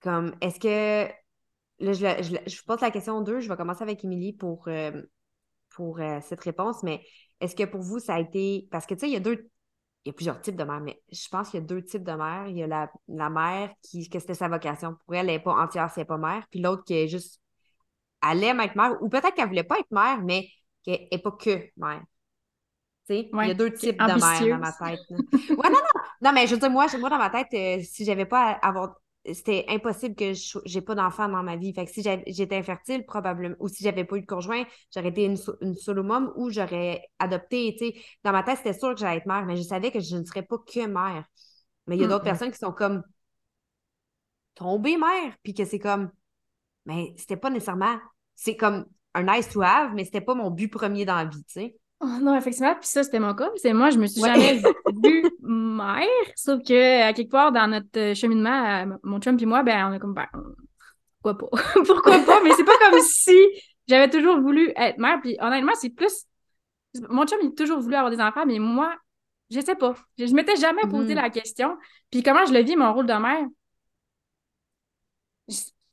comme, 0.00 0.34
est-ce 0.40 0.60
que. 0.60 1.10
Là, 1.82 1.92
je, 1.94 2.22
je, 2.22 2.50
je 2.50 2.56
vous 2.58 2.64
pose 2.66 2.80
la 2.80 2.90
question 2.90 3.22
deux. 3.22 3.40
Je 3.40 3.48
vais 3.48 3.56
commencer 3.56 3.82
avec 3.82 4.04
Émilie 4.04 4.34
pour, 4.34 4.68
euh, 4.68 5.02
pour 5.70 6.00
euh, 6.00 6.18
cette 6.22 6.40
réponse, 6.40 6.82
mais 6.82 7.02
est-ce 7.40 7.56
que 7.56 7.64
pour 7.64 7.80
vous, 7.80 7.98
ça 7.98 8.14
a 8.16 8.20
été. 8.20 8.68
Parce 8.70 8.86
que, 8.86 8.94
tu 8.94 9.00
sais, 9.00 9.08
il 9.08 9.12
y 9.12 9.16
a 9.16 9.20
deux. 9.20 9.50
Il 10.04 10.08
y 10.08 10.10
a 10.10 10.12
plusieurs 10.14 10.40
types 10.40 10.56
de 10.56 10.64
mères, 10.64 10.80
mais 10.80 11.02
je 11.12 11.28
pense 11.28 11.50
qu'il 11.50 11.60
y 11.60 11.62
a 11.62 11.66
deux 11.66 11.84
types 11.84 12.04
de 12.04 12.12
mères. 12.12 12.46
Il 12.48 12.56
y 12.56 12.62
a 12.62 12.66
la, 12.66 12.90
la 13.08 13.28
mère 13.28 13.70
qui, 13.82 14.08
que 14.08 14.18
c'était 14.18 14.34
sa 14.34 14.48
vocation. 14.48 14.96
Pour 15.04 15.14
elle, 15.14 15.28
elle 15.28 15.36
n'est 15.36 15.42
pas 15.42 15.52
entière 15.52 15.92
n'est 15.94 16.04
pas 16.06 16.16
mère. 16.16 16.46
Puis 16.50 16.60
l'autre 16.60 16.84
qui 16.84 16.94
est 16.94 17.08
juste 17.08 17.40
elle 18.22 18.44
aime 18.44 18.60
être 18.60 18.76
mère, 18.76 19.02
ou 19.02 19.08
peut-être 19.08 19.34
qu'elle 19.34 19.48
voulait 19.48 19.64
pas 19.64 19.78
être 19.78 19.90
mère, 19.90 20.22
mais 20.22 20.48
qu'elle 20.82 21.08
n'est 21.10 21.18
pas 21.18 21.32
que 21.32 21.64
mère. 21.76 22.02
Tu 23.08 23.14
sais, 23.14 23.30
il 23.32 23.48
y 23.48 23.50
a 23.50 23.54
deux 23.54 23.72
types 23.72 23.98
de 23.98 24.04
mères 24.04 24.58
dans 24.58 24.58
ma 24.58 24.72
tête. 24.72 25.00
ouais, 25.10 25.70
non, 25.70 25.70
non. 25.70 26.00
Non, 26.22 26.32
mais 26.32 26.46
je 26.46 26.54
veux 26.54 26.60
dire, 26.60 26.70
moi, 26.70 26.86
moi 26.98 27.10
dans 27.10 27.18
ma 27.18 27.30
tête, 27.30 27.48
euh, 27.54 27.82
si 27.82 28.04
j'avais 28.04 28.26
pas 28.26 28.52
à 28.52 28.68
avoir 28.68 28.96
c'était 29.34 29.64
impossible 29.68 30.14
que 30.14 30.32
j'ai 30.64 30.80
pas 30.80 30.94
d'enfant 30.94 31.28
dans 31.28 31.42
ma 31.42 31.56
vie. 31.56 31.72
Fait 31.72 31.84
que 31.86 31.90
si 31.90 32.02
j'étais 32.02 32.56
infertile, 32.56 33.04
probablement, 33.04 33.56
ou 33.60 33.68
si 33.68 33.84
j'avais 33.84 34.04
pas 34.04 34.16
eu 34.16 34.22
de 34.22 34.26
conjoint, 34.26 34.64
j'aurais 34.94 35.08
été 35.08 35.24
une, 35.24 35.36
une 35.60 35.74
solo 35.74 36.02
mom 36.02 36.32
ou 36.36 36.50
j'aurais 36.50 37.02
adopté. 37.18 37.76
Dans 38.24 38.32
ma 38.32 38.42
tête, 38.42 38.58
c'était 38.58 38.78
sûr 38.78 38.94
que 38.94 39.00
j'allais 39.00 39.18
être 39.18 39.26
mère, 39.26 39.46
mais 39.46 39.56
je 39.56 39.62
savais 39.62 39.90
que 39.90 40.00
je 40.00 40.16
ne 40.16 40.24
serais 40.24 40.42
pas 40.42 40.58
que 40.58 40.86
mère. 40.86 41.24
Mais 41.86 41.96
il 41.96 42.02
y 42.02 42.04
a 42.04 42.08
d'autres 42.08 42.24
personnes 42.24 42.52
qui 42.52 42.58
sont 42.58 42.72
comme 42.72 43.02
tombées 44.54 44.96
mère, 44.96 45.34
puis 45.42 45.54
que 45.54 45.64
c'est 45.64 45.78
comme, 45.78 46.10
mais 46.86 47.14
c'était 47.18 47.36
pas 47.38 47.50
nécessairement, 47.50 47.98
c'est 48.36 48.56
comme 48.56 48.86
un 49.14 49.24
nice 49.24 49.48
to 49.50 49.62
have, 49.62 49.94
mais 49.94 50.04
c'était 50.04 50.20
pas 50.22 50.34
mon 50.34 50.50
but 50.50 50.68
premier 50.68 51.04
dans 51.04 51.16
la 51.16 51.26
vie, 51.26 51.44
tu 51.44 51.52
sais. 51.54 51.79
Oh, 52.02 52.18
non, 52.22 52.34
effectivement, 52.34 52.74
puis 52.76 52.88
ça, 52.88 53.02
c'était 53.02 53.18
mon 53.18 53.34
cas. 53.34 53.50
C'est 53.56 53.74
moi, 53.74 53.90
je 53.90 53.98
me 53.98 54.06
suis 54.06 54.22
jamais 54.22 54.62
vue 55.02 55.22
mère, 55.42 56.06
sauf 56.34 56.62
que 56.62 57.02
à 57.02 57.12
quelque 57.12 57.30
part 57.30 57.52
dans 57.52 57.66
notre 57.66 57.98
euh, 57.98 58.14
cheminement, 58.14 58.98
mon 59.02 59.20
chum 59.20 59.36
et 59.38 59.46
moi, 59.46 59.62
ben, 59.62 59.90
on 59.90 59.92
a 59.92 59.98
comme, 59.98 60.14
ben, 60.14 60.26
pourquoi 61.20 61.50
pas? 61.50 61.62
pourquoi 61.86 62.18
pas? 62.20 62.40
Mais 62.42 62.52
c'est 62.56 62.64
pas 62.64 62.78
comme 62.78 62.98
si 63.06 63.36
j'avais 63.86 64.08
toujours 64.08 64.40
voulu 64.40 64.72
être 64.76 64.96
mère, 64.96 65.20
puis 65.20 65.36
honnêtement, 65.40 65.74
c'est 65.74 65.90
plus. 65.90 66.24
Mon 67.10 67.26
chum, 67.26 67.38
il 67.42 67.48
a 67.48 67.50
toujours 67.50 67.80
voulu 67.80 67.94
avoir 67.94 68.10
des 68.10 68.20
enfants, 68.20 68.46
mais 68.46 68.58
moi, 68.58 68.96
je 69.50 69.60
sais 69.60 69.76
pas. 69.76 69.94
Je, 70.16 70.24
je 70.24 70.34
m'étais 70.34 70.56
jamais 70.56 70.82
posé 70.90 71.12
mm-hmm. 71.12 71.22
la 71.22 71.28
question. 71.28 71.76
Puis 72.10 72.22
comment 72.22 72.46
je 72.46 72.54
le 72.54 72.60
vis, 72.60 72.76
mon 72.76 72.94
rôle 72.94 73.06
de 73.06 73.12
mère? 73.12 73.46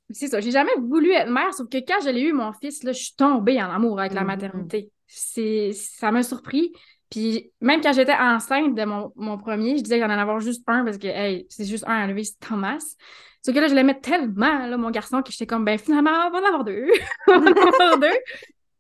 C'est 0.09 0.27
ça, 0.27 0.39
j'ai 0.39 0.51
jamais 0.51 0.75
voulu 0.79 1.11
être 1.11 1.29
mère, 1.29 1.53
sauf 1.53 1.67
que 1.67 1.79
quand 1.79 1.99
je 2.01 2.09
l'ai 2.09 2.21
eu, 2.21 2.31
mon 2.31 2.53
fils, 2.53 2.83
là, 2.83 2.93
je 2.93 3.03
suis 3.03 3.15
tombée 3.15 3.61
en 3.61 3.69
amour 3.69 3.99
avec 3.99 4.13
la 4.13 4.21
mm-hmm. 4.21 4.25
maternité 4.25 4.91
c'est 5.07 5.71
ça 5.73 6.11
m'a 6.11 6.23
surpris. 6.23 6.73
Puis 7.09 7.51
même 7.61 7.81
quand 7.81 7.93
j'étais 7.93 8.13
enceinte 8.13 8.75
de 8.75 8.83
mon, 8.83 9.37
premier, 9.37 9.77
je 9.77 9.83
disais 9.83 9.95
qu'il 9.95 10.03
y 10.03 10.13
en 10.13 10.17
avoir 10.17 10.39
juste 10.39 10.63
un 10.67 10.83
parce 10.83 10.97
que 10.97 11.07
c'est 11.49 11.65
juste 11.65 11.85
un 11.87 12.03
à 12.03 12.07
lever, 12.07 12.23
c'est 12.25 12.39
Thomas. 12.39 12.83
Sauf 13.43 13.55
que 13.55 13.59
là, 13.59 13.67
je 13.67 13.75
l'aimais 13.75 13.99
tellement, 13.99 14.67
là, 14.67 14.75
mon 14.77 14.91
garçon, 14.91 15.21
que 15.21 15.31
j'étais 15.31 15.47
comme, 15.47 15.63
ben 15.63 15.77
finalement, 15.77 16.27
on 16.27 16.31
va 16.31 16.39
en 16.39 16.45
avoir 16.45 16.63
deux. 16.65 16.87
on 17.27 17.39
va 17.39 17.51
en 17.51 17.53
avoir 17.53 17.99
deux. 17.99 18.17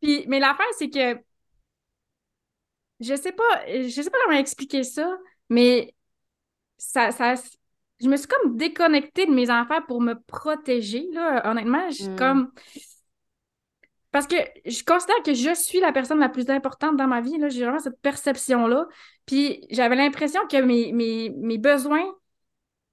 Puis, 0.01 0.25
mais 0.27 0.39
l'affaire, 0.39 0.65
c'est 0.77 0.89
que 0.89 1.17
je 2.99 3.15
sais 3.15 3.31
pas, 3.31 3.65
je 3.67 3.89
sais 3.89 4.09
pas 4.09 4.17
comment 4.25 4.39
expliquer 4.39 4.83
ça, 4.83 5.17
mais 5.49 5.93
ça, 6.77 7.11
ça, 7.11 7.35
je 8.01 8.07
me 8.07 8.17
suis 8.17 8.27
comme 8.27 8.57
déconnectée 8.57 9.25
de 9.25 9.31
mes 9.31 9.49
enfants 9.49 9.81
pour 9.87 10.01
me 10.01 10.15
protéger, 10.27 11.07
là. 11.13 11.49
Honnêtement, 11.49 11.89
je 11.89 11.95
suis 11.95 12.09
hmm. 12.09 12.15
comme 12.15 12.51
parce 14.11 14.27
que 14.27 14.35
je 14.65 14.83
considère 14.83 15.21
que 15.23 15.33
je 15.33 15.53
suis 15.53 15.79
la 15.79 15.91
personne 15.91 16.19
la 16.19 16.29
plus 16.29 16.49
importante 16.49 16.97
dans 16.97 17.07
ma 17.07 17.21
vie. 17.21 17.35
J'ai 17.49 17.63
vraiment 17.63 17.79
cette 17.79 18.01
perception-là. 18.01 18.87
Puis 19.25 19.65
j'avais 19.69 19.95
l'impression 19.95 20.41
que 20.49 20.61
mes, 20.61 20.91
mes, 20.93 21.57
besoins 21.57 22.05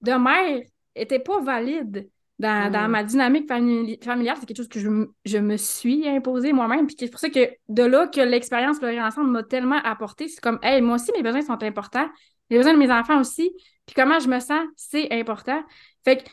de 0.01 0.11
mère 0.11 0.61
n'étaient 0.95 1.19
pas 1.19 1.39
valides 1.39 2.09
dans, 2.37 2.69
mm. 2.69 2.91
ma 2.91 3.03
dynamique 3.03 3.47
familiale. 3.47 4.35
C'est 4.39 4.45
quelque 4.45 4.57
chose 4.57 4.67
que 4.67 4.79
je, 4.79 5.37
me 5.37 5.57
suis 5.57 6.07
imposé 6.07 6.51
moi-même. 6.51 6.85
Puis 6.85 6.97
c'est 6.99 7.09
pour 7.09 7.19
ça 7.19 7.29
que 7.29 7.49
de 7.69 7.83
là 7.83 8.07
que 8.07 8.21
l'expérience 8.21 8.79
Fleurir 8.79 9.03
ensemble 9.03 9.31
m'a 9.31 9.43
tellement 9.43 9.81
apporté. 9.83 10.27
C'est 10.27 10.41
comme, 10.41 10.59
hey, 10.61 10.81
moi 10.81 10.95
aussi, 10.95 11.11
mes 11.15 11.23
besoins 11.23 11.41
sont 11.41 11.63
importants. 11.63 12.09
Les 12.49 12.57
besoins 12.57 12.73
de 12.73 12.79
mes 12.79 12.91
enfants 12.91 13.19
aussi. 13.19 13.51
Puis 13.85 13.93
comment 13.95 14.19
je 14.19 14.27
me 14.27 14.39
sens, 14.39 14.65
c'est 14.75 15.11
important. 15.11 15.63
Fait 16.03 16.17
que 16.17 16.29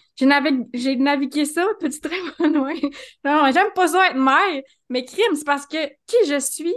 j'ai, 0.74 0.96
navigué 0.96 1.44
ça, 1.44 1.66
petit 1.80 2.00
très 2.00 2.18
loin. 2.48 2.74
Non, 3.24 3.50
j'aime 3.52 3.72
pas 3.74 3.88
ça 3.88 4.08
être 4.08 4.16
mère, 4.16 4.62
mais 4.88 5.04
crime, 5.04 5.34
c'est 5.34 5.44
parce 5.44 5.66
que 5.66 5.88
qui 6.06 6.26
je 6.26 6.38
suis, 6.38 6.74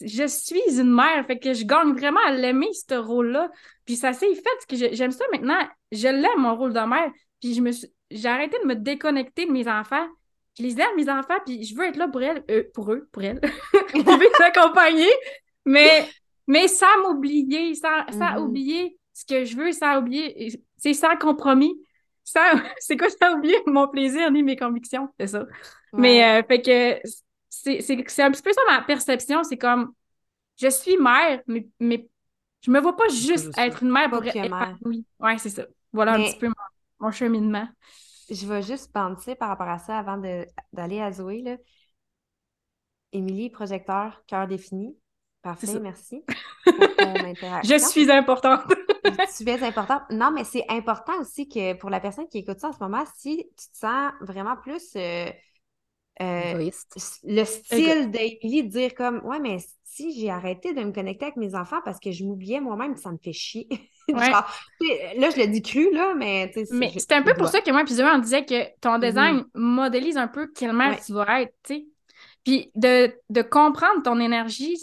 je 0.00 0.26
suis 0.26 0.78
une 0.78 0.94
mère. 0.94 1.24
Fait 1.26 1.38
que 1.38 1.54
je 1.54 1.64
gagne 1.64 1.92
vraiment 1.92 2.24
à 2.26 2.32
l'aimer, 2.32 2.70
ce 2.72 2.94
rôle-là. 2.94 3.50
Puis 3.84 3.96
ça 3.96 4.12
s'est 4.12 4.34
fait 4.34 4.66
que 4.68 4.94
j'aime 4.94 5.10
ça 5.10 5.24
maintenant. 5.32 5.68
Je 5.92 6.08
l'aime, 6.08 6.38
mon 6.38 6.56
rôle 6.56 6.72
de 6.72 6.80
mère. 6.80 7.10
Puis 7.40 7.54
je 7.54 7.60
me 7.60 7.70
j'ai 8.10 8.28
arrêté 8.28 8.56
de 8.62 8.66
me 8.66 8.76
déconnecter 8.76 9.46
de 9.46 9.52
mes 9.52 9.68
enfants. 9.68 10.06
Je 10.56 10.62
les 10.62 10.80
aime, 10.80 10.94
mes 10.96 11.10
enfants, 11.10 11.34
puis 11.44 11.64
je 11.64 11.74
veux 11.74 11.84
être 11.84 11.96
là 11.96 12.06
pour 12.06 12.22
elles, 12.22 12.44
euh, 12.48 12.62
pour 12.74 12.92
eux, 12.92 13.08
pour 13.10 13.24
elles. 13.24 13.40
je 13.92 13.98
veux 13.98 14.18
les 14.18 14.44
accompagner. 14.44 15.10
Mais, 15.64 16.08
mais 16.46 16.68
sans 16.68 17.02
m'oublier, 17.02 17.74
sans, 17.74 18.06
sans 18.10 18.18
mm-hmm. 18.18 18.38
oublier 18.38 18.98
ce 19.12 19.24
que 19.24 19.44
je 19.44 19.56
veux, 19.56 19.72
sans 19.72 19.98
oublier, 19.98 20.60
c'est 20.76 20.94
sans 20.94 21.16
compromis 21.16 21.74
c'est 22.78 22.96
quoi 22.96 23.08
ça 23.10 23.32
oublier? 23.32 23.56
Mon 23.66 23.88
plaisir 23.88 24.30
ni 24.30 24.42
mes 24.42 24.56
convictions, 24.56 25.08
c'est 25.18 25.28
ça. 25.28 25.44
Mais 25.92 26.24
euh, 26.24 26.42
fait 26.42 26.62
que 26.62 27.08
c'est 27.48 28.22
un 28.22 28.30
petit 28.30 28.42
peu 28.42 28.52
ça 28.52 28.60
ma 28.68 28.82
perception, 28.82 29.44
c'est 29.44 29.58
comme 29.58 29.92
je 30.60 30.68
suis 30.68 30.96
mère, 30.96 31.42
mais, 31.46 31.66
mais 31.80 32.08
je 32.62 32.70
me 32.70 32.80
vois 32.80 32.96
pas 32.96 33.08
juste 33.08 33.56
être 33.58 33.82
une 33.82 33.90
mère 33.90 34.08
pour 34.10 34.24
être 34.24 34.78
oui. 34.84 35.04
Ouais, 35.18 35.38
c'est 35.38 35.50
ça. 35.50 35.64
Voilà 35.92 36.14
un 36.14 36.22
petit 36.22 36.38
peu 36.38 36.50
mon, 36.98 37.10
cheminement. 37.10 37.68
Je 38.30 38.46
vais 38.46 38.62
juste 38.62 38.92
penser 38.92 39.34
par 39.34 39.48
rapport 39.48 39.68
à 39.68 39.78
ça 39.78 39.98
avant 39.98 40.16
d'aller 40.72 41.00
à 41.00 41.12
Zoé. 41.12 41.42
Là. 41.42 41.56
Émilie, 43.12 43.50
projecteur, 43.50 44.24
cœur 44.26 44.48
défini. 44.48 44.96
Parfait, 45.44 45.78
merci 45.78 46.24
Je 46.66 47.78
suis 47.78 48.10
importante. 48.10 48.62
tu 49.36 49.46
es 49.46 49.62
importante. 49.62 50.00
Non, 50.08 50.30
mais 50.30 50.42
c'est 50.42 50.64
important 50.70 51.12
aussi 51.20 51.46
que 51.50 51.74
pour 51.74 51.90
la 51.90 52.00
personne 52.00 52.26
qui 52.28 52.38
écoute 52.38 52.58
ça 52.58 52.68
en 52.68 52.72
ce 52.72 52.78
moment, 52.82 53.04
si 53.18 53.46
tu 53.54 53.70
te 53.70 53.76
sens 53.76 54.12
vraiment 54.22 54.56
plus 54.56 54.96
euh, 54.96 55.26
euh, 56.22 56.70
le 57.24 57.44
style 57.44 58.10
d'Emily 58.10 58.64
de 58.64 58.68
dire 58.70 58.94
comme 58.94 59.20
Ouais, 59.22 59.38
mais 59.38 59.58
si 59.84 60.18
j'ai 60.18 60.30
arrêté 60.30 60.72
de 60.72 60.82
me 60.82 60.92
connecter 60.92 61.26
avec 61.26 61.36
mes 61.36 61.54
enfants 61.54 61.80
parce 61.84 62.00
que 62.00 62.10
je 62.10 62.24
m'oubliais 62.24 62.60
moi-même, 62.60 62.96
ça 62.96 63.12
me 63.12 63.18
fait 63.18 63.34
chier. 63.34 63.68
là, 64.08 64.46
je 64.80 65.40
le 65.42 65.48
dis 65.48 65.60
cru, 65.60 65.92
là, 65.92 66.14
mais. 66.14 66.50
Mais 66.70 66.90
c'est 66.96 67.12
un 67.12 67.22
peu 67.22 67.34
pour 67.34 67.48
ça 67.48 67.60
que 67.60 67.70
moi, 67.70 67.84
puis 67.84 67.96
on 68.00 68.18
disait 68.18 68.46
que 68.46 68.64
ton 68.80 68.96
design 68.96 69.40
mm-hmm. 69.40 69.48
modélise 69.56 70.16
un 70.16 70.28
peu 70.28 70.46
quelle 70.46 70.72
mère 70.72 70.98
tu 71.04 71.12
vas 71.12 71.42
être, 71.42 71.52
tu 71.64 71.74
sais. 71.74 71.86
Puis 72.44 72.70
de, 72.74 73.14
de 73.28 73.42
comprendre 73.42 74.02
ton 74.02 74.20
énergie, 74.20 74.76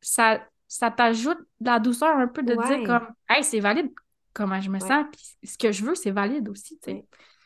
ça, 0.00 0.40
ça 0.66 0.90
t'ajoute 0.90 1.38
de 1.60 1.66
la 1.66 1.78
douceur 1.78 2.16
un 2.16 2.28
peu 2.28 2.42
de 2.42 2.54
dire 2.54 2.86
comme 2.86 3.08
Hey, 3.28 3.44
c'est 3.44 3.60
valide 3.60 3.90
comment 4.38 4.60
je 4.60 4.70
me 4.70 4.78
sens, 4.78 5.04
puis 5.12 5.48
ce 5.48 5.58
que 5.58 5.72
je 5.72 5.84
veux, 5.84 5.94
c'est 5.96 6.12
valide 6.12 6.48
aussi. 6.48 6.78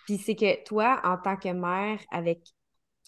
Puis 0.04 0.18
c'est 0.18 0.34
que 0.34 0.62
toi, 0.64 1.00
en 1.04 1.16
tant 1.16 1.36
que 1.36 1.48
mère, 1.48 1.98
avec 2.10 2.40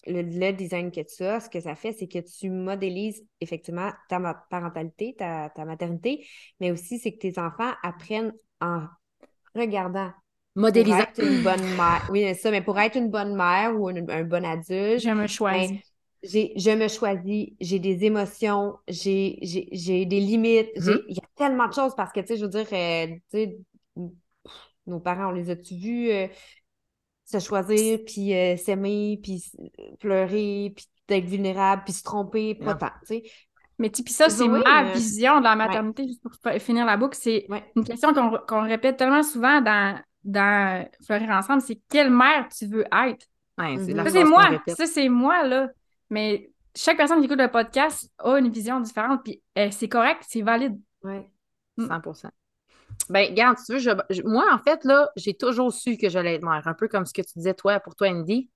le, 0.07 0.51
design 0.51 0.91
que 0.91 1.01
tu 1.01 1.23
as, 1.23 1.41
ce 1.41 1.49
que 1.49 1.59
ça 1.59 1.75
fait, 1.75 1.91
c'est 1.91 2.07
que 2.07 2.19
tu 2.19 2.49
modélises 2.49 3.23
effectivement 3.41 3.91
ta 4.09 4.19
parentalité, 4.49 5.15
ta, 5.17 5.51
maternité, 5.65 6.25
mais 6.59 6.71
aussi 6.71 6.97
c'est 6.99 7.11
que 7.11 7.19
tes 7.19 7.39
enfants 7.39 7.73
apprennent 7.83 8.33
en 8.59 8.85
regardant. 9.53 10.11
Modélisant. 10.55 10.97
Pour 10.97 11.07
être 11.09 11.23
une 11.23 11.43
bonne 11.43 11.75
mère. 11.75 12.07
Oui, 12.09 12.21
c'est 12.23 12.35
ça, 12.35 12.51
mais 12.51 12.61
pour 12.61 12.79
être 12.79 12.95
une 12.95 13.09
bonne 13.09 13.35
mère 13.35 13.77
ou 13.77 13.89
un 13.89 14.23
bon 14.23 14.45
adulte. 14.45 15.01
Je 15.01 15.09
me 15.09 15.27
choisis. 15.27 15.71
Ben, 15.71 15.79
je 16.25 16.75
me 16.75 16.87
choisis, 16.87 17.49
j'ai 17.59 17.79
des 17.79 18.03
émotions, 18.05 18.75
j'ai 18.87 19.37
des 19.41 20.19
limites, 20.19 20.75
mm-hmm. 20.77 21.01
il 21.07 21.15
y 21.15 21.19
a 21.19 21.27
tellement 21.35 21.67
de 21.67 21.73
choses 21.73 21.95
parce 21.95 22.11
que, 22.11 22.19
tu 22.19 22.27
sais, 22.27 22.37
je 22.37 22.45
veux 22.45 22.49
dire, 22.49 22.67
euh, 22.73 24.05
nos 24.87 24.99
parents, 24.99 25.29
on 25.29 25.31
les 25.31 25.49
a-tu 25.49 25.75
vus 25.75 26.09
euh, 26.11 26.27
se 27.25 27.39
choisir, 27.39 27.99
puis 28.05 28.33
euh, 28.33 28.57
s'aimer, 28.57 29.19
puis 29.21 29.43
pleurer, 29.99 30.73
puis 30.75 30.87
être 31.09 31.25
vulnérable, 31.25 31.83
puis 31.85 31.93
se 31.93 32.03
tromper, 32.03 32.55
pas 32.55 32.75
tant, 32.75 32.91
tu 33.01 33.05
sais. 33.07 33.23
Mais 33.77 33.89
puis 33.89 34.13
ça, 34.13 34.29
c'est 34.29 34.47
ma 34.47 34.83
vision 34.93 35.39
de 35.39 35.43
la 35.43 35.55
maternité, 35.55 36.07
juste 36.07 36.21
pour 36.21 36.33
finir 36.61 36.85
la 36.85 36.95
boucle. 36.95 37.17
C'est 37.19 37.45
une 37.75 37.83
question 37.83 38.13
qu'on 38.47 38.63
répète 38.63 38.95
tellement 38.97 39.21
souvent 39.21 39.59
dans, 39.59 39.99
dans 40.23 40.87
Fleurir 41.05 41.29
ensemble, 41.31 41.61
c'est 41.61 41.81
quelle 41.89 42.09
mère 42.09 42.47
tu 42.57 42.67
veux 42.67 42.85
être? 42.85 43.27
Mm-hmm. 43.57 44.03
Ça, 44.03 44.09
c'est 44.09 44.23
moi. 44.23 44.63
Ça, 44.67 44.85
c'est 44.85 45.09
moi, 45.09 45.45
là. 45.45 45.69
Mais 46.09 46.51
chaque 46.75 46.97
personne 46.97 47.19
qui 47.19 47.25
écoute 47.25 47.39
le 47.39 47.51
podcast 47.51 48.11
a 48.19 48.37
une 48.37 48.49
vision 48.49 48.79
différente, 48.79 49.21
puis 49.23 49.41
eh, 49.55 49.71
c'est 49.71 49.89
correct, 49.89 50.23
c'est 50.27 50.41
valide. 50.41 50.79
Oui, 51.03 51.21
100 51.77 51.85
mm. 51.85 52.29
Ben, 53.09 53.29
regarde, 53.29 53.57
tu 53.65 53.77
veux, 53.77 53.95
moi, 54.25 54.45
en 54.53 54.59
fait, 54.59 54.83
là, 54.83 55.09
j'ai 55.15 55.33
toujours 55.33 55.73
su 55.73 55.97
que 55.97 56.09
j'allais 56.09 56.35
être 56.35 56.43
mère, 56.43 56.67
un 56.67 56.73
peu 56.73 56.87
comme 56.87 57.05
ce 57.05 57.13
que 57.13 57.21
tu 57.21 57.33
disais, 57.35 57.53
toi, 57.53 57.79
pour 57.79 57.95
toi, 57.95 58.09
Andy. 58.09 58.49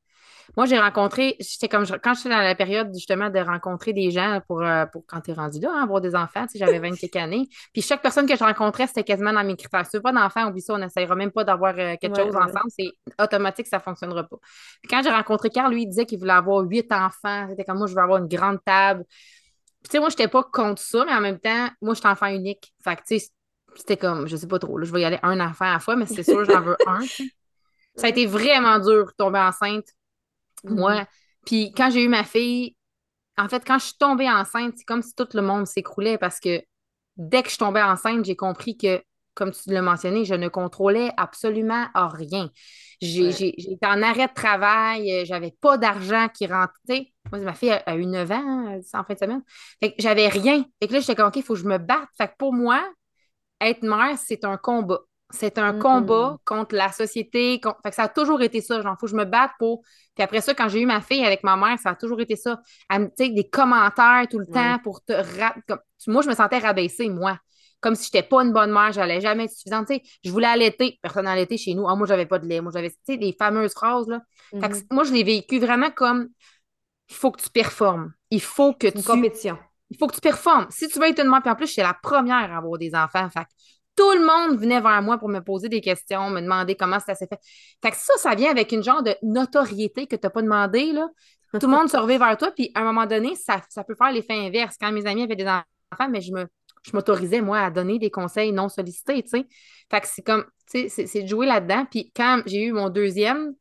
Moi, 0.58 0.66
j'ai 0.66 0.80
rencontré, 0.80 1.36
j'étais 1.40 1.68
comme, 1.68 1.86
quand 2.04 2.14
j'étais 2.14 2.30
dans 2.30 2.42
la 2.42 2.56
période 2.56 2.94
justement 2.94 3.30
de 3.30 3.40
rencontrer 3.40 3.94
des 3.94 4.12
gens 4.12 4.42
pour, 4.48 4.62
euh, 4.62 4.86
pour 4.88 5.06
quand 5.06 5.22
tu 5.22 5.32
es 5.32 5.34
rendu 5.34 5.60
là, 5.60 5.72
hein, 5.74 5.84
avoir 5.84 6.02
des 6.02 6.16
enfants, 6.16 6.46
tu 6.48 6.58
sais, 6.58 6.60
j'avais 6.60 6.80
20 6.80 6.96
quelques 6.96 7.16
années. 7.16 7.48
Puis 7.74 7.82
chaque 7.82 8.02
personne 8.02 8.28
que 8.28 8.36
je 8.36 8.44
rencontrais, 8.44 8.88
c'était 8.88 9.04
quasiment 9.04 9.34
dans 9.34 9.44
mes 9.44 9.56
critères. 9.56 9.86
Si 9.86 9.92
tu 9.92 9.98
veux 9.98 10.04
pas 10.04 10.12
d'enfant, 10.12 10.48
oublie 10.48 10.62
ça, 10.62 10.74
on 10.74 10.78
n'essayera 10.78 11.16
même 11.16 11.32
pas 11.32 11.44
d'avoir 11.44 11.74
euh, 11.78 11.96
quelque 12.02 12.18
chose 12.18 12.36
ensemble. 12.36 12.70
C'est 12.70 12.92
automatique, 13.20 13.68
ça 13.68 13.80
fonctionnera 13.80 14.24
pas. 14.24 14.38
Puis 14.82 14.90
quand 14.90 15.02
j'ai 15.04 15.12
rencontré 15.12 15.50
Carl, 15.50 15.72
lui, 15.72 15.84
il 15.84 15.88
disait 15.88 16.06
qu'il 16.06 16.20
voulait 16.20 16.34
avoir 16.34 16.62
huit 16.64 16.92
enfants. 16.92 17.48
C'était 17.50 17.64
comme 17.64 17.78
moi, 17.78 17.88
je 17.88 17.96
veux 17.96 18.02
avoir 18.02 18.20
une 18.20 18.28
grande 18.28 18.60
table. 18.66 19.06
Puis 19.08 19.90
tu 19.90 19.92
sais, 19.92 20.00
moi, 20.00 20.10
j'étais 20.10 20.28
pas 20.28 20.44
contre 20.44 20.82
ça, 20.82 21.06
mais 21.06 21.14
en 21.14 21.22
même 21.22 21.40
temps, 21.40 21.70
moi, 21.82 21.94
je 21.94 22.00
suis 22.00 22.10
enfant 22.10 22.28
unique. 22.28 22.74
Fait 22.84 22.96
que, 22.96 23.02
tu 23.08 23.20
sais, 23.20 23.30
c'était 23.76 23.98
comme, 23.98 24.28
je 24.28 24.36
sais 24.36 24.48
pas 24.48 24.60
trop, 24.60 24.78
là, 24.78 24.86
je 24.86 24.92
vais 24.92 25.02
y 25.02 25.06
aller 25.06 25.20
un 25.24 25.40
enfant 25.40 25.66
à 25.66 25.74
la 25.74 25.80
fois, 25.80 25.96
mais 25.96 26.06
c'est 26.06 26.24
sûr, 26.24 26.44
j'en 26.44 26.62
veux 26.62 26.78
un. 26.86 27.00
Ça 27.96 28.08
a 28.08 28.10
été 28.10 28.26
vraiment 28.26 28.80
dur 28.80 29.06
de 29.08 29.12
tomber 29.18 29.40
enceinte 29.40 29.86
moi, 30.64 31.06
Puis 31.46 31.72
quand 31.76 31.90
j'ai 31.90 32.04
eu 32.04 32.08
ma 32.10 32.24
fille, 32.24 32.76
en 33.38 33.48
fait, 33.48 33.64
quand 33.66 33.80
je 33.80 33.86
suis 33.86 33.98
tombée 33.98 34.30
enceinte, 34.30 34.74
c'est 34.78 34.84
comme 34.84 35.02
si 35.02 35.16
tout 35.16 35.28
le 35.34 35.42
monde 35.42 35.66
s'écroulait 35.66 36.18
parce 36.18 36.40
que 36.40 36.62
dès 37.18 37.42
que 37.42 37.48
je 37.48 37.54
suis 37.54 37.60
tombée 37.60 37.82
enceinte, 37.82 38.26
j'ai 38.26 38.36
compris 38.36 38.78
que, 38.78 39.02
comme 39.34 39.52
tu 39.52 39.70
l'as 39.72 39.82
mentionné, 39.82 40.26
je 40.26 40.36
ne 40.36 40.48
contrôlais 40.50 41.12
absolument 41.18 41.88
rien. 41.96 42.50
J'étais 43.02 43.86
en 43.86 44.02
arrêt 44.02 44.28
de 44.28 44.34
travail, 44.34 45.12
euh, 45.12 45.26
j'avais 45.26 45.56
pas 45.62 45.78
d'argent 45.78 46.28
qui 46.34 46.48
rentrait. 46.48 47.14
Moi, 47.32 47.40
ma 47.42 47.54
fille 47.54 47.72
a, 47.72 47.96
eu 47.96 48.06
9 48.06 48.32
ans 48.32 48.68
euh, 48.76 48.82
en 48.94 49.04
fin 49.06 49.14
de 49.14 49.20
semaine. 49.20 49.44
Fait 49.82 49.92
que 49.92 50.02
j'avais 50.02 50.28
rien. 50.28 50.66
Fait 50.82 50.88
que 50.90 50.94
là, 50.94 51.00
j'étais 51.00 51.16
comme, 51.16 51.28
OK, 51.28 51.38
il 51.38 51.44
faut 51.44 51.54
que 51.54 51.60
je 51.60 51.68
me 51.68 51.78
batte. 51.78 52.10
Fait 52.18 52.28
que 52.28 52.34
pour 52.38 52.52
moi, 52.54 52.86
être 53.62 53.84
mère, 53.84 54.18
c'est 54.18 54.44
un 54.44 54.58
combat. 54.58 55.00
C'est 55.32 55.60
un 55.60 55.78
combat 55.78 56.38
contre 56.44 56.76
la 56.76 56.92
société. 56.92 57.62
Fait 57.84 57.90
que 57.90 57.96
ça 57.96 58.04
a 58.04 58.08
toujours 58.08 58.42
été 58.42 58.62
ça. 58.62 58.82
Genre, 58.82 58.96
faut 59.00 59.06
que 59.06 59.12
je 59.12 59.16
me 59.16 59.26
batte 59.26 59.52
pour. 59.60 59.82
Puis 60.16 60.24
après 60.24 60.42
ça, 60.42 60.56
quand 60.56 60.70
j'ai 60.70 60.82
eu 60.82 60.86
ma 60.88 61.02
fille 61.02 61.24
avec 61.24 61.44
ma 61.44 61.56
mère, 61.56 61.78
ça 61.78 61.92
a 61.92 61.96
toujours 61.96 62.20
été 62.20 62.36
ça. 62.36 62.62
Elle 62.90 63.02
me 63.02 63.34
des 63.36 63.48
commentaires 63.48 64.26
tout 64.30 64.40
le 64.40 64.48
temps 64.48 64.80
pour 64.84 65.04
te. 65.04 65.14
Moi, 66.08 66.24
je 66.24 66.30
me 66.30 66.34
sentais 66.34 66.58
rabaissée, 66.58 67.10
moi. 67.10 67.38
Comme 67.80 67.96
si 67.96 68.10
je 68.12 68.18
n'étais 68.18 68.28
pas 68.28 68.44
une 68.44 68.52
bonne 68.52 68.72
mère, 68.72 68.92
j'allais 68.92 69.22
jamais 69.22 69.46
être 69.46 69.52
suffisante. 69.52 69.90
je 70.24 70.32
voulais 70.32 70.48
allaiter. 70.48 71.00
Personne 71.02 71.26
n'allaitait 71.26 71.58
chez 71.58 71.76
nous. 71.76 71.88
Ah, 71.88 71.96
moi, 71.96 72.08
j'avais 72.08 72.26
pas 72.26 72.40
de 72.40 72.48
lait. 72.48 72.60
Moi, 72.60 72.72
j'avais, 72.74 72.92
des 73.08 73.36
fameuses 73.38 73.74
phrases, 73.74 74.08
là. 74.08 74.22
Mm-hmm. 74.54 74.86
moi, 74.92 75.04
je 75.04 75.14
l'ai 75.14 75.24
vécu 75.24 75.60
vraiment 75.60 75.92
comme 75.92 76.30
il 77.10 77.16
faut 77.16 77.32
que 77.32 77.42
tu 77.42 77.50
performes. 77.50 78.14
Il 78.32 78.42
faut 78.42 78.74
que 78.74 78.88
tu. 78.88 78.98
Une 78.98 79.04
compétition. 79.04 79.58
Il 79.92 79.98
faut 79.98 80.08
que 80.08 80.16
tu 80.16 80.22
performes. 80.22 80.68
Si 80.70 80.88
tu 80.88 81.00
veux 81.00 81.08
être 81.08 81.20
une 81.22 81.30
mère, 81.30 81.42
puis 81.42 81.52
en 81.52 81.56
plus, 81.56 81.68
je 81.68 81.74
suis 81.74 81.82
la 81.82 81.94
première 81.94 82.52
à 82.52 82.58
avoir 82.58 82.78
des 82.78 82.94
enfants. 82.96 83.28
Fait 83.30 83.46
tout 84.00 84.12
le 84.14 84.26
monde 84.26 84.58
venait 84.58 84.80
vers 84.80 85.02
moi 85.02 85.18
pour 85.18 85.28
me 85.28 85.42
poser 85.42 85.68
des 85.68 85.82
questions, 85.82 86.30
me 86.30 86.40
demander 86.40 86.76
comment 86.76 87.02
ça 87.02 87.16
s'est 87.16 87.28
fait. 87.28 87.40
Fait 87.82 87.92
que 87.92 87.98
ça, 87.98 88.14
ça 88.16 88.34
vient 88.34 88.50
avec 88.50 88.72
une 88.72 88.82
genre 88.82 89.04
de 89.04 89.14
notoriété 89.22 90.08
que 90.08 90.16
tu 90.16 90.22
n'as 90.24 90.30
pas 90.30 90.42
demandé. 90.42 90.94
Là. 90.94 91.10
Tout 91.60 91.68
le 91.68 91.68
monde 91.76 91.90
se 91.90 91.98
revient 91.98 92.18
vers 92.18 92.38
toi, 92.38 92.50
puis 92.52 92.72
à 92.76 92.80
un 92.80 92.86
moment 92.86 93.06
donné, 93.06 93.36
ça, 93.36 93.62
peut 93.86 93.96
faire 93.96 94.14
l'effet 94.14 94.36
inverse. 94.36 94.78
Quand 94.80 94.90
mes 94.94 95.06
amis 95.06 95.24
avaient 95.24 95.36
des 95.36 95.48
enfants, 95.48 96.10
mais 96.10 96.22
je 96.22 96.32
me 96.32 96.48
je 96.84 96.92
m'autorisais, 96.94 97.42
moi, 97.42 97.60
à 97.60 97.70
donner 97.72 98.00
des 98.00 98.10
conseils 98.10 98.54
non 98.54 98.70
sollicités, 98.70 99.22
tu 99.22 99.32
sais. 99.32 99.46
Fait 99.92 100.00
que 100.00 100.08
c'est 100.08 100.22
comme, 100.22 100.46
tu 100.72 100.88
sais, 100.88 101.08
c'est 101.08 101.24
de 101.24 101.28
jouer 101.28 101.46
là-dedans. 101.46 101.86
Puis 101.92 102.10
quand 102.16 102.42
j'ai 102.46 102.64
eu 102.64 102.72
mon 102.72 102.88
deuxième, 102.88 103.54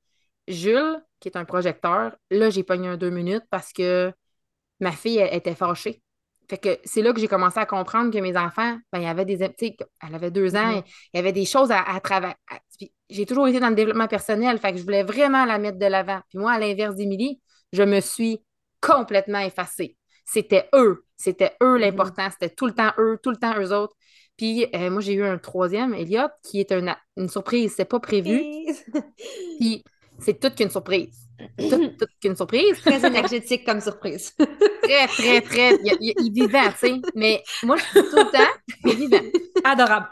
Jules, 0.47 1.03
qui 1.19 1.27
est 1.27 1.37
un 1.37 1.45
projecteur, 1.45 2.15
là, 2.31 2.49
j'ai 2.49 2.63
pogné 2.63 2.87
un 2.87 2.97
deux 2.97 3.11
minutes 3.11 3.43
parce 3.51 3.73
que 3.73 4.13
ma 4.79 4.93
fille 4.93 5.19
était 5.33 5.57
fâchée. 5.57 6.01
Fait 6.49 6.59
que 6.59 6.79
c'est 6.85 7.03
là 7.03 7.13
que 7.13 7.21
j'ai 7.21 7.29
commencé 7.29 7.59
à 7.59 7.67
comprendre 7.67 8.13
que 8.13 8.19
mes 8.19 8.37
enfants, 8.37 8.79
ben, 8.93 9.01
il 9.01 9.05
y 9.05 9.07
avait 9.07 9.25
des. 9.25 9.43
Elle 9.43 10.15
avait 10.15 10.31
deux 10.31 10.57
ans, 10.57 10.73
mm-hmm. 10.73 10.85
il 11.13 11.17
y 11.17 11.21
avait 11.21 11.33
des 11.33 11.45
choses 11.45 11.71
à, 11.71 11.83
à 11.83 12.01
travailler. 12.01 12.35
J'ai 13.11 13.27
toujours 13.27 13.49
été 13.49 13.61
dans 13.61 13.69
le 13.69 13.75
développement 13.75 14.09
personnel, 14.09 14.59
fait 14.59 14.73
que 14.73 14.79
je 14.79 14.83
voulais 14.83 15.03
vraiment 15.03 15.45
la 15.45 15.59
mettre 15.59 15.79
de 15.79 15.87
l'avant. 15.87 16.21
Puis 16.29 16.39
moi, 16.39 16.53
à 16.53 16.59
l'inverse 16.59 16.95
d'Émilie, 16.95 17.41
je 17.73 17.83
me 17.83 18.01
suis 18.01 18.41
complètement 18.81 19.41
effacée. 19.41 19.97
C'était 20.25 20.69
eux. 20.75 21.05
C'était 21.17 21.53
eux 21.63 21.77
mm-hmm. 21.77 21.81
l'important. 21.81 22.29
C'était 22.31 22.55
tout 22.55 22.67
le 22.67 22.75
temps 22.75 22.93
eux, 22.99 23.19
tout 23.23 23.31
le 23.31 23.37
temps 23.37 23.59
eux 23.59 23.73
autres. 23.73 23.95
Puis 24.39 24.67
euh, 24.75 24.89
moi, 24.89 25.01
j'ai 25.01 25.15
eu 25.15 25.25
un 25.25 25.37
troisième, 25.37 25.93
Elliot, 25.93 26.29
qui 26.43 26.61
est 26.61 26.73
une, 26.73 26.95
une 27.17 27.29
surprise. 27.29 27.75
C'est 27.77 27.85
pas 27.85 28.01
prévu. 28.01 28.43
Puis 29.59 29.85
c'est 30.19 30.41
toute 30.41 30.55
qu'une 30.55 30.71
surprise. 30.71 31.28
Toute, 31.59 32.05
qu'une 32.21 32.37
surprise. 32.37 32.81
Très 32.81 33.07
énergétique 33.07 33.65
comme 33.65 33.81
surprise. 33.81 34.35
très, 34.83 35.07
très, 35.07 35.41
très. 35.41 35.79
Il, 36.01 36.33
vivant, 36.33 36.71
tu 36.73 36.79
sais. 36.79 37.01
Mais 37.15 37.43
moi, 37.63 37.77
je 37.77 38.01
dis 38.01 38.09
tout 38.09 38.17
le 38.17 38.31
temps, 38.31 38.53
il 38.85 38.91
est 38.91 38.95
vivant. 38.95 39.39
Adorable. 39.65 40.09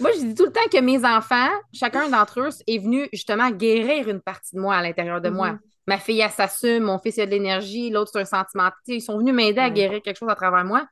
Moi, 0.00 0.10
je 0.12 0.24
dis 0.24 0.34
tout 0.34 0.46
le 0.46 0.52
temps 0.52 0.68
que 0.72 0.80
mes 0.80 1.04
enfants, 1.04 1.50
chacun 1.72 2.08
d'entre 2.08 2.40
eux, 2.40 2.48
est 2.66 2.78
venu 2.78 3.08
justement 3.12 3.50
guérir 3.50 4.08
une 4.08 4.20
partie 4.20 4.56
de 4.56 4.60
moi 4.60 4.74
à 4.76 4.82
l'intérieur 4.82 5.20
de 5.20 5.28
moi. 5.30 5.52
Mm-hmm. 5.52 5.58
Ma 5.86 5.98
fille, 5.98 6.20
elle 6.20 6.30
s'assume, 6.30 6.84
mon 6.84 6.98
fils, 6.98 7.18
il 7.18 7.22
a 7.22 7.26
de 7.26 7.30
l'énergie, 7.30 7.90
l'autre, 7.90 8.10
c'est 8.12 8.20
un 8.20 8.24
sentiment. 8.24 8.70
Ils 8.88 9.02
sont 9.02 9.18
venus 9.18 9.34
m'aider 9.34 9.60
à 9.60 9.70
guérir 9.70 10.00
quelque 10.02 10.16
chose 10.16 10.30
à 10.30 10.34
travers 10.34 10.64
moi. 10.64 10.86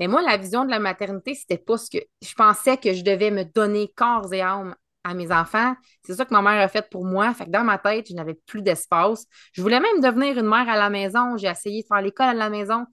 Mais 0.00 0.06
moi, 0.06 0.22
la 0.22 0.36
vision 0.36 0.64
de 0.64 0.70
la 0.70 0.78
maternité, 0.78 1.34
c'était 1.34 1.58
pas 1.58 1.76
ce 1.76 1.90
que. 1.90 1.98
Je 2.22 2.34
pensais 2.34 2.76
que 2.76 2.94
je 2.94 3.02
devais 3.02 3.30
me 3.30 3.44
donner 3.44 3.92
corps 3.96 4.32
et 4.32 4.40
âme 4.40 4.74
à 5.08 5.14
mes 5.14 5.32
enfants. 5.32 5.74
C'est 6.04 6.14
ça 6.14 6.24
que 6.24 6.32
ma 6.32 6.42
mère 6.42 6.62
a 6.62 6.68
fait 6.68 6.88
pour 6.90 7.04
moi. 7.04 7.32
Fait 7.34 7.46
que 7.46 7.50
dans 7.50 7.64
ma 7.64 7.78
tête, 7.78 8.06
je 8.08 8.14
n'avais 8.14 8.34
plus 8.34 8.62
d'espace. 8.62 9.26
Je 9.52 9.62
voulais 9.62 9.80
même 9.80 10.00
devenir 10.00 10.38
une 10.38 10.48
mère 10.48 10.68
à 10.68 10.76
la 10.76 10.90
maison. 10.90 11.36
J'ai 11.36 11.48
essayé 11.48 11.82
de 11.82 11.86
faire 11.86 12.02
l'école 12.02 12.28
à 12.28 12.34
la 12.34 12.50
maison 12.50 12.84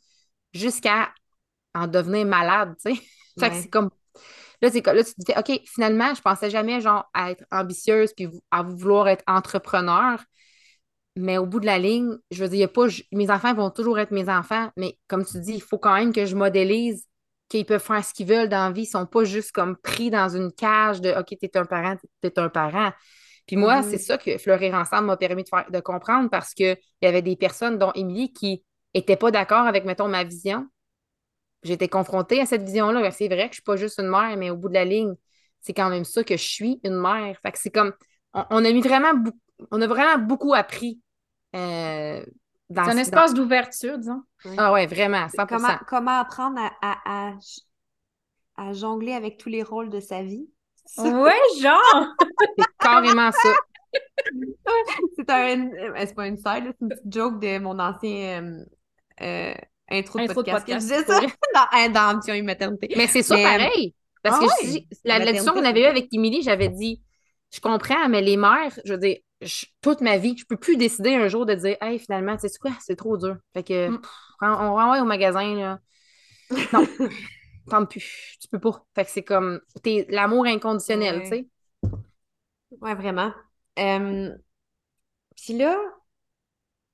jusqu'à 0.54 1.10
en 1.74 1.88
devenir 1.88 2.26
malade, 2.26 2.76
tu 2.84 2.96
sais. 2.96 3.02
Fait 3.40 3.50
que 3.50 3.56
c'est 3.56 3.70
comme. 3.70 3.90
Là, 4.62 4.72
c'est 4.72 4.86
là, 4.86 5.04
tu 5.04 5.14
te 5.14 5.22
dis, 5.22 5.34
OK, 5.38 5.62
finalement, 5.66 6.14
je 6.16 6.22
pensais 6.22 6.50
jamais, 6.50 6.80
genre, 6.80 7.10
à 7.14 7.32
être 7.32 7.44
ambitieuse 7.52 8.14
puis 8.16 8.30
à 8.50 8.64
vouloir 8.64 9.10
être 9.10 9.24
entrepreneur. 9.28 10.24
Mais 11.18 11.38
au 11.38 11.46
bout 11.46 11.60
de 11.60 11.66
la 11.66 11.78
ligne, 11.78 12.16
je 12.32 12.42
veux 12.42 12.50
dire, 12.50 12.60
y 12.60 12.64
a 12.64 12.68
pas, 12.70 12.88
mes 13.12 13.30
enfants 13.30 13.54
vont 13.54 13.70
toujours 13.70 14.00
être 14.00 14.12
mes 14.12 14.30
enfants, 14.30 14.70
mais 14.78 14.98
comme 15.08 15.26
tu 15.26 15.40
dis, 15.40 15.54
il 15.54 15.62
faut 15.62 15.78
quand 15.78 15.94
même 15.94 16.14
que 16.14 16.26
je 16.26 16.36
modélise 16.36 17.06
qu'ils 17.50 17.66
peuvent 17.66 17.84
faire 17.84 18.04
ce 18.04 18.14
qu'ils 18.14 18.28
veulent 18.28 18.50
dans 18.50 18.68
la 18.68 18.72
vie. 18.72 18.84
Ils 18.84 18.88
sont 18.88 19.06
pas 19.06 19.24
juste 19.24 19.52
comme 19.52 19.76
pris 19.78 20.10
dans 20.10 20.30
une 20.30 20.52
cage 20.52 21.02
de 21.02 21.12
OK, 21.12 21.38
t'es 21.40 21.58
un 21.58 21.66
parent, 21.66 21.96
t'es 22.22 22.38
un 22.40 22.50
parent. 22.50 22.92
Puis 23.48 23.58
moi, 23.58 23.84
c'est 23.84 23.98
mm-hmm. 23.98 24.00
ça 24.00 24.18
que 24.18 24.38
Fleurir 24.38 24.74
ensemble 24.74 25.08
m'a 25.08 25.18
permis 25.18 25.44
de, 25.44 25.50
faire, 25.50 25.70
de 25.70 25.80
comprendre 25.80 26.30
parce 26.30 26.54
qu'il 26.54 26.78
y 27.02 27.06
avait 27.06 27.22
des 27.22 27.36
personnes, 27.36 27.78
dont 27.78 27.92
Émilie, 27.94 28.34
qui 28.34 28.64
n'étaient 28.96 29.18
pas 29.18 29.30
d'accord 29.30 29.68
avec, 29.68 29.86
mettons, 29.86 30.08
ma 30.08 30.24
vision. 30.24 30.68
J'étais 31.64 31.88
confrontée 31.88 32.42
à 32.42 32.46
cette 32.46 32.64
vision-là. 32.64 33.12
C'est 33.12 33.28
vrai 33.28 33.50
que 33.50 33.52
je 33.52 33.56
suis 33.56 33.64
pas 33.64 33.76
juste 33.76 34.00
une 34.00 34.08
mère, 34.08 34.36
mais 34.38 34.50
au 34.50 34.58
bout 34.58 34.70
de 34.70 34.74
la 34.74 34.86
ligne, 34.86 35.14
c'est 35.62 35.74
quand 35.74 35.90
même 35.90 36.06
ça 36.06 36.24
que 36.24 36.38
je 36.38 36.44
suis 36.44 36.80
une 36.84 36.96
mère. 36.96 37.38
Fait 37.42 37.52
que 37.52 37.60
c'est 37.60 37.72
comme 37.72 37.94
on, 38.34 38.64
a 38.66 38.72
mis 38.72 38.82
vraiment 38.82 39.14
on 39.72 39.82
a 39.82 39.88
vraiment 39.88 40.18
beaucoup 40.18 40.54
appris 40.54 41.02
euh, 41.56 42.24
c'est 42.70 42.80
un 42.80 42.98
espace 42.98 43.34
d'ouverture, 43.34 43.98
disons. 43.98 44.24
Ah 44.58 44.72
ouais, 44.72 44.86
vraiment, 44.88 45.28
100%. 45.28 45.48
Comment, 45.48 45.78
comment 45.88 46.20
apprendre 46.20 46.60
à, 46.82 47.34
à, 48.58 48.74
jongler 48.74 49.14
avec 49.14 49.38
tous 49.38 49.50
les 49.50 49.64
rôles 49.64 49.90
de 49.90 50.00
sa 50.00 50.24
vie? 50.24 50.48
Ouais, 50.98 51.32
genre! 51.62 52.06
c'est 52.58 52.66
carrément 52.80 53.32
ça. 53.32 53.54
c'est 55.18 55.30
un... 55.30 55.70
C'est 56.00 56.16
pas 56.16 56.28
une 56.28 56.38
side, 56.38 56.64
c'est 56.66 56.82
une 56.82 56.90
petite 56.90 57.14
joke 57.14 57.40
de 57.40 57.60
mon 57.60 57.80
ancien 57.80 58.44
euh, 58.44 58.66
euh 59.22 59.54
intro, 59.90 60.20
de, 60.20 60.34
podcast. 60.34 60.66
Je 60.68 60.78
disais 60.78 61.04
ça 61.04 61.20
dans, 61.54 61.92
dans 61.92 62.16
Ambition 62.16 62.34
et 62.34 62.42
Maternité. 62.42 62.94
Mais 62.98 63.08
c'est 63.08 63.22
ça 63.24 63.36
pareil. 63.36 63.94
Parce 64.24 64.40
ah 64.42 64.48
que 64.48 64.80
la, 65.04 65.20
la 65.20 65.26
discussion 65.32 65.54
qu'on 65.54 65.64
avait 65.64 65.82
eue 65.82 65.86
avec 65.86 66.12
Émilie, 66.12 66.42
j'avais 66.42 66.70
dit, 66.70 67.04
je 67.54 67.60
comprends, 67.60 68.10
mais 68.10 68.22
les 68.22 68.38
mères, 68.38 68.78
je 68.84 68.94
veux 68.94 69.00
dire, 69.00 69.18
toute 69.82 70.02
ma 70.02 70.18
vie, 70.18 70.38
je 70.38 70.46
peux 70.46 70.58
plus 70.58 70.78
décider 70.78 71.16
un 71.16 71.28
jour 71.28 71.46
de 71.46 71.54
dire 71.54 71.78
Hey, 71.82 72.00
finalement, 72.00 72.38
tu 72.38 72.48
sais 72.48 72.58
quoi, 72.60 72.72
c'est 72.80 72.96
trop 72.96 73.18
dur. 73.18 73.38
Fait 73.54 73.64
que 73.64 73.90
mm. 73.90 74.02
on, 74.42 74.76
renvoie 74.76 75.02
au 75.02 75.06
magasin, 75.06 75.56
là. 75.56 75.80
Non, 76.74 76.86
tente 77.70 77.90
plus. 77.90 78.38
Tu 78.42 78.48
peux 78.48 78.60
pas. 78.60 78.86
Fait 78.96 79.06
que 79.06 79.12
c'est 79.12 79.24
comme 79.24 79.62
l'amour 80.10 80.46
inconditionnel, 80.46 81.22
tu 81.24 81.28
sais. 81.28 81.48
Ouais, 82.82 82.96
vraiment. 82.96 83.34
Puis 85.36 85.54
là, 85.54 85.78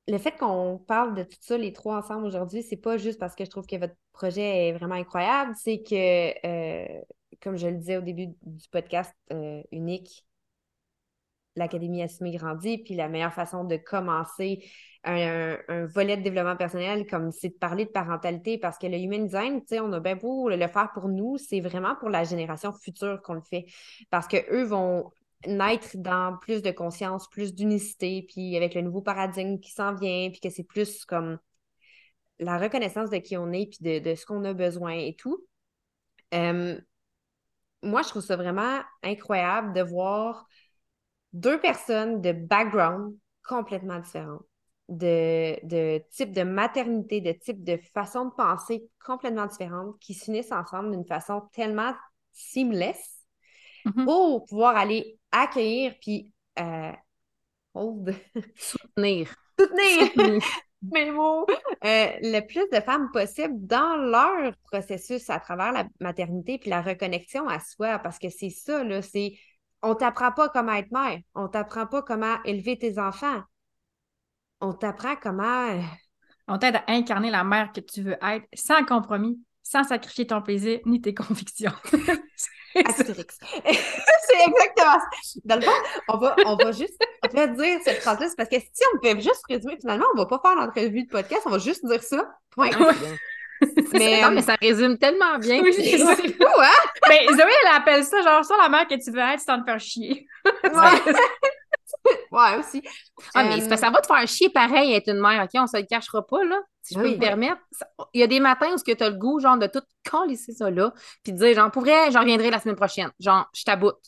le 0.07 0.17
fait 0.17 0.37
qu'on 0.37 0.79
parle 0.87 1.15
de 1.15 1.23
tout 1.23 1.37
ça, 1.39 1.57
les 1.57 1.73
trois 1.73 1.97
ensemble 1.97 2.25
aujourd'hui, 2.25 2.63
c'est 2.63 2.77
pas 2.77 2.97
juste 2.97 3.19
parce 3.19 3.35
que 3.35 3.45
je 3.45 3.49
trouve 3.49 3.65
que 3.65 3.75
votre 3.75 3.95
projet 4.13 4.67
est 4.67 4.73
vraiment 4.73 4.95
incroyable, 4.95 5.53
c'est 5.55 5.81
que, 5.83 6.47
euh, 6.47 7.01
comme 7.41 7.57
je 7.57 7.67
le 7.67 7.77
disais 7.77 7.97
au 7.97 8.01
début 8.01 8.27
du 8.41 8.67
podcast, 8.69 9.13
euh, 9.31 9.61
unique, 9.71 10.25
l'Académie 11.55 12.01
Assumée 12.01 12.35
Grandit, 12.35 12.79
puis 12.79 12.95
la 12.95 13.09
meilleure 13.09 13.33
façon 13.33 13.63
de 13.63 13.75
commencer 13.77 14.63
un, 15.03 15.57
volet 15.87 16.17
de 16.17 16.21
développement 16.21 16.55
personnel, 16.55 17.07
comme 17.07 17.31
c'est 17.31 17.49
de 17.49 17.53
parler 17.55 17.85
de 17.85 17.89
parentalité, 17.89 18.57
parce 18.57 18.77
que 18.77 18.87
le 18.87 18.97
human 18.97 19.25
design, 19.25 19.61
on 19.81 19.93
a 19.93 19.99
bien 19.99 20.15
beau 20.15 20.49
le 20.49 20.67
faire 20.67 20.91
pour 20.93 21.07
nous, 21.07 21.37
c'est 21.37 21.59
vraiment 21.59 21.95
pour 21.95 22.09
la 22.09 22.23
génération 22.23 22.71
future 22.71 23.21
qu'on 23.21 23.33
le 23.33 23.41
fait, 23.41 23.65
parce 24.09 24.27
qu'eux 24.27 24.63
vont 24.63 25.11
naître 25.47 25.97
dans 25.97 26.37
plus 26.37 26.61
de 26.61 26.71
conscience, 26.71 27.27
plus 27.29 27.55
d'unicité, 27.55 28.25
puis 28.27 28.55
avec 28.55 28.75
le 28.75 28.81
nouveau 28.81 29.01
paradigme 29.01 29.59
qui 29.59 29.71
s'en 29.71 29.95
vient, 29.95 30.29
puis 30.29 30.39
que 30.39 30.49
c'est 30.49 30.63
plus 30.63 31.03
comme 31.05 31.39
la 32.39 32.57
reconnaissance 32.57 33.09
de 33.09 33.17
qui 33.17 33.37
on 33.37 33.51
est, 33.51 33.67
puis 33.67 34.01
de, 34.01 34.15
ce 34.15 34.25
qu'on 34.25 34.43
a 34.45 34.53
besoin 34.53 34.93
et 34.93 35.15
tout. 35.15 35.43
Euh, 36.33 36.79
moi, 37.83 38.03
je 38.03 38.09
trouve 38.09 38.21
ça 38.21 38.35
vraiment 38.35 38.81
incroyable 39.03 39.73
de 39.73 39.81
voir 39.81 40.47
deux 41.33 41.59
personnes 41.59 42.21
de 42.21 42.31
background 42.31 43.15
complètement 43.47 43.99
différents, 43.99 44.41
de, 44.89 45.65
de 45.65 46.03
type 46.11 46.31
de 46.31 46.43
maternité, 46.43 47.21
de 47.21 47.31
type 47.31 47.63
de 47.63 47.77
façon 47.93 48.25
de 48.25 48.31
penser 48.31 48.89
complètement 49.05 49.45
différentes, 49.45 49.97
qui 49.99 50.13
s'unissent 50.13 50.51
ensemble 50.51 50.91
d'une 50.91 51.05
façon 51.05 51.41
tellement 51.53 51.93
seamless 52.33 53.25
mm-hmm. 53.85 54.05
pour 54.05 54.45
pouvoir 54.45 54.75
aller 54.75 55.17
accueillir 55.31 55.95
puis 56.01 56.31
euh, 56.59 56.91
hold. 57.73 58.15
soutenir. 58.55 59.33
Soutenir. 59.59 60.41
Mes 60.91 61.11
mots. 61.11 61.45
Euh, 61.85 62.07
le 62.21 62.39
plus 62.39 62.67
de 62.71 62.83
femmes 62.83 63.11
possible 63.11 63.53
dans 63.55 63.97
leur 63.97 64.53
processus 64.63 65.29
à 65.29 65.39
travers 65.39 65.71
la 65.71 65.87
maternité 65.99 66.57
puis 66.57 66.71
la 66.71 66.81
reconnexion 66.81 67.47
à 67.47 67.59
soi, 67.59 67.99
parce 67.99 68.17
que 68.17 68.29
c'est 68.29 68.49
ça, 68.49 68.83
là, 68.83 69.03
c'est 69.03 69.33
on 69.81 69.95
t'apprend 69.95 70.31
pas 70.31 70.49
comment 70.49 70.73
être 70.73 70.91
mère. 70.91 71.19
On 71.35 71.47
t'apprend 71.47 71.87
pas 71.87 72.01
comment 72.01 72.37
élever 72.43 72.77
tes 72.77 72.99
enfants. 72.99 73.41
on 74.61 74.73
t'apprend 74.73 75.15
comment. 75.15 75.69
euh, 75.71 75.81
On 76.47 76.57
t'aide 76.57 76.75
à 76.75 76.83
incarner 76.87 77.31
la 77.31 77.43
mère 77.43 77.71
que 77.71 77.81
tu 77.81 78.01
veux 78.03 78.17
être 78.21 78.45
sans 78.53 78.83
compromis, 78.85 79.39
sans 79.63 79.83
sacrifier 79.83 80.27
ton 80.27 80.41
plaisir 80.41 80.79
ni 80.85 81.01
tes 81.01 81.13
convictions. 81.13 81.73
Astérix. 82.85 83.37
c'est 83.65 84.47
exactement 84.47 84.99
ça. 84.99 85.39
Dans 85.43 85.55
le 85.57 85.61
fond, 85.61 85.71
on 86.07 86.17
va, 86.17 86.35
on 86.45 86.55
va 86.55 86.71
juste 86.71 86.97
on 87.23 87.35
va 87.35 87.47
dire 87.47 87.79
cette 87.83 88.01
phrase-là, 88.01 88.27
parce 88.37 88.49
que 88.49 88.55
si 88.59 88.83
on 88.93 88.97
pouvait 88.97 89.19
juste 89.19 89.41
résumer, 89.49 89.77
finalement, 89.79 90.05
on 90.13 90.17
va 90.17 90.25
pas 90.25 90.39
faire 90.43 90.55
l'entrevue 90.55 91.03
de 91.03 91.09
podcast, 91.09 91.41
on 91.45 91.49
va 91.49 91.59
juste 91.59 91.85
dire 91.85 92.01
ça. 92.01 92.29
Point. 92.51 92.69
Mais, 93.93 94.21
non, 94.21 94.31
mais 94.31 94.39
euh, 94.39 94.45
ça 94.45 94.55
résume 94.61 94.97
tellement 94.97 95.37
bien. 95.37 95.61
Oui, 95.61 95.73
c'est 95.73 95.97
fou, 95.97 96.43
hein? 96.59 96.89
Ben, 97.07 97.27
Zoé, 97.27 97.51
elle 97.65 97.75
appelle 97.75 98.03
ça 98.03 98.21
genre 98.21 98.43
ça 98.43 98.55
la 98.61 98.69
mère 98.69 98.87
que 98.87 98.95
tu 98.95 99.11
veux 99.11 99.19
être 99.19 99.39
sans 99.41 99.59
te 99.59 99.65
faire 99.65 99.79
chier. 99.79 100.27
Ouais. 100.45 101.13
Ouais, 102.31 102.57
aussi. 102.57 102.81
Ah, 103.35 103.43
mais 103.43 103.61
Euh, 103.61 103.75
ça 103.75 103.89
va 103.89 103.99
te 104.01 104.07
faire 104.07 104.25
chier 104.27 104.49
pareil 104.49 104.93
être 104.93 105.09
une 105.09 105.19
mère, 105.19 105.43
OK? 105.43 105.49
On 105.55 105.67
se 105.67 105.77
le 105.77 105.83
cachera 105.83 106.25
pas, 106.25 106.43
là. 106.43 106.59
Si 106.81 106.93
je 106.95 106.99
peux 106.99 107.05
Oui. 107.05 107.15
me 107.15 107.19
permettre. 107.19 107.61
Il 108.13 108.21
y 108.21 108.23
a 108.23 108.27
des 108.27 108.39
matins 108.39 108.73
où 108.73 108.77
tu 108.81 109.03
as 109.03 109.09
le 109.09 109.17
goût, 109.17 109.39
genre, 109.39 109.57
de 109.57 109.67
tout 109.67 109.81
colisser 110.09 110.53
ça 110.53 110.71
là, 110.71 110.93
puis 111.23 111.33
de 111.33 111.37
dire, 111.37 111.53
genre, 111.53 111.69
pour 111.69 111.83
vrai, 111.83 112.09
j'en 112.11 112.21
reviendrai 112.21 112.49
la 112.49 112.59
semaine 112.59 112.77
prochaine. 112.77 113.11
Genre, 113.19 113.47
je 113.53 113.63
t'aboute. 113.63 113.99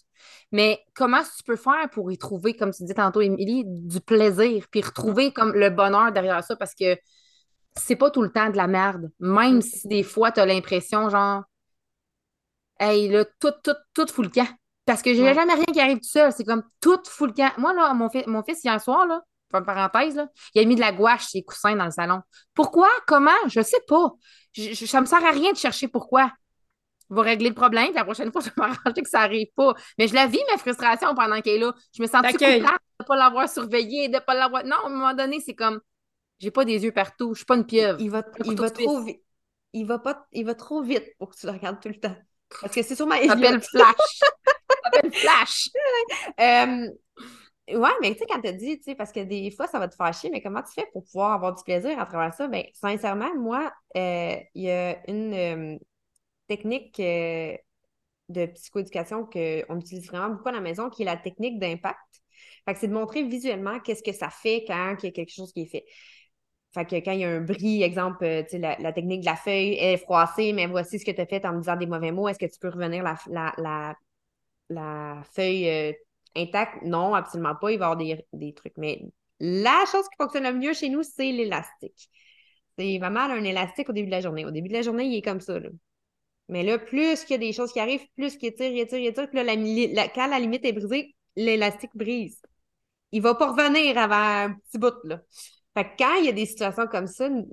Mais 0.51 0.79
comment 0.95 1.21
tu 1.21 1.43
peux 1.45 1.57
faire 1.57 1.89
pour 1.91 2.11
y 2.11 2.17
trouver, 2.17 2.55
comme 2.55 2.71
tu 2.71 2.83
dis 2.85 2.93
tantôt, 2.93 3.21
Émilie, 3.21 3.63
du 3.67 3.99
plaisir, 3.99 4.65
puis 4.71 4.81
retrouver 4.81 5.33
comme 5.33 5.53
le 5.53 5.69
bonheur 5.69 6.11
derrière 6.11 6.43
ça, 6.43 6.55
parce 6.55 6.73
que 6.73 6.97
c'est 7.77 7.95
pas 7.95 8.11
tout 8.11 8.21
le 8.21 8.31
temps 8.31 8.49
de 8.49 8.57
la 8.57 8.67
merde. 8.67 9.11
Même 9.19 9.61
si 9.61 9.87
des 9.87 10.03
fois, 10.03 10.31
tu 10.31 10.39
as 10.39 10.45
l'impression, 10.45 11.09
genre, 11.09 11.43
hey, 12.79 13.07
là, 13.09 13.25
tout, 13.39 13.51
tout, 13.63 13.75
tout 13.93 14.07
fout 14.07 14.25
le 14.25 14.31
camp. 14.31 14.47
Parce 14.85 15.01
que 15.01 15.13
j'ai 15.13 15.23
Ouais. 15.23 15.33
jamais 15.33 15.53
rien 15.53 15.65
qui 15.71 15.79
arrive 15.79 15.97
tout 15.99 16.09
seul. 16.09 16.31
C'est 16.33 16.43
comme 16.43 16.63
tout 16.81 16.99
fout 17.07 17.29
le 17.29 17.33
camp. 17.33 17.51
Moi, 17.57 17.73
là, 17.73 17.93
mon, 17.93 18.09
fi- 18.09 18.23
mon 18.27 18.43
fils, 18.43 18.63
hier 18.63 18.79
soir, 18.81 19.05
là, 19.07 19.21
une 19.53 19.63
parenthèse, 19.63 20.15
là, 20.15 20.27
il 20.55 20.61
a 20.61 20.65
mis 20.65 20.75
de 20.75 20.79
la 20.81 20.91
gouache 20.91 21.25
sur 21.27 21.37
les 21.37 21.43
coussins 21.43 21.75
dans 21.75 21.85
le 21.85 21.91
salon. 21.91 22.21
Pourquoi? 22.55 22.89
Comment? 23.07 23.31
Je 23.47 23.61
sais 23.61 23.81
pas. 23.87 24.11
Je, 24.51 24.73
je- 24.73 24.85
ça 24.85 24.99
me 24.99 25.05
sert 25.05 25.23
à 25.23 25.29
rien 25.31 25.51
de 25.51 25.57
chercher 25.57 25.87
pourquoi. 25.87 26.31
Je 27.09 27.15
vais 27.15 27.21
régler 27.21 27.49
le 27.49 27.55
problème, 27.55 27.85
puis 27.87 27.95
la 27.95 28.03
prochaine 28.05 28.31
fois, 28.31 28.41
je 28.45 28.47
vais 28.47 28.53
m'arranger 28.57 29.01
que 29.03 29.09
ça 29.09 29.21
arrive 29.21 29.47
pas. 29.55 29.73
Mais 29.99 30.07
je 30.07 30.13
la 30.15 30.25
vis, 30.27 30.39
ma 30.51 30.57
frustration, 30.57 31.13
pendant 31.15 31.39
qu'elle 31.41 31.55
est 31.57 31.59
là. 31.59 31.73
Je 31.95 32.01
me 32.01 32.07
sens 32.07 32.21
coupable 32.21 32.39
de 32.39 32.59
ne 33.01 33.05
pas 33.05 33.15
l'avoir 33.15 33.47
surveillée, 33.49 34.07
de 34.09 34.15
ne 34.15 34.19
pas 34.19 34.33
l'avoir. 34.33 34.63
Non, 34.65 34.77
à 34.83 34.87
un 34.87 34.89
moment 34.89 35.13
donné, 35.13 35.39
c'est 35.39 35.55
comme. 35.55 35.79
J'ai 36.39 36.51
pas 36.51 36.65
des 36.65 36.83
yeux 36.83 36.91
partout. 36.91 37.33
Je 37.33 37.39
suis 37.39 37.45
pas 37.45 37.55
une 37.55 37.65
pieuvre. 37.65 37.99
il 38.01 38.09
va, 38.09 38.23
il 38.43 38.55
va 38.55 38.69
trop 38.69 39.01
vite. 39.01 39.21
Il 39.73 39.85
va 39.85 39.99
pas, 39.99 40.27
il 40.31 40.45
va 40.45 40.55
trop 40.55 40.81
vite 40.81 41.05
pour 41.17 41.29
que 41.29 41.35
tu 41.35 41.45
le 41.45 41.51
regardes 41.51 41.81
tout 41.81 41.89
le 41.89 41.99
temps. 41.99 42.15
Parce 42.61 42.75
que 42.75 42.83
c'est 42.83 42.95
sûrement 42.95 43.15
Ça 43.15 43.27
s'appelle 43.29 43.61
Flash. 43.61 43.95
Ça 44.19 44.91
s'appelle 44.91 45.11
Flash. 45.11 45.69
Euh, 46.39 47.77
ouais, 47.77 47.91
mais 48.01 48.13
tu 48.13 48.19
sais, 48.19 48.25
quand 48.29 48.41
tu 48.41 48.53
dit, 48.53 48.77
tu 48.77 48.83
sais, 48.83 48.95
parce 48.95 49.11
que 49.11 49.21
des 49.21 49.49
fois, 49.51 49.67
ça 49.67 49.79
va 49.79 49.87
te 49.87 49.95
faire 49.95 50.13
chier, 50.13 50.29
mais 50.29 50.41
comment 50.41 50.61
tu 50.61 50.73
fais 50.73 50.87
pour 50.91 51.03
pouvoir 51.05 51.31
avoir 51.31 51.55
du 51.55 51.63
plaisir 51.63 51.99
à 51.99 52.05
travers 52.05 52.33
ça? 52.33 52.47
Ben, 52.47 52.65
sincèrement, 52.73 53.33
moi, 53.35 53.71
euh, 53.97 54.35
il 54.53 54.63
y 54.63 54.69
a 54.69 55.09
une 55.09 55.33
euh, 55.33 55.77
technique 56.47 57.01
de 58.29 58.45
psychoéducation 58.47 59.25
qu'on 59.25 59.79
utilise 59.79 60.07
vraiment 60.07 60.29
beaucoup 60.29 60.49
à 60.49 60.53
la 60.53 60.61
maison, 60.61 60.89
qui 60.89 61.03
est 61.03 61.05
la 61.05 61.17
technique 61.17 61.59
d'impact. 61.59 61.97
Fait 62.65 62.73
que 62.73 62.79
c'est 62.79 62.87
de 62.87 62.93
montrer 62.93 63.23
visuellement 63.23 63.79
qu'est-ce 63.79 64.03
que 64.03 64.13
ça 64.13 64.29
fait 64.29 64.63
quand 64.67 64.95
il 65.01 65.05
y 65.05 65.09
a 65.09 65.11
quelque 65.11 65.33
chose 65.33 65.51
qui 65.51 65.63
est 65.63 65.67
fait. 65.67 65.85
Fait 66.73 66.85
que 66.85 66.95
quand 67.05 67.11
il 67.11 67.19
y 67.19 67.23
a 67.25 67.29
un 67.29 67.41
bris, 67.41 67.83
exemple, 67.83 68.23
euh, 68.25 68.43
la, 68.53 68.77
la 68.79 68.93
technique 68.93 69.21
de 69.21 69.25
la 69.25 69.35
feuille 69.35 69.73
est 69.79 69.97
froissée, 69.97 70.53
mais 70.53 70.65
voici 70.67 70.99
ce 70.99 71.05
que 71.05 71.11
tu 71.11 71.21
as 71.21 71.25
fait 71.27 71.45
en 71.45 71.53
me 71.53 71.59
disant 71.59 71.75
des 71.75 71.85
mauvais 71.85 72.11
mots. 72.11 72.27
Est-ce 72.27 72.39
que 72.39 72.45
tu 72.51 72.59
peux 72.59 72.69
revenir 72.69 73.03
la, 73.03 73.15
la, 73.27 73.53
la, 73.57 73.95
la 74.69 75.23
feuille 75.33 75.69
euh, 75.69 75.93
intacte? 76.35 76.83
Non, 76.83 77.13
absolument 77.15 77.55
pas. 77.55 77.71
Il 77.71 77.79
va 77.79 77.85
y 77.85 77.89
avoir 77.91 77.97
des, 77.97 78.25
des 78.33 78.53
trucs. 78.53 78.77
Mais 78.77 79.01
la 79.39 79.83
chose 79.91 80.07
qui 80.09 80.15
fonctionne 80.17 80.43
le 80.45 80.53
mieux 80.53 80.73
chez 80.73 80.89
nous, 80.89 81.03
c'est 81.03 81.31
l'élastique. 81.31 82.09
C'est 82.77 82.97
vraiment 82.99 83.21
un 83.21 83.43
élastique 83.43 83.89
au 83.89 83.93
début 83.93 84.07
de 84.07 84.11
la 84.11 84.21
journée. 84.21 84.45
Au 84.45 84.51
début 84.51 84.69
de 84.69 84.73
la 84.73 84.81
journée, 84.81 85.05
il 85.05 85.15
est 85.17 85.21
comme 85.21 85.41
ça. 85.41 85.59
là. 85.59 85.69
Mais 86.49 86.63
là, 86.63 86.77
plus 86.77 87.23
qu'il 87.23 87.31
y 87.33 87.35
a 87.35 87.37
des 87.37 87.53
choses 87.53 87.71
qui 87.73 87.79
arrivent, 87.79 88.05
plus 88.15 88.37
qu'il 88.37 88.49
étire, 88.49 88.71
il 88.71 88.79
étire, 88.79 88.99
il 88.99 89.07
étire, 89.07 89.29
puis 89.29 89.37
là, 89.37 89.43
la- 89.45 90.07
quand 90.09 90.27
la 90.27 90.39
limite 90.39 90.65
est 90.65 90.73
brisée, 90.73 91.15
l'élastique 91.35 91.91
brise. 91.95 92.41
Il 93.11 93.21
va 93.21 93.35
pas 93.35 93.51
revenir 93.51 93.97
avant 93.97 94.15
un 94.49 94.53
petit 94.55 94.77
bout, 94.79 94.95
là. 95.05 95.21
Fait 95.75 95.85
que 95.85 95.89
quand 95.97 96.15
il 96.15 96.25
y 96.25 96.29
a 96.29 96.33
des 96.33 96.45
situations 96.45 96.87
comme 96.87 97.07
ça, 97.07 97.27
tu 97.29 97.43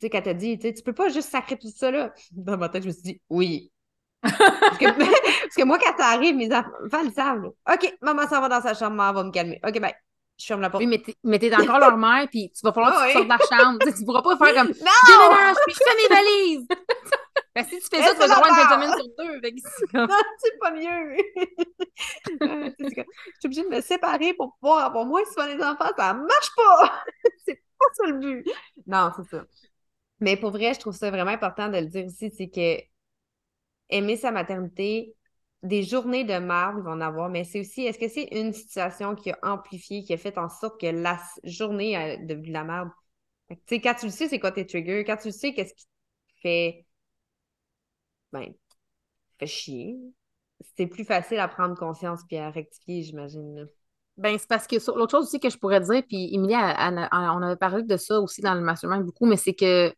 sais, 0.00 0.10
quand 0.10 0.22
t'as 0.22 0.34
dit, 0.34 0.58
tu 0.58 0.68
sais, 0.68 0.74
tu 0.74 0.82
peux 0.82 0.92
pas 0.92 1.08
juste 1.08 1.28
sacrer 1.30 1.58
tout 1.58 1.70
ça, 1.74 1.90
là. 1.90 2.12
Dans 2.32 2.56
ma 2.56 2.68
tête, 2.68 2.82
je 2.82 2.88
me 2.88 2.92
suis 2.92 3.02
dit, 3.02 3.22
oui. 3.28 3.70
parce, 4.22 4.34
que, 4.78 4.84
parce 5.42 5.54
que 5.56 5.64
moi, 5.64 5.78
quand 5.78 5.96
ça 5.96 6.06
arrive, 6.08 6.36
mes 6.36 6.52
enfants 6.54 7.02
le 7.04 7.12
savent, 7.12 7.42
là. 7.42 7.48
OK, 7.74 7.96
maman 8.02 8.26
s'en 8.28 8.40
va 8.40 8.48
dans 8.48 8.62
sa 8.62 8.74
chambre, 8.74 8.96
maman 8.96 9.12
va 9.12 9.24
me 9.24 9.30
calmer. 9.30 9.60
OK, 9.66 9.78
ben, 9.80 9.92
je 10.38 10.46
ferme 10.46 10.62
la 10.62 10.70
porte. 10.70 10.82
Oui, 10.82 11.02
mais 11.22 11.38
t'es, 11.38 11.54
encore 11.54 11.78
leur 11.78 11.96
mère, 11.96 12.26
puis 12.30 12.50
tu 12.50 12.60
vas 12.64 12.72
falloir 12.72 12.94
Ah 12.96 13.06
que 13.06 13.12
tu 13.12 13.18
oui. 13.18 13.28
sortes 13.28 13.40
de 13.40 13.56
la 13.56 13.58
chambre. 13.64 13.78
Tu 13.96 14.04
pourras 14.04 14.22
pas 14.22 14.36
faire 14.36 14.54
comme 14.54 14.68
Non! 14.80 15.54
puis 15.66 15.74
je 15.74 15.80
fais 15.84 15.96
mes 15.96 16.14
valises. 16.14 16.66
Que 17.54 17.64
si 17.64 17.80
tu 17.80 17.88
fais 17.90 18.02
ça, 18.02 18.12
tu 18.12 18.18
vas 18.18 18.24
avoir 18.36 18.48
une 18.48 18.68
semaine 18.68 18.92
sur 18.92 19.06
deux. 19.18 19.40
Comme- 19.92 20.06
Non, 20.08 20.16
c'est 20.38 20.58
pas 20.58 20.70
mieux. 20.72 21.16
Euh, 22.42 22.70
je 22.78 22.86
suis 22.88 23.04
obligée 23.46 23.62
de 23.64 23.68
me 23.68 23.80
séparer 23.80 24.34
pour 24.34 24.56
pouvoir 24.60 24.86
avoir 24.86 25.04
moins 25.04 25.24
souvent 25.26 25.46
les 25.46 25.62
enfants. 25.62 25.90
Ça 25.96 26.14
marche 26.14 26.50
pas. 26.56 27.02
c'est 27.44 27.56
pas 27.78 27.86
ça 27.94 28.06
le 28.06 28.18
but. 28.18 28.46
Non, 28.86 29.10
c'est 29.16 29.28
ça. 29.36 29.44
Mais 30.20 30.36
pour 30.36 30.50
vrai, 30.50 30.74
je 30.74 30.80
trouve 30.80 30.94
ça 30.96 31.10
vraiment 31.10 31.30
important 31.32 31.68
de 31.68 31.78
le 31.78 31.86
dire 31.86 32.06
aussi, 32.06 32.30
c'est 32.36 32.48
que 32.48 32.82
aimer 33.88 34.16
sa 34.16 34.30
maternité, 34.30 35.14
des 35.62 35.82
journées 35.82 36.24
de 36.24 36.38
marde, 36.38 36.76
ils 36.78 36.84
vont 36.84 36.92
en 36.92 37.00
avoir, 37.00 37.28
mais 37.28 37.44
c'est 37.44 37.60
aussi, 37.60 37.82
est-ce 37.82 37.98
que 37.98 38.08
c'est 38.08 38.28
une 38.32 38.52
situation 38.52 39.14
qui 39.14 39.30
a 39.30 39.38
amplifié, 39.42 40.02
qui 40.04 40.12
a 40.14 40.16
fait 40.16 40.38
en 40.38 40.48
sorte 40.48 40.80
que 40.80 40.86
la 40.86 41.18
journée 41.44 41.96
a 41.96 42.16
devenu 42.16 42.48
de 42.48 42.52
la 42.52 42.64
que, 43.48 43.54
Tu 43.54 43.60
sais, 43.68 43.80
quand 43.80 43.94
tu 43.94 44.06
le 44.06 44.12
sais, 44.12 44.28
c'est 44.28 44.40
quoi 44.40 44.52
tes 44.52 44.66
triggers? 44.66 45.04
Quand 45.04 45.16
tu 45.18 45.28
le 45.28 45.32
sais, 45.32 45.52
qu'est-ce 45.54 45.74
qui 45.74 45.86
fait, 46.42 46.86
ben, 48.32 48.52
fait 49.38 49.46
chier? 49.46 49.96
C'est 50.76 50.86
plus 50.86 51.04
facile 51.04 51.38
à 51.38 51.48
prendre 51.48 51.74
conscience 51.76 52.20
puis 52.28 52.36
à 52.36 52.50
rectifier, 52.50 53.02
j'imagine. 53.02 53.66
Ben, 54.16 54.36
c'est 54.38 54.48
parce 54.48 54.66
que 54.66 54.76
l'autre 54.94 55.12
chose 55.12 55.24
aussi 55.26 55.40
que 55.40 55.48
je 55.48 55.56
pourrais 55.56 55.80
dire, 55.80 56.02
puis 56.06 56.34
elle- 56.34 57.08
on 57.12 57.42
avait 57.42 57.56
parlé 57.56 57.82
de 57.82 57.96
ça 57.96 58.20
aussi 58.20 58.42
dans 58.42 58.54
le 58.54 58.60
mastermind 58.60 59.04
beaucoup, 59.04 59.24
mais 59.26 59.36
c'est 59.36 59.54
que 59.54 59.92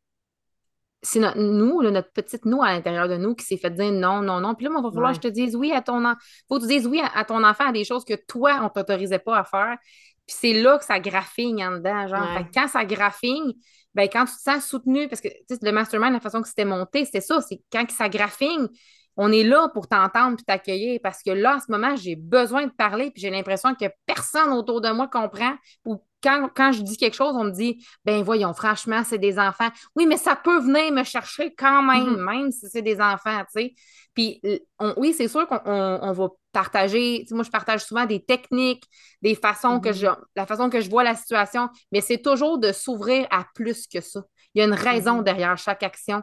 c'est 1.05 1.19
notre, 1.19 1.39
nous, 1.39 1.81
là, 1.81 1.91
notre 1.91 2.13
petite 2.13 2.45
nous 2.45 2.63
à 2.63 2.71
l'intérieur 2.71 3.09
de 3.09 3.17
nous 3.17 3.35
qui 3.35 3.45
s'est 3.45 3.57
fait 3.57 3.71
dire 3.71 3.91
non, 3.91 4.23
non, 4.23 4.39
non. 4.39 4.55
Puis 4.55 4.67
là, 4.67 4.71
il 4.73 4.83
va 4.83 4.91
falloir 4.91 5.11
Ouais. 5.11 5.19
que 5.19 5.23
je 5.25 5.29
te 5.29 5.33
dise 5.35 5.57
oui 5.57 5.73
à 5.73 5.83
ton 5.83 6.05
enfant. 6.05 6.21
faut 6.49 6.59
que 6.59 6.63
tu 6.63 6.69
dises 6.69 6.87
oui 6.87 7.01
à, 7.01 7.07
à 7.19 7.25
ton 7.25 7.43
enfant 7.43 7.67
à 7.67 7.73
des 7.73 7.83
choses 7.83 8.05
que 8.05 8.15
toi, 8.15 8.61
on 8.63 8.69
t'autorisait 8.69 9.19
pas 9.19 9.39
à 9.39 9.45
faire. 9.45 9.79
Puis 10.27 10.37
c'est 10.39 10.55
là 10.55 10.79
que 10.79 10.85
ça 10.85 11.01
graffigne 11.01 11.65
en 11.65 11.73
dedans, 11.73 12.07
genre. 12.07 12.21
Ouais. 12.21 12.39
Fait 12.39 12.45
que 12.45 12.51
quand 12.55 12.69
ça 12.69 12.85
graffigne, 12.85 13.53
ben 13.95 14.09
quand 14.09 14.25
tu 14.25 14.35
te 14.35 14.41
sens 14.41 14.67
soutenu, 14.67 15.09
parce 15.09 15.21
que 15.21 15.29
le 15.51 15.73
mastermind, 15.73 16.13
la 16.13 16.21
façon 16.21 16.41
que 16.41 16.49
c'était 16.49 16.65
monté, 16.65 17.05
c'était 17.05 17.21
ça, 17.21 17.41
c'est 17.41 17.61
quand 17.71 17.89
ça 17.91 18.09
graffigne, 18.09 18.69
on 19.17 19.31
est 19.31 19.45
là 19.45 19.69
pour 19.75 19.89
t'entendre 19.89 20.37
puis 20.37 20.45
t'accueillir 20.45 20.99
parce 21.03 21.23
que 21.23 21.31
là, 21.31 21.57
en 21.57 21.61
ce 21.61 21.71
moment, 21.71 21.95
j'ai 21.97 22.17
besoin 22.17 22.67
de 22.67 22.73
parler 22.73 23.11
puis 23.11 23.21
j'ai 23.23 23.31
l'impression 23.31 23.75
que 23.75 23.85
personne 24.07 24.53
autour 24.53 24.81
de 24.81 24.91
moi 24.91 25.09
comprend. 25.09 25.55
Ou 25.85 26.03
quand, 26.23 26.49
quand 26.55 26.73
je 26.73 26.83
dis 26.83 26.97
quelque 26.97 27.15
chose, 27.15 27.35
on 27.37 27.45
me 27.45 27.51
dit, 27.51 27.85
ben 28.05 28.23
voyons, 28.23 28.53
franchement, 28.55 29.03
c'est 29.05 29.19
des 29.19 29.39
enfants. 29.39 29.69
Oui, 29.97 30.07
mais 30.07 30.17
ça 30.17 30.37
peut 30.37 30.61
venir 30.61 30.93
me 30.93 31.05
chercher 31.05 31.55
quand 31.55 31.83
même, 31.83 32.17
Mhm. 32.17 32.25
même 32.25 32.51
si 32.53 32.69
c'est 32.71 32.83
des 32.83 33.01
enfants, 33.01 33.41
tu 33.55 33.61
sais. 33.63 33.75
Puis 34.15 34.41
on- 34.79 34.95
oui, 34.97 35.15
c'est 35.15 35.29
sûr 35.29 35.47
qu'on 35.47 35.61
on- 35.65 35.99
on 36.03 36.13
va 36.13 36.29
partager, 36.53 37.25
moi, 37.31 37.45
je 37.45 37.51
partage 37.51 37.85
souvent 37.85 38.05
des 38.07 38.23
techniques, 38.25 38.85
des 39.23 39.35
façons 39.35 39.81
que 39.81 39.89
Mhm. 39.89 39.95
je, 39.95 40.07
la 40.37 40.47
façon 40.47 40.69
que 40.71 40.81
je 40.81 40.91
vois 40.91 41.03
la 41.05 41.15
situation, 41.17 41.69
mais 41.91 42.01
c'est 42.01 42.19
toujours 42.19 42.59
de 42.59 42.73
s'ouvrir 42.73 43.27
à 43.31 43.45
plus 43.55 43.87
que 43.87 44.01
ça. 44.01 44.23
Il 44.55 44.59
y 44.61 44.63
a 44.63 44.67
une 44.67 44.75
raison 44.75 45.19
Mhm. 45.19 45.25
derrière 45.25 45.57
chaque 45.59 45.83
action, 45.83 46.23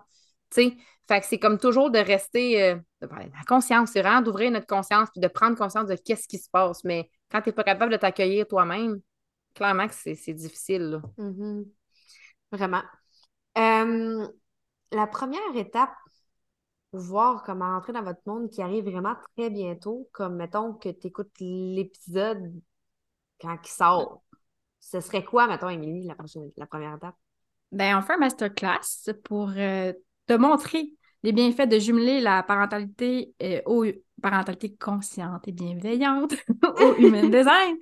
tu 0.53 0.61
sais. 0.69 0.77
Fait 1.07 1.21
que 1.21 1.25
c'est 1.25 1.39
comme 1.39 1.57
toujours 1.57 1.89
de 1.89 1.97
rester, 1.97 2.61
euh, 2.61 2.75
de 3.01 3.07
la 3.09 3.43
conscience, 3.47 3.89
c'est 3.93 4.01
vraiment 4.03 4.21
d'ouvrir 4.21 4.51
notre 4.51 4.67
conscience 4.67 5.09
puis 5.11 5.19
de 5.19 5.27
prendre 5.27 5.57
conscience 5.57 5.87
de 5.87 5.95
qu'est-ce 5.95 6.27
qui 6.27 6.37
se 6.37 6.49
passe. 6.51 6.83
Mais 6.83 7.09
quand 7.31 7.41
tu 7.41 7.49
n'es 7.49 7.53
pas 7.53 7.63
capable 7.63 7.91
de 7.91 7.97
t'accueillir 7.97 8.47
toi-même, 8.47 8.99
clairement 9.59 9.87
que 9.87 9.93
c'est 9.93 10.15
c'est 10.15 10.33
difficile. 10.33 10.83
là. 10.83 11.01
Mhm. 11.17 11.65
Vraiment. 12.51 12.81
Euh, 13.57 14.27
la 14.91 15.07
première 15.07 15.55
étape 15.55 15.93
pour 16.91 17.01
voir 17.01 17.43
comment 17.43 17.75
entrer 17.75 17.93
dans 17.93 18.03
votre 18.03 18.21
monde 18.25 18.49
qui 18.49 18.61
arrive 18.61 18.85
vraiment 18.85 19.15
très 19.37 19.49
bientôt, 19.49 20.09
comme 20.11 20.37
mettons 20.37 20.73
que 20.73 20.89
tu 20.89 21.07
écoutes 21.07 21.31
l'épisode 21.39 22.51
quand 23.39 23.57
il 23.63 23.67
sort, 23.69 24.23
ce 24.79 25.01
serait 25.01 25.23
quoi, 25.23 25.47
mettons, 25.47 25.69
Émilie, 25.69 26.07
la, 26.07 26.15
la 26.57 26.65
première 26.65 26.95
étape? 26.95 27.15
Ben, 27.71 27.97
on 27.97 28.01
fait 28.01 28.13
un 28.13 28.17
masterclass 28.17 29.13
pour 29.23 29.51
euh, 29.55 29.93
te 30.25 30.33
montrer 30.33 30.93
les 31.21 31.31
bienfaits 31.31 31.67
de 31.67 31.77
jumeler 31.79 32.21
la 32.21 32.41
parentalité 32.43 33.33
euh, 33.43 33.61
au 33.65 33.85
parentalité 34.21 34.75
consciente 34.75 35.47
et 35.47 35.51
bienveillante 35.51 36.33
au 36.81 36.95
Human 36.95 37.29
Design. 37.31 37.77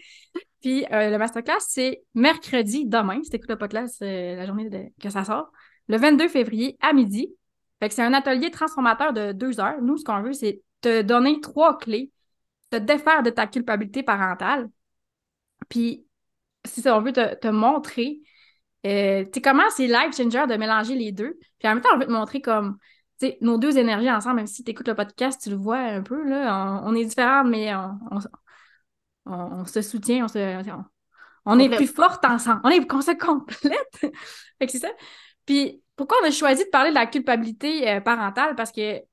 Puis 0.61 0.85
euh, 0.91 1.09
le 1.09 1.17
masterclass, 1.17 1.59
c'est 1.59 2.03
mercredi, 2.13 2.85
demain, 2.85 3.21
si 3.23 3.29
t'écoutes 3.29 3.49
le 3.49 3.57
podcast, 3.57 4.01
euh, 4.01 4.35
la 4.35 4.45
journée 4.45 4.91
que 5.01 5.09
ça 5.09 5.23
sort, 5.23 5.51
le 5.87 5.97
22 5.97 6.27
février 6.27 6.77
à 6.81 6.93
midi. 6.93 7.33
Fait 7.79 7.89
que 7.89 7.95
c'est 7.95 8.03
un 8.03 8.13
atelier 8.13 8.49
transformateur 8.49 9.13
de 9.13 9.31
deux 9.33 9.59
heures. 9.59 9.81
Nous, 9.81 9.97
ce 9.97 10.03
qu'on 10.03 10.21
veut, 10.21 10.33
c'est 10.33 10.61
te 10.81 11.01
donner 11.03 11.39
trois 11.41 11.77
clés, 11.77 12.11
te 12.71 12.77
défaire 12.77 13.23
de 13.23 13.29
ta 13.29 13.45
culpabilité 13.45 14.01
parentale. 14.01 14.67
Puis, 15.69 16.05
si 16.65 16.81
ça, 16.81 16.97
on 16.97 17.01
veut 17.01 17.13
te, 17.13 17.47
montrer 17.47 18.21
euh, 18.85 19.25
comment 19.43 19.69
c'est 19.69 19.87
life 19.87 20.15
changer 20.15 20.47
de 20.47 20.55
mélanger 20.55 20.95
les 20.95 21.11
deux. 21.11 21.37
Puis 21.59 21.67
en 21.67 21.75
même 21.75 21.81
temps, 21.81 21.89
on 21.93 21.99
veut 21.99 22.05
te 22.05 22.11
montrer 22.11 22.41
comme, 22.41 22.77
nos 23.41 23.57
deux 23.57 23.77
énergies 23.77 24.11
ensemble, 24.11 24.37
même 24.37 24.47
si 24.47 24.63
tu 24.63 24.71
écoutes 24.71 24.87
le 24.87 24.95
podcast, 24.95 25.41
tu 25.41 25.49
le 25.49 25.55
vois 25.55 25.79
un 25.79 26.01
peu, 26.01 26.27
là, 26.27 26.81
on, 26.83 26.95
est 26.95 27.05
différentes, 27.05 27.47
mais 27.47 27.73
on, 27.75 27.97
on, 28.11 28.19
se 29.65 29.81
soutient, 29.81 30.25
on 30.25 30.27
se... 30.27 30.73
On, 31.49 31.59
est 31.59 31.69
plus 31.69 31.87
fortes 31.87 32.25
ensemble. 32.25 32.59
On 32.65 32.69
est 32.69 32.81
se 32.81 33.17
complète. 33.17 33.87
fait 34.01 34.65
que 34.65 34.71
c'est 34.71 34.79
ça. 34.79 34.89
Puis 35.45 35.81
pourquoi 35.95 36.17
on 36.21 36.27
a 36.27 36.31
choisi 36.31 36.65
de 36.65 36.69
parler 36.69 36.89
de 36.89 36.95
la 36.95 37.05
culpabilité 37.05 37.89
euh, 37.89 38.01
parentale? 38.01 38.55
Parce 38.55 38.71
que, 38.71 38.99
tu 38.99 39.05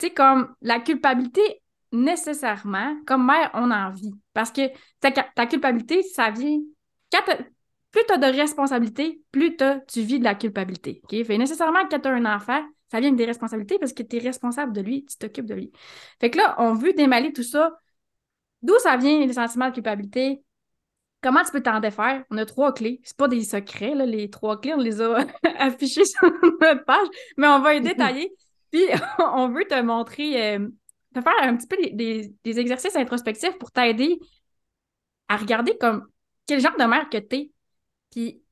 sais, 0.00 0.10
comme 0.10 0.54
la 0.62 0.80
culpabilité, 0.80 1.62
nécessairement, 1.92 2.96
comme 3.06 3.26
mère, 3.26 3.50
on 3.54 3.70
en 3.70 3.90
vit. 3.90 4.12
Parce 4.32 4.50
que 4.50 4.62
ta, 5.00 5.10
ta 5.10 5.46
culpabilité, 5.46 6.02
ça 6.02 6.30
vient. 6.30 6.58
plus 7.90 8.02
tu 8.06 8.12
as 8.12 8.18
de 8.18 8.36
responsabilités, 8.36 9.22
plus 9.30 9.56
tu 9.86 10.00
vis 10.00 10.18
de 10.18 10.24
la 10.24 10.34
culpabilité. 10.34 11.00
OK? 11.04 11.24
Fait 11.24 11.38
nécessairement, 11.38 11.86
quand 11.90 12.00
tu 12.00 12.08
as 12.08 12.12
un 12.12 12.24
enfant, 12.24 12.62
ça 12.90 13.00
vient 13.00 13.08
avec 13.08 13.18
des 13.18 13.26
responsabilités 13.26 13.78
parce 13.78 13.92
que 13.92 14.02
tu 14.02 14.16
es 14.16 14.20
responsable 14.20 14.72
de 14.72 14.80
lui, 14.80 15.04
tu 15.04 15.16
t'occupes 15.16 15.46
de 15.46 15.54
lui. 15.54 15.72
Fait 16.20 16.30
que 16.30 16.38
là, 16.38 16.56
on 16.58 16.74
veut 16.74 16.92
démêler 16.94 17.32
tout 17.32 17.42
ça. 17.42 17.78
D'où 18.62 18.78
ça 18.78 18.96
vient 18.96 19.24
les 19.24 19.32
sentiments 19.32 19.68
de 19.68 19.74
culpabilité? 19.74 20.42
Comment 21.20 21.42
tu 21.42 21.50
peux 21.50 21.62
t'en 21.62 21.80
défaire? 21.80 22.24
On 22.30 22.38
a 22.38 22.46
trois 22.46 22.72
clés. 22.72 23.00
C'est 23.02 23.16
pas 23.16 23.28
des 23.28 23.42
secrets, 23.42 23.94
là, 23.94 24.06
les 24.06 24.30
trois 24.30 24.60
clés, 24.60 24.74
on 24.74 24.80
les 24.80 25.00
a 25.00 25.26
affichées 25.58 26.04
sur 26.04 26.30
notre 26.60 26.84
page, 26.84 27.08
mais 27.36 27.48
on 27.48 27.60
va 27.60 27.74
les 27.74 27.80
détailler. 27.88 28.32
Puis 28.70 28.84
on 29.18 29.48
veut 29.48 29.64
te 29.64 29.80
montrer, 29.80 30.56
euh, 30.56 30.68
te 31.14 31.20
faire 31.20 31.32
un 31.42 31.56
petit 31.56 31.66
peu 31.66 31.76
des, 31.92 32.34
exercices 32.44 32.96
introspectifs 32.96 33.58
pour 33.58 33.72
t'aider 33.72 34.18
à 35.28 35.36
regarder 35.36 35.76
comme 35.78 36.06
quel 36.46 36.60
genre 36.60 36.76
de 36.78 36.84
mère 36.84 37.08
que 37.10 37.18
tu 37.18 37.36
es, 37.36 37.50
puis 38.10 38.42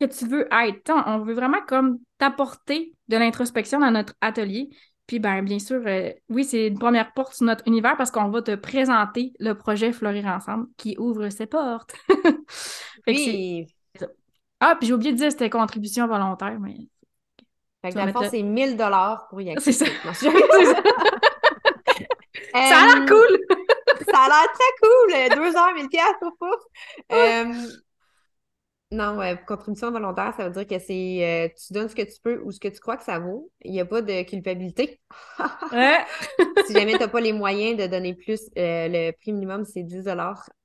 que 0.00 0.06
tu 0.06 0.26
veux 0.26 0.48
être. 0.52 0.90
On 1.06 1.20
veut 1.20 1.34
vraiment 1.34 1.60
comme 1.66 1.98
t'apporter 2.18 2.94
de 3.08 3.16
l'introspection 3.16 3.78
dans 3.78 3.90
notre 3.90 4.14
atelier. 4.20 4.68
Puis, 5.10 5.18
ben, 5.18 5.42
bien 5.42 5.58
sûr, 5.58 5.82
euh, 5.86 6.12
oui, 6.28 6.44
c'est 6.44 6.68
une 6.68 6.78
première 6.78 7.12
porte 7.12 7.34
sur 7.34 7.44
notre 7.44 7.66
univers 7.66 7.96
parce 7.96 8.12
qu'on 8.12 8.28
va 8.28 8.42
te 8.42 8.54
présenter 8.54 9.32
le 9.40 9.54
projet 9.54 9.90
Fleurir 9.90 10.26
Ensemble 10.26 10.68
qui 10.76 10.94
ouvre 11.00 11.30
ses 11.30 11.46
portes. 11.46 11.96
oui. 13.08 13.66
Ah, 14.60 14.76
puis 14.78 14.86
j'ai 14.86 14.94
oublié 14.94 15.10
de 15.10 15.16
dire 15.16 15.32
c'était 15.32 15.50
contribution 15.50 16.06
volontaire, 16.06 16.60
mais. 16.60 16.76
Fait 17.82 17.90
que 17.90 17.96
dans 17.96 18.06
le 18.06 18.12
fond, 18.12 18.22
c'est 18.30 18.44
1000 18.44 18.76
pour 19.28 19.40
y 19.40 19.50
accéder. 19.50 19.72
C'est 19.72 19.84
ça. 19.84 19.90
ça. 20.14 20.30
ça 22.54 22.76
a 22.76 22.86
l'air 22.86 23.06
cool! 23.08 23.40
ça 24.12 24.16
a 24.16 24.28
l'air 24.28 24.46
très 24.52 24.72
cool! 24.80 25.10
Deux 25.34 25.56
heures, 25.56 25.74
1000 25.74 25.88
piastres, 25.88 26.30
pouf. 26.38 26.62
Euh, 27.12 27.52
non, 28.92 29.16
ouais, 29.18 29.38
contribution 29.46 29.92
volontaire, 29.92 30.34
ça 30.36 30.48
veut 30.48 30.50
dire 30.52 30.66
que 30.66 30.84
c'est 30.84 31.46
euh, 31.46 31.48
tu 31.56 31.72
donnes 31.72 31.88
ce 31.88 31.94
que 31.94 32.02
tu 32.02 32.20
peux 32.20 32.40
ou 32.42 32.50
ce 32.50 32.58
que 32.58 32.66
tu 32.66 32.80
crois 32.80 32.96
que 32.96 33.04
ça 33.04 33.20
vaut. 33.20 33.48
Il 33.62 33.70
n'y 33.70 33.78
a 33.80 33.84
pas 33.84 34.02
de 34.02 34.22
culpabilité. 34.24 35.00
si 36.66 36.72
jamais 36.72 36.94
tu 36.94 36.98
n'as 36.98 37.08
pas 37.08 37.20
les 37.20 37.32
moyens 37.32 37.78
de 37.80 37.86
donner 37.86 38.14
plus, 38.14 38.40
euh, 38.58 38.88
le 38.88 39.12
prix 39.12 39.32
minimum, 39.32 39.64
c'est 39.64 39.84
10 39.84 40.04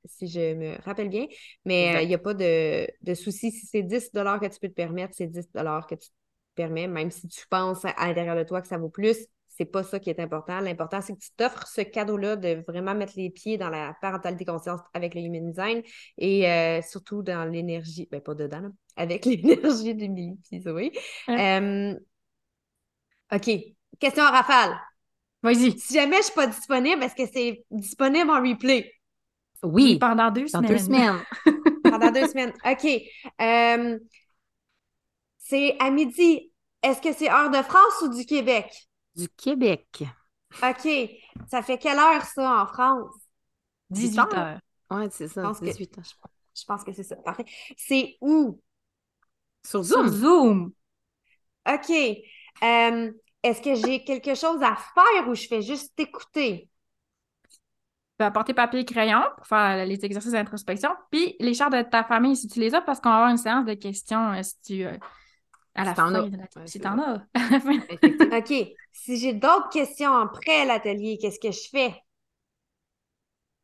si 0.05 0.27
je 0.27 0.55
me 0.55 0.81
rappelle 0.83 1.09
bien. 1.09 1.27
Mais 1.65 1.95
euh, 1.97 2.01
il 2.01 2.07
n'y 2.07 2.15
a 2.15 2.17
pas 2.17 2.33
de, 2.33 2.87
de 3.01 3.13
souci. 3.13 3.51
Si 3.51 3.67
c'est 3.67 3.83
10 3.83 4.09
que 4.11 4.47
tu 4.47 4.59
peux 4.59 4.69
te 4.69 4.73
permettre, 4.73 5.13
c'est 5.15 5.27
10 5.27 5.47
que 5.53 5.95
tu 5.95 6.07
te 6.09 6.13
permets, 6.55 6.87
même 6.87 7.11
si 7.11 7.27
tu 7.27 7.45
penses 7.47 7.85
à 7.85 8.07
l'intérieur 8.07 8.35
de 8.35 8.43
toi 8.43 8.59
que 8.61 8.67
ça 8.67 8.79
vaut 8.79 8.89
plus 8.89 9.27
c'est 9.57 9.65
pas 9.65 9.83
ça 9.83 9.99
qui 9.99 10.09
est 10.09 10.19
important. 10.19 10.59
L'important, 10.59 11.01
c'est 11.01 11.13
que 11.13 11.19
tu 11.19 11.31
t'offres 11.37 11.65
ce 11.67 11.81
cadeau-là 11.81 12.35
de 12.35 12.63
vraiment 12.67 12.93
mettre 12.93 13.13
les 13.15 13.29
pieds 13.29 13.57
dans 13.57 13.69
la 13.69 13.95
parentalité 14.01 14.43
conscience 14.43 14.81
avec 14.93 15.15
le 15.15 15.21
human 15.21 15.49
design 15.49 15.81
et 16.17 16.49
euh, 16.49 16.81
surtout 16.81 17.23
dans 17.23 17.49
l'énergie, 17.49 18.07
ben 18.11 18.19
pas 18.19 18.33
dedans, 18.33 18.69
avec 18.97 19.25
l'énergie 19.25 19.95
du 19.95 20.09
puis 20.09 20.61
oui. 20.67 20.91
OK. 23.31 23.49
Question 23.99 24.23
à 24.23 24.31
rafale. 24.31 24.77
Vas-y. 25.41 25.79
Si 25.79 25.93
jamais 25.93 26.17
je 26.17 26.23
suis 26.23 26.33
pas 26.33 26.47
disponible, 26.47 27.01
est-ce 27.03 27.15
que 27.15 27.31
c'est 27.31 27.63
disponible 27.71 28.29
en 28.29 28.41
replay? 28.41 28.91
Oui. 29.63 29.97
Pendant 29.99 30.31
deux 30.31 30.47
semaines. 30.47 30.69
Deux 30.69 30.77
semaines. 30.77 31.23
Pendant 31.83 32.11
deux 32.11 32.27
semaines. 32.27 32.53
OK. 32.65 33.01
c'est 35.37 35.77
à 35.79 35.91
midi. 35.91 36.51
Est-ce 36.83 37.01
que 37.01 37.13
c'est 37.13 37.31
heure 37.31 37.49
de 37.49 37.61
France 37.63 38.01
ou 38.03 38.09
du 38.09 38.25
Québec? 38.25 38.69
Du 39.15 39.29
Québec. 39.29 40.03
OK. 40.63 40.87
Ça 41.49 41.61
fait 41.61 41.77
quelle 41.77 41.97
heure, 41.97 42.23
ça, 42.23 42.61
en 42.61 42.67
France? 42.67 43.13
18 43.89 44.19
heures. 44.33 44.59
Oui, 44.91 45.05
c'est 45.11 45.27
ça, 45.27 45.51
18 45.61 45.97
heures. 45.97 46.05
Je 46.57 46.63
pense 46.65 46.83
que 46.83 46.93
c'est 46.93 47.03
ça. 47.03 47.15
Parfait. 47.17 47.45
C'est 47.77 48.17
où? 48.21 48.61
Sur 49.65 49.83
Zoom. 49.83 50.07
Sur 50.07 50.15
Zoom. 50.15 50.71
OK. 51.67 51.91
Euh, 52.63 53.11
est-ce 53.43 53.61
que 53.61 53.75
j'ai 53.75 54.03
quelque 54.03 54.35
chose 54.35 54.61
à 54.61 54.75
faire 54.75 55.27
ou 55.27 55.35
je 55.35 55.47
fais 55.47 55.61
juste 55.61 55.99
écouter? 55.99 56.69
Tu 57.51 57.57
peux 58.17 58.25
apporter 58.25 58.53
papier 58.53 58.79
et 58.79 58.85
crayon 58.85 59.21
pour 59.35 59.45
faire 59.45 59.85
les 59.85 60.05
exercices 60.05 60.31
d'introspection. 60.31 60.89
Puis 61.11 61.35
les 61.39 61.53
chartes 61.53 61.73
de 61.73 61.81
ta 61.81 62.03
famille, 62.03 62.37
si 62.37 62.47
tu 62.47 62.59
les 62.59 62.73
as, 62.73 62.81
parce 62.81 63.01
qu'on 63.01 63.09
va 63.09 63.15
avoir 63.15 63.31
une 63.31 63.37
séance 63.37 63.65
de 63.65 63.73
questions 63.73 64.31
euh, 64.31 64.41
si 64.41 64.61
tu. 64.61 64.85
À 65.75 65.83
la 65.83 65.93
fin. 65.93 66.31
Si 66.65 66.79
t'en 66.79 66.97
as. 66.99 67.25
OK. 68.37 68.53
Si 68.91 69.17
j'ai 69.17 69.33
d'autres 69.33 69.69
questions 69.69 70.15
après 70.15 70.65
l'atelier, 70.65 71.17
qu'est-ce 71.21 71.39
que 71.39 71.51
je 71.51 71.69
fais? 71.69 71.93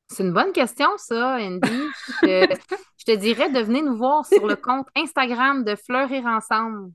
C'est 0.09 0.23
une 0.23 0.33
bonne 0.33 0.51
question, 0.51 0.89
ça, 0.97 1.37
Andy. 1.37 1.87
je, 2.21 3.05
te 3.05 3.11
dirais 3.15 3.49
de 3.49 3.61
venir 3.61 3.83
nous 3.83 3.95
voir 3.95 4.25
sur 4.25 4.45
le 4.45 4.57
compte 4.57 4.87
Instagram 4.95 5.63
de 5.63 5.75
Fleurir 5.75 6.25
Ensemble. 6.25 6.91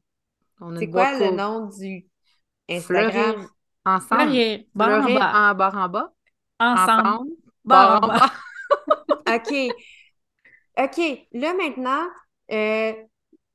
C'est 0.79 0.91
quoi 0.91 1.19
le 1.19 1.31
nom 1.31 1.71
du 1.71 2.07
Instagram? 2.69 3.49
ensemble. 3.87 4.23
Fleurir, 4.23 4.65
Fleurir 4.75 5.21
en 5.23 5.55
bas 5.55 5.73
en 5.75 5.89
bas. 5.89 6.13
Ensemble. 6.59 7.31
Barre 7.65 8.03
en 8.03 8.09
bas. 8.09 8.33
OK. 9.37 9.73
OK. 10.79 11.27
Là, 11.33 11.55
maintenant, 11.55 12.07
euh, 12.53 12.93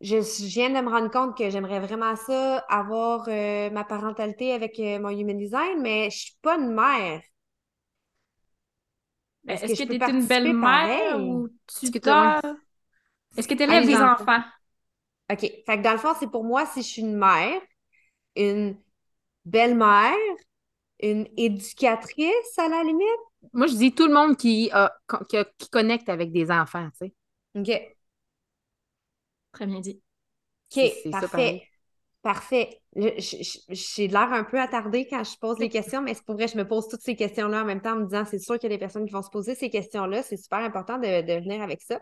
je, 0.02 0.45
viens 0.45 0.70
de 0.70 0.86
me 0.86 0.89
rendre 0.89 1.12
compte 1.12 1.38
que 1.38 1.49
j'aimerais 1.49 1.80
vraiment 1.80 2.16
ça, 2.16 2.58
avoir 2.70 3.26
euh, 3.28 3.70
ma 3.70 3.84
parentalité 3.84 4.54
avec 4.54 4.80
euh, 4.80 4.99
mon 4.99 5.10
human 5.10 5.38
design, 5.38 5.82
mais 5.82 6.10
je 6.10 6.18
suis 6.18 6.38
pas 6.41 6.58
une 6.58 6.74
mère. 6.74 7.22
Est-ce 9.47 9.84
que, 9.84 9.88
tu 9.88 10.04
es 10.04 10.10
une 10.10 10.26
belle-mère 10.26 11.20
ou 11.20 11.49
tu 11.68 11.88
Est-ce 11.88 13.47
que 13.47 13.54
tu 13.54 13.64
élèves 13.64 13.86
des 13.86 13.95
enfants? 13.95 14.43
OK. 15.32 15.39
Fait 15.39 15.64
que 15.66 15.82
dans 15.82 15.93
le 15.93 15.97
fond, 15.97 16.14
c'est 16.20 16.30
pour 16.30 16.43
moi 16.43 16.66
si 16.66 16.82
je 16.82 16.88
suis 16.88 17.02
une 17.02 17.18
mère, 17.18 17.62
une 18.36 18.78
belle-mère, 19.45 20.16
une 21.02 21.28
éducatrice 21.38 22.58
à 22.58 22.68
la 22.68 22.84
limite. 22.84 23.08
Moi, 23.54 23.68
je 23.68 23.76
dis 23.76 23.93
tout 23.93 24.08
le 24.08 24.14
monde 24.14 24.38
qui, 24.38 24.72
qui 25.58 25.70
connecte 25.70 26.10
avec 26.10 26.32
des 26.32 26.52
enfants, 26.52 26.89
tu 26.99 27.08
sais. 27.08 27.14
OK. 27.56 27.95
Très 29.52 29.66
bien 29.66 29.80
dit. 29.80 30.02
OK, 30.76 31.12
parfait. 31.12 31.64
Parfait. 32.22 32.82
J'ai 32.95 34.08
l'air 34.08 34.32
un 34.32 34.43
peu 34.43 34.60
attardée 34.60 35.08
quand 35.10 35.24
je 35.24 35.38
pose 35.39 35.58
les 35.58 35.70
questions, 35.70 36.02
mais 36.02 36.14
c'est 36.14 36.24
pour 36.24 36.36
vrai, 36.36 36.47
je 36.47 36.58
me 36.58 36.68
pose 36.68 36.88
toutes 36.88 37.02
ces 37.02 37.16
questions-là 37.16 37.64
en 37.64 37.66
même 37.66 37.82
temps 37.82 37.93
en 37.93 38.02
me 38.02 38.06
disant 38.06 38.26
c'est 38.26 38.39
sûr 38.39 38.60
qu'il 38.60 38.70
y 38.70 38.74
a 38.74 38.76
des 38.76 38.80
personnes 38.80 39.06
qui 39.06 39.14
vont 39.14 39.24
se 39.24 39.30
poser 39.30 39.56
ces 39.56 39.70
questions-là. 39.70 40.22
C'est 40.22 40.38
super 40.38 40.60
important 40.60 40.97
de, 40.99 41.41
venir 41.41 41.62
avec 41.62 41.82
ça. 41.82 41.99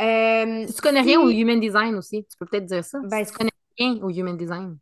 Euh, 0.00 0.66
tu 0.66 0.80
connais 0.80 1.00
rien 1.00 1.20
au 1.20 1.28
human 1.28 1.58
design 1.60 1.94
aussi, 1.96 2.24
tu 2.24 2.36
peux 2.38 2.46
peut-être 2.46 2.66
dire 2.66 2.84
ça. 2.84 3.00
Ben, 3.04 3.24
tu 3.24 3.32
connais 3.32 3.50
rien 3.76 3.98
au 4.02 4.10
human 4.10 4.36
design. 4.36 4.78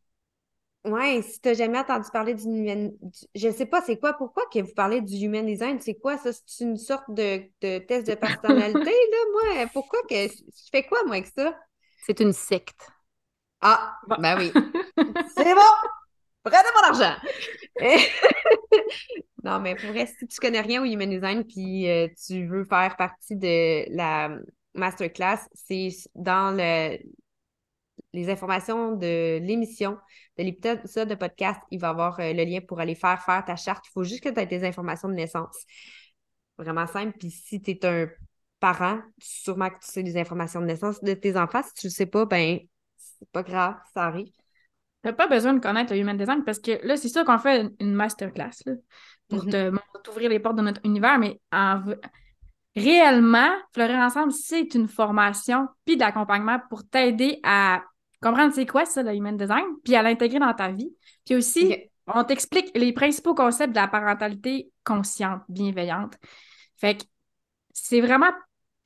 Oui, 0.85 1.23
si 1.23 1.41
tu 1.41 1.49
n'as 1.49 1.55
jamais 1.55 1.79
entendu 1.79 2.09
parler 2.13 2.35
du 2.35 2.45
human. 2.45 2.93
Je 3.35 3.49
ne 3.49 3.53
sais 3.53 3.67
pas, 3.67 3.83
c'est 3.83 3.99
quoi, 3.99 4.13
pourquoi 4.13 4.45
que 4.53 4.61
vous 4.61 4.75
parlez 4.75 5.01
du 5.01 5.17
human 5.17 5.45
design? 5.45 5.81
C'est 5.81 5.97
quoi 5.97 6.19
ça? 6.19 6.31
C'est 6.47 6.65
une 6.65 6.77
sorte 6.77 7.11
de, 7.11 7.43
de 7.61 7.79
test 7.79 8.07
de 8.07 8.15
personnalité, 8.15 8.79
là? 8.85 9.19
Moi, 9.33 9.67
pourquoi 9.73 10.01
que. 10.09 10.29
Je 10.29 10.69
fais 10.71 10.85
quoi, 10.85 11.03
moi, 11.05 11.17
avec 11.17 11.27
ça? 11.27 11.59
C'est 12.05 12.21
une 12.21 12.33
secte. 12.33 12.91
Ah, 13.61 13.99
ben 14.19 14.39
oui. 14.39 14.53
C'est 15.37 15.55
bon! 15.55 15.61
Prenez 16.43 16.69
mon 16.75 16.89
argent! 16.89 17.17
non, 19.45 19.61
mais 19.61 19.75
pour 19.75 19.91
vrai, 19.91 20.07
si 20.07 20.27
tu 20.27 20.39
connais 20.41 20.61
rien 20.61 20.83
au 20.83 20.85
Human 20.85 21.11
Design 21.11 21.45
puis 21.45 21.89
euh, 21.89 22.09
tu 22.27 22.47
veux 22.47 22.65
faire 22.65 22.97
partie 22.97 23.37
de 23.37 23.85
la 23.95 24.31
masterclass, 24.75 25.49
c'est 25.53 25.91
dans 26.15 26.57
le, 26.57 26.99
les 28.13 28.31
informations 28.31 28.97
de 28.97 29.39
l'émission, 29.39 29.99
de 30.39 30.45
l'épisode 30.45 31.09
de 31.09 31.15
podcast, 31.15 31.61
il 31.71 31.81
va 31.81 31.89
y 31.89 31.91
avoir 31.91 32.21
euh, 32.21 32.33
le 32.33 32.45
lien 32.45 32.61
pour 32.61 32.81
aller 32.81 32.95
faire 32.95 33.23
faire 33.23 33.45
ta 33.45 33.57
charte. 33.57 33.85
Il 33.89 33.93
faut 33.93 34.05
juste 34.05 34.23
que 34.23 34.29
tu 34.29 34.41
aies 34.41 34.49
tes 34.49 34.67
informations 34.67 35.09
de 35.09 35.15
naissance. 35.15 35.57
Vraiment 36.57 36.87
simple. 36.87 37.17
Puis 37.19 37.31
si 37.31 37.61
tu 37.61 37.73
es 37.73 37.87
un 37.87 38.09
parents, 38.61 39.01
sûrement 39.19 39.71
que 39.71 39.79
tu 39.81 39.91
sais 39.91 40.03
les 40.03 40.17
informations 40.17 40.61
de 40.61 40.67
naissance 40.67 41.03
de 41.03 41.15
tes 41.15 41.37
enfants. 41.37 41.63
Si 41.63 41.75
tu 41.75 41.87
ne 41.87 41.91
le 41.91 41.95
sais 41.95 42.07
pas, 42.07 42.25
ben 42.25 42.59
c'est 42.97 43.31
pas 43.31 43.43
grave, 43.43 43.77
ça 43.95 44.05
arrive. 44.05 44.31
Tu 44.31 45.09
n'as 45.09 45.13
pas 45.13 45.29
besoin 45.29 45.55
de 45.55 45.61
connaître 45.61 45.93
le 45.93 46.01
human 46.01 46.17
design 46.17 46.45
parce 46.45 46.59
que 46.59 46.85
là, 46.87 46.97
c'est 46.97 47.09
sûr 47.09 47.25
qu'on 47.25 47.39
fait 47.39 47.71
une 47.81 47.95
masterclass 47.95 48.51
là, 48.67 48.73
pour 49.29 49.45
mm-hmm. 49.45 49.79
t'ouvrir 50.03 50.31
les 50.31 50.41
portes 50.41 50.57
de 50.57 50.63
notre 50.63 50.81
univers, 50.85 51.19
mais 51.19 51.41
en 51.53 51.83
réellement, 52.77 53.51
Fleurir 53.73 53.99
ensemble, 53.99 54.33
c'est 54.33 54.75
une 54.75 54.89
formation 54.89 55.69
puis 55.85 55.97
d'accompagnement 55.97 56.61
pour 56.69 56.87
t'aider 56.89 57.41
à 57.43 57.83
comprendre 58.23 58.53
c'est 58.55 58.67
quoi 58.67 58.85
ça, 58.85 59.03
le 59.03 59.15
human 59.15 59.37
design, 59.37 59.65
puis 59.85 59.95
à 59.95 60.03
l'intégrer 60.03 60.39
dans 60.39 60.55
ta 60.55 60.71
vie. 60.71 60.91
Puis 61.25 61.37
aussi, 61.37 61.77
on 62.07 62.25
t'explique 62.25 62.71
les 62.77 62.93
principaux 62.93 63.35
concepts 63.35 63.71
de 63.71 63.77
la 63.77 63.89
parentalité 63.89 64.71
consciente, 64.85 65.43
bienveillante. 65.49 66.15
Fait 66.77 66.97
que 66.97 67.05
c'est 67.73 68.01
vraiment, 68.01 68.31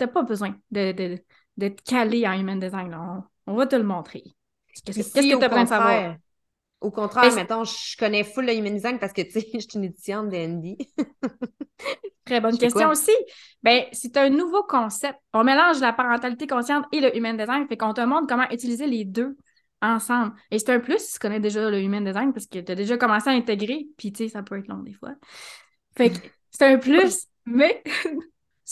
t'as 0.03 0.13
pas 0.13 0.23
besoin 0.23 0.57
de, 0.71 1.19
d'être 1.57 1.83
calé 1.83 2.27
en 2.27 2.33
human 2.33 2.59
design. 2.59 2.97
On, 3.47 3.55
va 3.55 3.67
te 3.67 3.77
le 3.77 3.85
montrer. 3.85 4.25
Qu'est-ce 4.85 5.13
que 5.13 5.21
tu 5.21 5.45
as 5.45 5.49
besoin 5.49 5.65
de 5.65 5.69
savoir? 5.69 6.17
Au 6.81 6.91
contraire, 6.91 7.33
mettons, 7.37 7.63
je 7.63 7.97
connais 7.97 8.25
full 8.25 8.45
le 8.45 8.55
human 8.55 8.75
design 8.75 8.99
parce 8.99 9.13
que, 9.13 9.23
tu 9.23 9.31
sais, 9.31 9.41
je 9.55 9.61
suis 9.61 9.69
une 9.75 9.85
étudiante 9.85 10.29
de 10.29 10.37
Très 12.25 12.41
bonne 12.41 12.59
question 12.59 12.89
aussi. 12.89 13.13
Ben, 13.63 13.85
c'est 13.93 14.17
un 14.17 14.31
nouveau 14.31 14.65
concept. 14.65 15.19
On 15.33 15.45
mélange 15.45 15.81
la 15.81 15.93
parentalité 15.93 16.47
consciente 16.49 16.85
et 16.91 17.01
le 17.01 17.17
human 17.17 17.37
design, 17.37 17.69
fait 17.69 17.77
qu'on 17.77 17.95
te 17.95 18.01
montre 18.01 18.27
comment 18.27 18.49
utiliser 18.51 18.87
les 18.87 19.05
deux 19.05 19.37
ensemble. 19.81 20.35
Et 20.51 20.59
c'est 20.59 20.71
un 20.71 20.81
plus 20.81 20.99
si 20.99 21.13
tu 21.13 21.19
connais 21.21 21.41
déjà 21.41 21.71
le 21.71 21.81
human 21.81 22.05
design 22.05 22.33
parce 22.33 22.47
que 22.47 22.59
tu 22.59 22.73
as 22.73 22.75
déjà 22.75 22.97
commencé 22.97 23.29
à 23.29 23.33
intégrer, 23.33 23.87
puis 23.97 24.13
tu 24.13 24.25
sais, 24.25 24.29
ça 24.31 24.43
peut 24.43 24.59
être 24.59 24.69
long 24.69 24.79
des 24.79 24.95
fois. 24.95 25.15
Fait 25.97 26.11
que 26.11 26.19
c'est 26.51 26.67
un 26.67 26.79
plus, 26.79 27.27
mais 27.45 27.83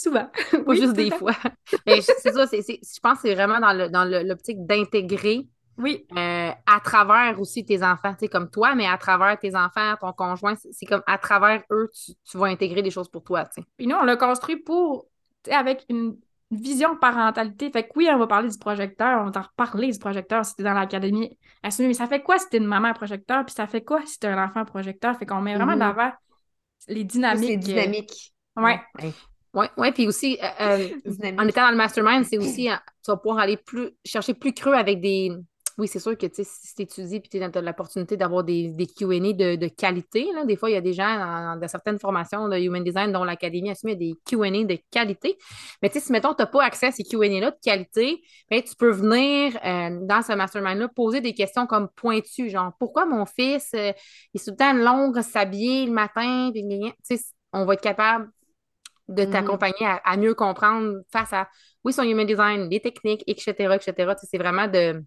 souvent. 0.01 0.29
Pas 0.65 0.73
juste 0.75 0.93
des 0.93 1.11
fois. 1.11 1.35
mais 1.85 2.01
c'est 2.01 2.31
ça, 2.31 2.45
je 2.45 2.99
pense 3.01 3.21
que 3.21 3.27
c'est 3.27 3.35
vraiment 3.35 3.59
dans 3.59 4.05
l'optique 4.27 4.65
d'intégrer 4.65 5.47
oui. 5.77 6.05
Euh, 6.15 6.51
à 6.65 6.79
travers 6.79 7.39
aussi 7.39 7.65
tes 7.65 7.83
enfants, 7.83 8.13
tu 8.13 8.19
sais, 8.19 8.27
comme 8.27 8.49
toi, 8.49 8.75
mais 8.75 8.87
à 8.87 8.97
travers 8.97 9.37
tes 9.39 9.55
enfants, 9.55 9.95
ton 9.99 10.13
conjoint, 10.13 10.55
c'est 10.55 10.85
comme 10.85 11.01
à 11.07 11.17
travers 11.17 11.63
eux, 11.71 11.89
tu, 11.93 12.37
vas 12.37 12.47
intégrer 12.47 12.81
des 12.81 12.91
choses 12.91 13.09
pour 13.09 13.23
toi, 13.23 13.45
tu 13.45 13.61
sais. 13.61 13.67
Puis 13.77 13.87
nous, 13.87 13.95
on 13.95 14.03
l'a 14.03 14.15
construit 14.15 14.57
pour, 14.57 15.07
avec 15.49 15.85
une 15.89 16.17
vision 16.51 16.95
parentalité. 16.97 17.71
Fait 17.71 17.83
que 17.83 17.89
oui, 17.95 18.09
on 18.11 18.17
va 18.17 18.27
parler 18.27 18.49
du 18.49 18.57
projecteur, 18.57 19.21
on 19.21 19.25
va 19.25 19.31
t'en 19.31 19.41
reparler 19.41 19.91
du 19.91 19.99
projecteur 19.99 20.45
si 20.45 20.55
t'es 20.55 20.63
dans 20.63 20.73
l'académie 20.73 21.37
assumée, 21.63 21.89
mais 21.89 21.93
ça 21.93 22.07
fait 22.07 22.21
quoi 22.21 22.37
si 22.37 22.49
t'es 22.49 22.57
une 22.57 22.65
maman 22.65 22.93
projecteur, 22.93 23.45
puis 23.45 23.55
ça 23.55 23.65
fait 23.67 23.81
quoi 23.81 24.01
si 24.05 24.19
t'es 24.19 24.27
un 24.27 24.43
enfant 24.43 24.65
projecteur? 24.65 25.17
Fait 25.17 25.25
qu'on 25.25 25.41
met 25.41 25.55
vraiment 25.55 25.75
mm 25.75 25.93
-hmm. 25.93 26.11
les 26.89 27.03
dynamiques. 27.05 27.49
Les 27.49 27.57
dynamiques. 27.57 28.33
Ouais. 28.57 28.81
Oui, 29.53 29.65
ouais, 29.77 29.91
puis 29.91 30.07
aussi, 30.07 30.37
euh, 30.41 30.89
en 31.37 31.47
étant 31.47 31.63
dans 31.63 31.71
le 31.71 31.75
mastermind, 31.75 32.25
c'est 32.25 32.37
aussi, 32.37 32.69
tu 33.03 33.11
vas 33.11 33.17
pouvoir 33.17 33.39
aller 33.39 33.57
plus 33.57 33.89
chercher 34.05 34.33
plus 34.33 34.53
creux 34.53 34.73
avec 34.73 35.01
des, 35.01 35.31
oui, 35.77 35.87
c'est 35.87 35.99
sûr 35.99 36.17
que 36.17 36.27
si 36.31 36.75
tu 36.75 36.81
étudies 36.83 37.15
et 37.15 37.21
tu 37.21 37.41
as 37.41 37.61
l'opportunité 37.61 38.17
d'avoir 38.17 38.43
des, 38.43 38.69
des 38.69 38.85
QA 38.85 39.07
de, 39.07 39.55
de, 39.55 39.67
qualité, 39.67 40.27
là, 40.33 40.45
des 40.45 40.55
fois, 40.55 40.69
il 40.69 40.73
y 40.73 40.77
a 40.77 40.81
des 40.81 40.93
gens 40.93 41.57
dans, 41.57 41.67
certaines 41.67 41.97
formations 41.97 42.47
de 42.47 42.57
Human 42.57 42.83
Design 42.83 43.11
dont 43.11 43.23
l'Académie 43.23 43.71
assume 43.71 43.95
des 43.95 44.13
QA 44.25 44.51
de 44.51 44.77
qualité. 44.91 45.37
Mais 45.81 45.89
si, 45.91 46.11
mettons, 46.11 46.33
tu 46.33 46.41
n'as 46.41 46.47
pas 46.47 46.63
accès 46.63 46.87
à 46.87 46.91
ces 46.91 47.03
QA-là 47.03 47.51
de 47.51 47.57
qualité, 47.63 48.21
ben, 48.49 48.61
tu 48.61 48.75
peux 48.75 48.91
venir 48.91 49.57
euh, 49.65 49.99
dans 50.03 50.21
ce 50.21 50.33
mastermind-là 50.33 50.87
poser 50.89 51.21
des 51.21 51.33
questions 51.33 51.65
comme 51.65 51.87
pointues, 51.95 52.49
genre 52.49 52.73
pourquoi 52.77 53.05
mon 53.05 53.25
fils 53.25 53.71
euh, 53.73 53.91
il 54.33 54.41
est 54.41 54.43
tout 54.43 54.51
le 54.51 54.57
temps 54.57 54.73
long 54.73 55.13
s'habiller 55.21 55.85
le 55.85 55.91
matin, 55.91 56.51
on 57.53 57.65
va 57.65 57.73
être 57.73 57.81
capable 57.81 58.29
de 59.11 59.23
mm-hmm. 59.23 59.31
t'accompagner 59.31 59.85
à, 60.03 60.17
mieux 60.17 60.33
comprendre 60.33 61.01
face 61.11 61.33
à, 61.33 61.49
oui, 61.83 61.93
son 61.93 62.03
human 62.03 62.25
design, 62.25 62.69
les 62.69 62.79
techniques, 62.79 63.23
etc., 63.27 63.53
etc. 63.75 64.13
C'est 64.29 64.37
vraiment 64.37 64.67
de, 64.67 65.03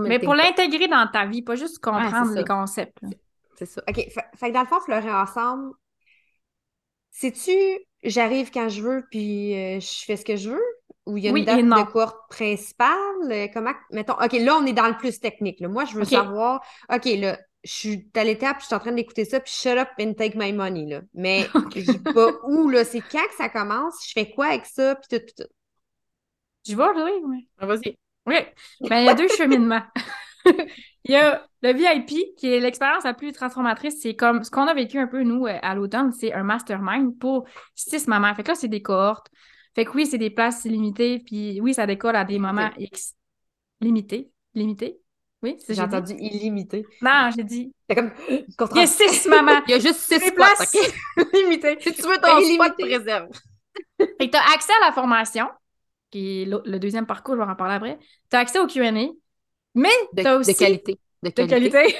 mais 0.00 0.18
pour 0.18 0.34
l'intégrer 0.34 0.88
dans 0.88 1.06
ta 1.06 1.26
vie, 1.26 1.42
pas 1.42 1.54
juste 1.54 1.78
comprendre 1.78 2.32
les 2.32 2.44
concepts. 2.44 2.98
C'est 3.56 3.66
ça. 3.66 3.82
OK. 3.88 3.94
Fait, 3.96 4.48
que 4.48 4.52
dans 4.52 4.60
le 4.60 4.66
fond, 4.66 4.80
fleurir 4.80 5.14
ensemble, 5.14 5.72
sais-tu, 7.10 7.52
j'arrive 8.02 8.50
quand 8.50 8.68
je 8.68 8.82
veux, 8.82 9.06
puis 9.10 9.54
euh, 9.54 9.80
je 9.80 10.04
fais 10.04 10.16
ce 10.16 10.24
que 10.24 10.36
je 10.36 10.50
veux? 10.50 10.64
Ou 11.06 11.16
il 11.16 11.24
y 11.24 11.28
a 11.28 11.30
une 11.30 11.44
date 11.44 11.86
de 11.86 11.92
cohorte 11.92 12.28
principale? 12.28 13.50
Comment, 13.54 13.72
mettons, 13.92 14.14
OK, 14.14 14.32
là, 14.32 14.56
on 14.56 14.66
est 14.66 14.72
dans 14.72 14.88
le 14.88 14.96
plus 14.96 15.20
technique. 15.20 15.60
Moi, 15.60 15.84
je 15.84 15.96
veux 15.96 16.04
savoir, 16.04 16.60
OK, 16.92 17.04
là, 17.04 17.38
je 17.66 17.72
suis 17.72 18.10
à 18.14 18.22
l'étape, 18.22 18.60
je 18.60 18.66
suis 18.66 18.74
en 18.74 18.78
train 18.78 18.92
d'écouter 18.92 19.24
ça, 19.24 19.40
puis 19.40 19.52
shut 19.52 19.76
up 19.76 19.88
and 20.00 20.14
take 20.14 20.38
my 20.38 20.52
money, 20.52 20.86
là. 20.86 21.00
Mais 21.14 21.48
je 21.74 21.80
sais 21.80 21.98
pas 21.98 22.30
où, 22.44 22.68
là, 22.68 22.84
c'est 22.84 23.00
quand 23.00 23.26
que 23.28 23.34
ça 23.36 23.48
commence, 23.48 24.06
je 24.06 24.12
fais 24.12 24.30
quoi 24.30 24.46
avec 24.46 24.66
ça, 24.66 24.94
puis 24.94 25.18
tout, 25.18 25.26
tout, 25.26 25.42
tout. 25.42 25.50
Je 26.66 26.74
vois, 26.74 26.92
oui, 26.94 27.10
oui. 27.24 27.48
Ah, 27.58 27.66
vas-y. 27.66 27.96
Oui, 28.26 28.36
ben, 28.80 28.98
il 29.00 29.06
y 29.06 29.08
a 29.08 29.14
deux 29.14 29.28
cheminements. 29.28 29.82
il 30.46 31.10
y 31.10 31.16
a 31.16 31.44
le 31.62 31.72
VIP, 31.72 32.36
qui 32.36 32.52
est 32.52 32.60
l'expérience 32.60 33.04
la 33.04 33.14
plus 33.14 33.32
transformatrice. 33.32 34.00
C'est 34.00 34.14
comme 34.14 34.44
ce 34.44 34.50
qu'on 34.50 34.66
a 34.66 34.74
vécu 34.74 34.98
un 34.98 35.06
peu, 35.06 35.22
nous, 35.22 35.46
euh, 35.46 35.58
à 35.62 35.74
l'automne, 35.74 36.12
c'est 36.12 36.32
un 36.32 36.42
mastermind 36.44 37.18
pour 37.18 37.46
six 37.74 38.06
mamans. 38.06 38.34
Fait 38.34 38.42
que 38.42 38.48
là, 38.48 38.54
c'est 38.54 38.68
des 38.68 38.82
cohortes. 38.82 39.28
Fait 39.74 39.84
que 39.84 39.90
oui, 39.92 40.06
c'est 40.06 40.18
des 40.18 40.30
places 40.30 40.64
limitées, 40.64 41.18
puis 41.18 41.60
oui, 41.60 41.74
ça 41.74 41.86
décolle 41.86 42.16
à 42.16 42.24
des 42.24 42.38
moments 42.38 42.70
X. 42.78 43.14
Limités. 43.80 44.30
Limités? 44.54 44.98
Oui, 45.46 45.56
J'ai 45.68 45.80
entendu 45.80 46.14
illimité. 46.18 46.84
Non, 47.00 47.30
j'ai 47.36 47.44
dit. 47.44 47.72
C'est 47.88 47.94
comme. 47.94 48.10
Il 48.28 48.76
y 48.76 48.80
a 48.80 48.86
six 48.86 49.26
mamans. 49.28 49.62
Il 49.68 49.70
y 49.70 49.74
a 49.74 49.78
juste 49.78 50.00
six 50.00 50.32
places 50.32 50.74
limitées. 51.32 51.76
Si 51.80 51.92
tu 51.94 52.02
veux 52.02 52.18
ton 52.18 52.40
spot, 52.40 52.74
réserve. 52.82 53.28
Que 53.98 54.24
tu 54.24 54.36
as 54.36 54.54
accès 54.54 54.72
à 54.82 54.86
la 54.86 54.92
formation 54.92 55.46
qui 56.10 56.42
est 56.42 56.44
le 56.46 56.78
deuxième 56.78 57.06
parcours, 57.06 57.34
je 57.34 57.40
vais 57.40 57.50
en 57.50 57.56
parler 57.56 57.74
après, 57.74 57.98
tu 58.30 58.36
as 58.36 58.40
accès 58.40 58.58
au 58.58 58.66
QA, 58.66 58.90
mais 59.74 59.90
tu 60.16 60.26
as 60.26 60.36
aussi. 60.36 60.52
De 60.52 60.58
qualité. 60.58 60.98
De 61.22 61.30
qualité. 61.30 61.96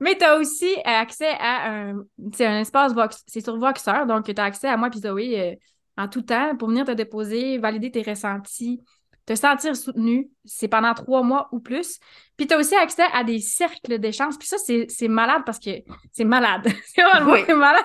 mais 0.00 0.16
tu 0.16 0.24
as 0.24 0.36
aussi 0.36 0.74
accès 0.84 1.30
à 1.38 1.70
un, 1.70 1.98
un 1.98 2.60
espace 2.60 2.94
Vox. 2.94 3.22
C'est 3.26 3.40
sur 3.40 3.58
Voxer, 3.58 4.06
donc 4.06 4.24
tu 4.24 4.40
as 4.40 4.44
accès 4.44 4.68
à 4.68 4.76
moi 4.76 4.88
et 4.94 4.98
Zoé 4.98 5.40
euh, 5.40 5.54
en 5.96 6.08
tout 6.08 6.22
temps 6.22 6.56
pour 6.56 6.68
venir 6.68 6.84
te 6.84 6.92
déposer, 6.92 7.58
valider 7.58 7.90
tes 7.90 8.02
ressentis, 8.02 8.80
te 9.26 9.34
sentir 9.34 9.76
soutenu. 9.76 10.30
C'est 10.44 10.68
pendant 10.68 10.94
trois 10.94 11.22
mois 11.22 11.48
ou 11.52 11.60
plus. 11.60 11.98
Puis 12.36 12.46
tu 12.46 12.54
as 12.54 12.58
aussi 12.58 12.74
accès 12.74 13.04
à 13.12 13.24
des 13.24 13.40
cercles 13.40 13.98
d'échange. 13.98 14.38
Puis 14.38 14.48
ça, 14.48 14.56
c'est 14.58 15.08
malade 15.08 15.42
parce 15.46 15.58
que 15.58 15.70
c'est 16.12 16.24
malade. 16.24 16.68
c'est 16.86 17.02
vraiment 17.02 17.34
malade. 17.56 17.84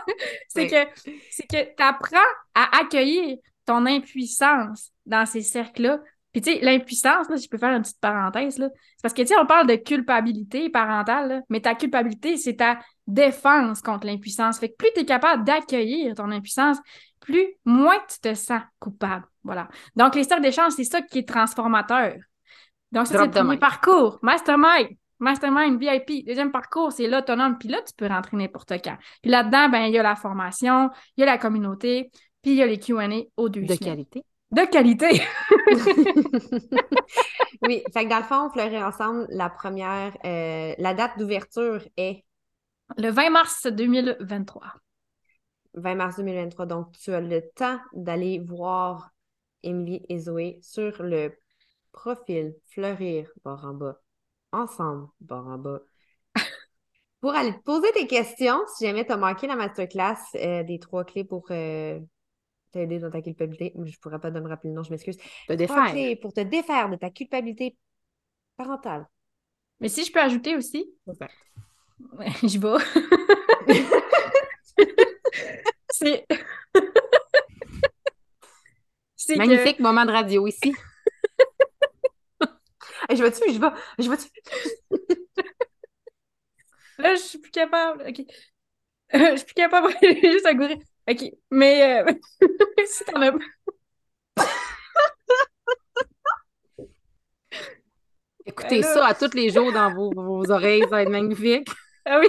C'est 0.50 0.68
que, 0.68 0.86
que 0.86 1.76
tu 1.76 1.84
apprends 1.84 2.18
à 2.56 2.80
accueillir 2.80 3.38
ton 3.66 3.86
impuissance 3.86 4.92
dans 5.06 5.26
ces 5.26 5.42
cercles-là. 5.42 6.00
Puis, 6.32 6.42
tu 6.42 6.52
sais, 6.52 6.60
l'impuissance, 6.62 7.28
là, 7.28 7.38
si 7.38 7.46
je 7.46 7.50
peux 7.50 7.58
faire 7.58 7.76
une 7.76 7.82
petite 7.82 8.00
parenthèse, 8.00 8.60
là, 8.60 8.70
c'est 8.72 9.02
parce 9.02 9.14
que, 9.16 9.22
tu 9.24 9.30
sais, 9.30 9.38
on 9.40 9.48
parle 9.48 9.66
de 9.66 9.76
culpabilité 9.76 10.70
parentale, 10.70 11.44
mais 11.50 11.60
ta 11.60 11.74
culpabilité, 11.74 12.38
c'est 12.38 12.58
ta 12.58 12.80
défense 13.08 13.82
contre 13.82 14.06
l'impuissance. 14.06 14.60
Fait 14.60 14.70
que 14.70 14.76
plus 14.76 14.90
tu 14.94 15.02
es 15.02 15.06
capable 15.06 15.44
d'accueillir 15.44 16.14
ton 16.14 16.32
impuissance, 16.32 16.78
plus 17.30 17.46
moins 17.64 17.98
tu 18.10 18.20
te 18.20 18.34
sens 18.34 18.62
coupable. 18.80 19.26
Voilà. 19.44 19.68
Donc, 19.96 20.16
les 20.16 20.24
cercles 20.24 20.42
d'échange, 20.42 20.74
c'est 20.74 20.84
ça 20.84 21.02
qui 21.02 21.20
est 21.20 21.28
transformateur. 21.28 22.16
Donc, 22.92 23.06
ça, 23.06 23.20
c'est 23.20 23.26
le 23.26 23.32
premier 23.32 23.58
parcours. 23.58 24.18
Mastermind. 24.24 24.90
Mastermind 25.20 25.80
VIP. 25.80 26.26
Deuxième 26.26 26.52
parcours, 26.52 26.92
c'est 26.92 27.08
l'autonome. 27.08 27.58
Puis 27.60 27.70
là, 27.70 27.82
tu 27.86 27.94
peux 27.96 28.08
rentrer 28.08 28.36
n'importe 28.38 28.72
quand. 28.84 28.98
Puis 29.22 29.30
là-dedans, 29.30 29.70
ben, 29.70 29.84
il 29.86 29.94
y 29.94 30.00
a 30.00 30.04
la 30.04 30.16
formation, 30.16 30.90
il 31.18 31.22
y 31.22 31.24
a 31.24 31.28
la 31.28 31.38
communauté, 31.38 32.10
puis 32.42 32.52
il 32.52 32.58
y 32.58 32.64
a 32.64 32.66
les 32.66 32.80
QA 32.80 33.08
au 33.38 33.50
deux 33.50 33.62
De 33.62 33.76
qualité. 33.76 34.24
De 34.50 34.66
qualité. 34.66 35.22
oui, 37.68 37.84
fait 37.94 38.06
que 38.06 38.10
dans 38.10 38.18
le 38.18 38.24
fond, 38.24 38.48
on 38.48 38.50
fleurit 38.50 38.84
ensemble 38.84 39.28
la 39.30 39.50
première, 39.50 40.18
euh, 40.26 40.74
la 40.80 40.94
date 40.96 41.20
d'ouverture 41.20 41.84
est 41.98 42.24
le 42.98 43.12
20 43.12 43.30
mars 43.30 43.68
2023. 43.68 44.64
20 45.74 45.96
mars 45.96 46.18
2023. 46.18 46.66
Donc, 46.66 46.92
tu 46.98 47.14
as 47.14 47.22
le 47.22 47.42
temps 47.56 47.80
d'aller 47.94 48.40
voir 48.40 49.12
Émilie 49.64 50.06
et 50.10 50.20
Zoé 50.20 50.60
sur 50.62 51.04
le 51.04 51.34
profil 51.92 52.56
Fleurir 52.70 53.30
bord 53.44 53.66
en 53.66 53.74
bas, 53.74 54.00
ensemble 54.52 55.08
bord 55.20 55.48
en 55.48 55.58
bas, 55.58 55.80
pour 57.22 57.34
aller 57.34 57.54
te 57.54 57.64
poser 57.64 57.92
tes 57.94 58.08
questions 58.08 58.60
si 58.76 58.86
jamais 58.86 59.06
tu 59.06 59.12
as 59.12 59.18
manqué 59.18 59.48
la 59.48 59.56
masterclass 59.56 60.18
euh, 60.36 60.64
des 60.64 60.80
trois 60.80 61.04
clés 61.04 61.24
pour 61.24 61.46
euh, 61.52 62.00
t'aider 62.72 63.00
dans 63.00 63.12
ta 63.12 63.22
culpabilité. 63.22 63.74
Je 63.76 63.82
ne 63.82 63.98
pourrais 64.02 64.20
pas 64.20 64.32
me 64.32 64.48
rappeler 64.48 64.70
le 64.70 64.76
nom, 64.76 64.84
je 64.84 64.92
m'excuse. 64.92 65.18
Te 65.48 65.54
défaire. 65.54 65.94
pour 66.22 66.34
te 66.34 66.42
défaire 66.42 66.90
de 66.90 66.96
ta 66.96 67.10
culpabilité 67.10 67.76
parentale. 68.58 69.08
Mais 69.80 69.90
si 69.90 70.04
je 70.04 70.12
peux 70.12 70.20
ajouter 70.20 70.56
aussi? 70.56 70.92
Ouais, 71.08 72.28
je 72.44 72.60
vais. 72.60 73.90
c'est. 76.00 76.26
Magnifique 79.38 79.80
moment 79.80 80.06
de 80.06 80.12
radio 80.12 80.48
ici. 80.48 80.74
je 83.12 83.22
vais-tu, 83.22 83.54
je 83.54 83.60
vais, 83.60 83.68
je 84.00 84.10
vais-tu? 84.10 84.28
Là, 86.98 87.16
je 87.16 87.22
suis 87.22 87.38
plus 87.38 87.52
capable. 87.52 88.04
OK. 88.08 88.24
je 89.14 89.36
suis 89.36 89.46
plus 89.46 89.54
capable 89.54 89.94
juste 90.02 90.46
à 90.46 90.54
gourir. 90.54 90.78
OK. 91.10 91.24
Mais 91.52 92.04
euh... 92.04 92.14
si 92.86 93.06
t'en 93.06 93.22
as 93.22 93.32
Écoutez 98.46 98.82
ben 98.82 98.94
ça 98.94 99.06
à 99.06 99.14
tous 99.14 99.34
les 99.36 99.52
jours 99.52 99.72
dans 99.72 99.94
vos, 99.94 100.12
vos 100.12 100.50
oreilles, 100.52 100.82
ça 100.82 100.88
va 100.88 101.04
être 101.04 101.10
magnifique. 101.10 101.70
Ah 102.04 102.20
oui. 102.20 102.28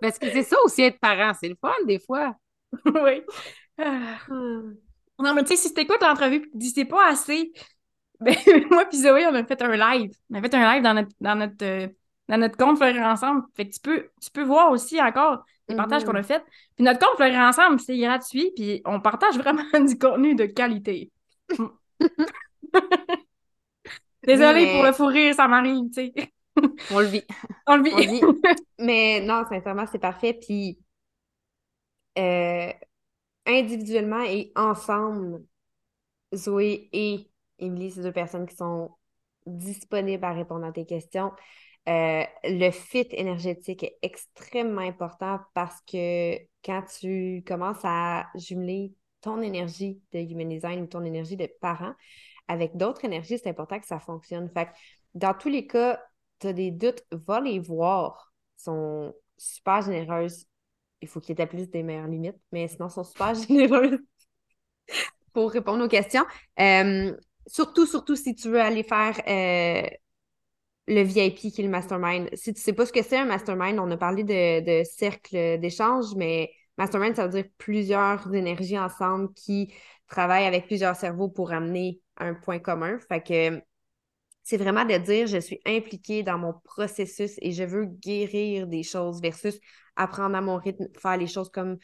Parce 0.00 0.18
que 0.18 0.30
c'est 0.30 0.42
ça 0.42 0.56
aussi 0.64 0.82
être 0.82 0.98
parent, 1.00 1.32
c'est 1.38 1.48
le 1.48 1.56
fun 1.60 1.72
des 1.86 1.98
fois. 1.98 2.36
oui. 2.86 3.22
Ah. 3.78 4.18
Non, 5.18 5.34
mais 5.34 5.42
tu 5.44 5.50
sais, 5.50 5.56
si 5.56 5.74
t'écoutes 5.74 6.02
l'entrevue 6.02 6.36
et 6.36 6.40
que 6.42 6.46
tu 6.50 6.56
dis 6.58 6.70
c'est 6.70 6.84
pas 6.84 7.08
assez, 7.08 7.52
ben, 8.20 8.34
moi 8.70 8.84
puis 8.86 8.98
Zoé, 8.98 9.26
on 9.26 9.34
a 9.34 9.44
fait 9.44 9.60
un 9.62 9.76
live. 9.76 10.10
On 10.30 10.36
a 10.36 10.40
fait 10.42 10.54
un 10.54 10.74
live 10.74 10.82
dans 10.82 10.94
notre, 10.94 11.10
dans 11.20 11.34
notre, 11.36 11.64
euh, 11.64 11.88
dans 12.28 12.38
notre 12.38 12.56
compte 12.56 12.78
Fleurir 12.78 13.02
Ensemble. 13.02 13.42
Fait 13.56 13.68
que 13.68 13.74
tu 13.74 13.80
peux, 13.80 14.08
tu 14.20 14.30
peux 14.32 14.42
voir 14.44 14.70
aussi 14.72 15.00
encore 15.02 15.44
les 15.68 15.76
partages 15.76 16.02
Mhm. 16.02 16.08
qu'on 16.10 16.16
a 16.16 16.22
fait. 16.22 16.44
Puis 16.76 16.84
notre 16.84 16.98
compte 16.98 17.16
Fleurir 17.16 17.40
Ensemble, 17.40 17.80
c'est 17.80 17.96
gratuit, 17.98 18.52
puis 18.56 18.82
on 18.84 19.00
partage 19.00 19.36
vraiment 19.38 19.62
du 19.86 19.98
contenu 19.98 20.34
de 20.34 20.46
qualité. 20.46 21.10
Désolée 24.24 24.66
mais- 24.66 24.72
pour 24.74 24.84
le 24.84 24.92
fou 24.92 25.06
rire, 25.06 25.34
ça 25.34 25.48
m'arrive, 25.48 25.88
tu 25.90 26.12
sais. 26.16 26.32
On 26.90 27.00
le 27.00 27.06
vit. 27.06 27.24
On 27.66 27.76
le 27.76 27.82
vit. 27.84 28.20
On. 28.22 28.34
Mais 28.84 29.20
non, 29.20 29.44
sincèrement, 29.48 29.86
c'est 29.90 29.98
parfait. 29.98 30.34
Puis 30.34 30.78
euh, 32.18 32.72
individuellement 33.46 34.22
et 34.22 34.52
ensemble, 34.56 35.44
Zoé 36.34 36.88
et 36.92 37.30
Émilie, 37.58 37.90
c'est 37.90 38.02
deux 38.02 38.12
personnes 38.12 38.46
qui 38.46 38.56
sont 38.56 38.90
disponibles 39.46 40.24
à 40.24 40.32
répondre 40.32 40.64
à 40.64 40.72
tes 40.72 40.86
questions. 40.86 41.32
Euh, 41.88 42.24
le 42.44 42.70
fit 42.70 43.08
énergétique 43.10 43.82
est 43.82 43.98
extrêmement 44.02 44.82
important 44.82 45.40
parce 45.54 45.80
que 45.82 46.36
quand 46.64 46.82
tu 47.00 47.42
commences 47.46 47.84
à 47.84 48.28
jumeler 48.36 48.94
ton 49.20 49.42
énergie 49.42 50.00
de 50.12 50.20
Human 50.20 50.48
Design 50.48 50.82
ou 50.82 50.86
ton 50.86 51.04
énergie 51.04 51.36
de 51.36 51.48
parent 51.60 51.94
avec 52.46 52.76
d'autres 52.76 53.04
énergies, 53.04 53.38
c'est 53.38 53.48
important 53.48 53.80
que 53.80 53.86
ça 53.86 53.98
fonctionne. 53.98 54.48
Fait 54.50 54.66
que 54.66 54.70
dans 55.14 55.34
tous 55.34 55.48
les 55.48 55.66
cas, 55.66 56.00
tu 56.42 56.54
des 56.54 56.70
doutes, 56.70 57.04
va 57.10 57.40
les 57.40 57.58
voir. 57.58 58.32
Ils 58.58 58.62
sont 58.64 59.14
super 59.36 59.82
généreuses. 59.82 60.46
Il 61.00 61.08
faut 61.08 61.20
qu'ils 61.20 61.32
établissent 61.32 61.70
des 61.70 61.82
meilleures 61.82 62.06
limites, 62.06 62.36
mais 62.52 62.68
sinon, 62.68 62.88
ils 62.88 62.92
sont 62.92 63.04
super 63.04 63.34
généreuses 63.48 63.98
pour 65.32 65.50
répondre 65.50 65.84
aux 65.84 65.88
questions. 65.88 66.24
Euh, 66.60 67.16
surtout, 67.46 67.86
surtout 67.86 68.16
si 68.16 68.34
tu 68.34 68.48
veux 68.48 68.60
aller 68.60 68.82
faire 68.82 69.18
euh, 69.28 69.88
le 70.86 71.02
VIP 71.02 71.36
qui 71.36 71.54
est 71.58 71.64
le 71.64 71.68
mastermind. 71.68 72.28
Si 72.34 72.52
tu 72.54 72.60
sais 72.60 72.72
pas 72.72 72.86
ce 72.86 72.92
que 72.92 73.02
c'est 73.02 73.18
un 73.18 73.24
mastermind, 73.24 73.78
on 73.78 73.90
a 73.90 73.96
parlé 73.96 74.24
de, 74.24 74.60
de 74.80 74.84
cercle 74.84 75.58
d'échange, 75.58 76.14
mais 76.16 76.50
mastermind, 76.78 77.16
ça 77.16 77.26
veut 77.26 77.42
dire 77.42 77.50
plusieurs 77.58 78.32
énergies 78.34 78.78
ensemble 78.78 79.32
qui 79.34 79.72
travaillent 80.08 80.46
avec 80.46 80.66
plusieurs 80.66 80.96
cerveaux 80.96 81.28
pour 81.28 81.52
amener 81.52 82.00
un 82.18 82.34
point 82.34 82.58
commun. 82.58 82.98
Fait 83.08 83.22
que 83.22 83.62
c'est 84.42 84.56
vraiment 84.56 84.84
de 84.84 84.96
dire 84.98 85.26
je 85.26 85.38
suis 85.38 85.60
impliquée 85.66 86.22
dans 86.22 86.38
mon 86.38 86.54
processus 86.64 87.32
et 87.40 87.52
je 87.52 87.64
veux 87.64 87.86
guérir 87.86 88.66
des 88.66 88.82
choses 88.82 89.20
versus 89.20 89.58
apprendre 89.96 90.36
à 90.36 90.40
mon 90.40 90.56
rythme, 90.56 90.86
faire 91.00 91.16
les 91.16 91.26
choses 91.26 91.50
comme, 91.50 91.78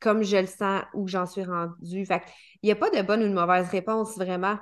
comme 0.00 0.22
je 0.22 0.36
le 0.38 0.46
sens 0.46 0.82
ou 0.94 1.08
j'en 1.08 1.26
suis 1.26 1.44
rendue. 1.44 2.04
Fait 2.06 2.22
il 2.62 2.66
n'y 2.66 2.72
a 2.72 2.76
pas 2.76 2.90
de 2.90 3.02
bonne 3.02 3.22
ou 3.22 3.28
de 3.28 3.34
mauvaise 3.34 3.68
réponse 3.68 4.16
vraiment, 4.16 4.58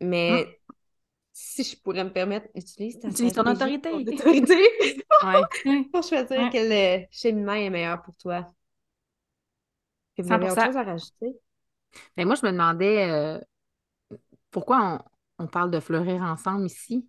mais 0.00 0.58
si 1.32 1.62
je 1.64 1.76
pourrais 1.80 2.04
me 2.04 2.12
permettre, 2.12 2.48
utilise 2.54 2.98
ta 3.00 3.08
Utilise 3.08 3.32
ton 3.32 3.46
autorité. 3.46 3.90
pour 3.90 4.00
autorité 4.00 5.04
Ouais. 5.24 5.42
pour 5.92 6.02
choisir 6.02 6.28
Ouais. 6.30 6.50
quel 6.50 6.72
euh, 6.72 7.04
cheminement 7.10 7.52
est 7.54 7.70
meilleur 7.70 8.02
pour 8.02 8.16
toi. 8.16 8.46
Que 10.16 10.22
vous 10.22 10.32
avez 10.32 10.50
autre 10.50 10.62
100%. 10.62 10.66
chose 10.66 10.76
à 10.76 10.82
rajouter? 10.82 11.36
Mais 12.16 12.24
moi, 12.24 12.34
je 12.34 12.46
me 12.46 12.52
demandais 12.52 13.10
euh, 13.10 13.38
pourquoi 14.50 14.78
on, 14.82 14.98
on 15.40 15.46
parle 15.46 15.70
de 15.70 15.80
fleurir 15.80 16.22
ensemble 16.22 16.66
ici. 16.66 17.08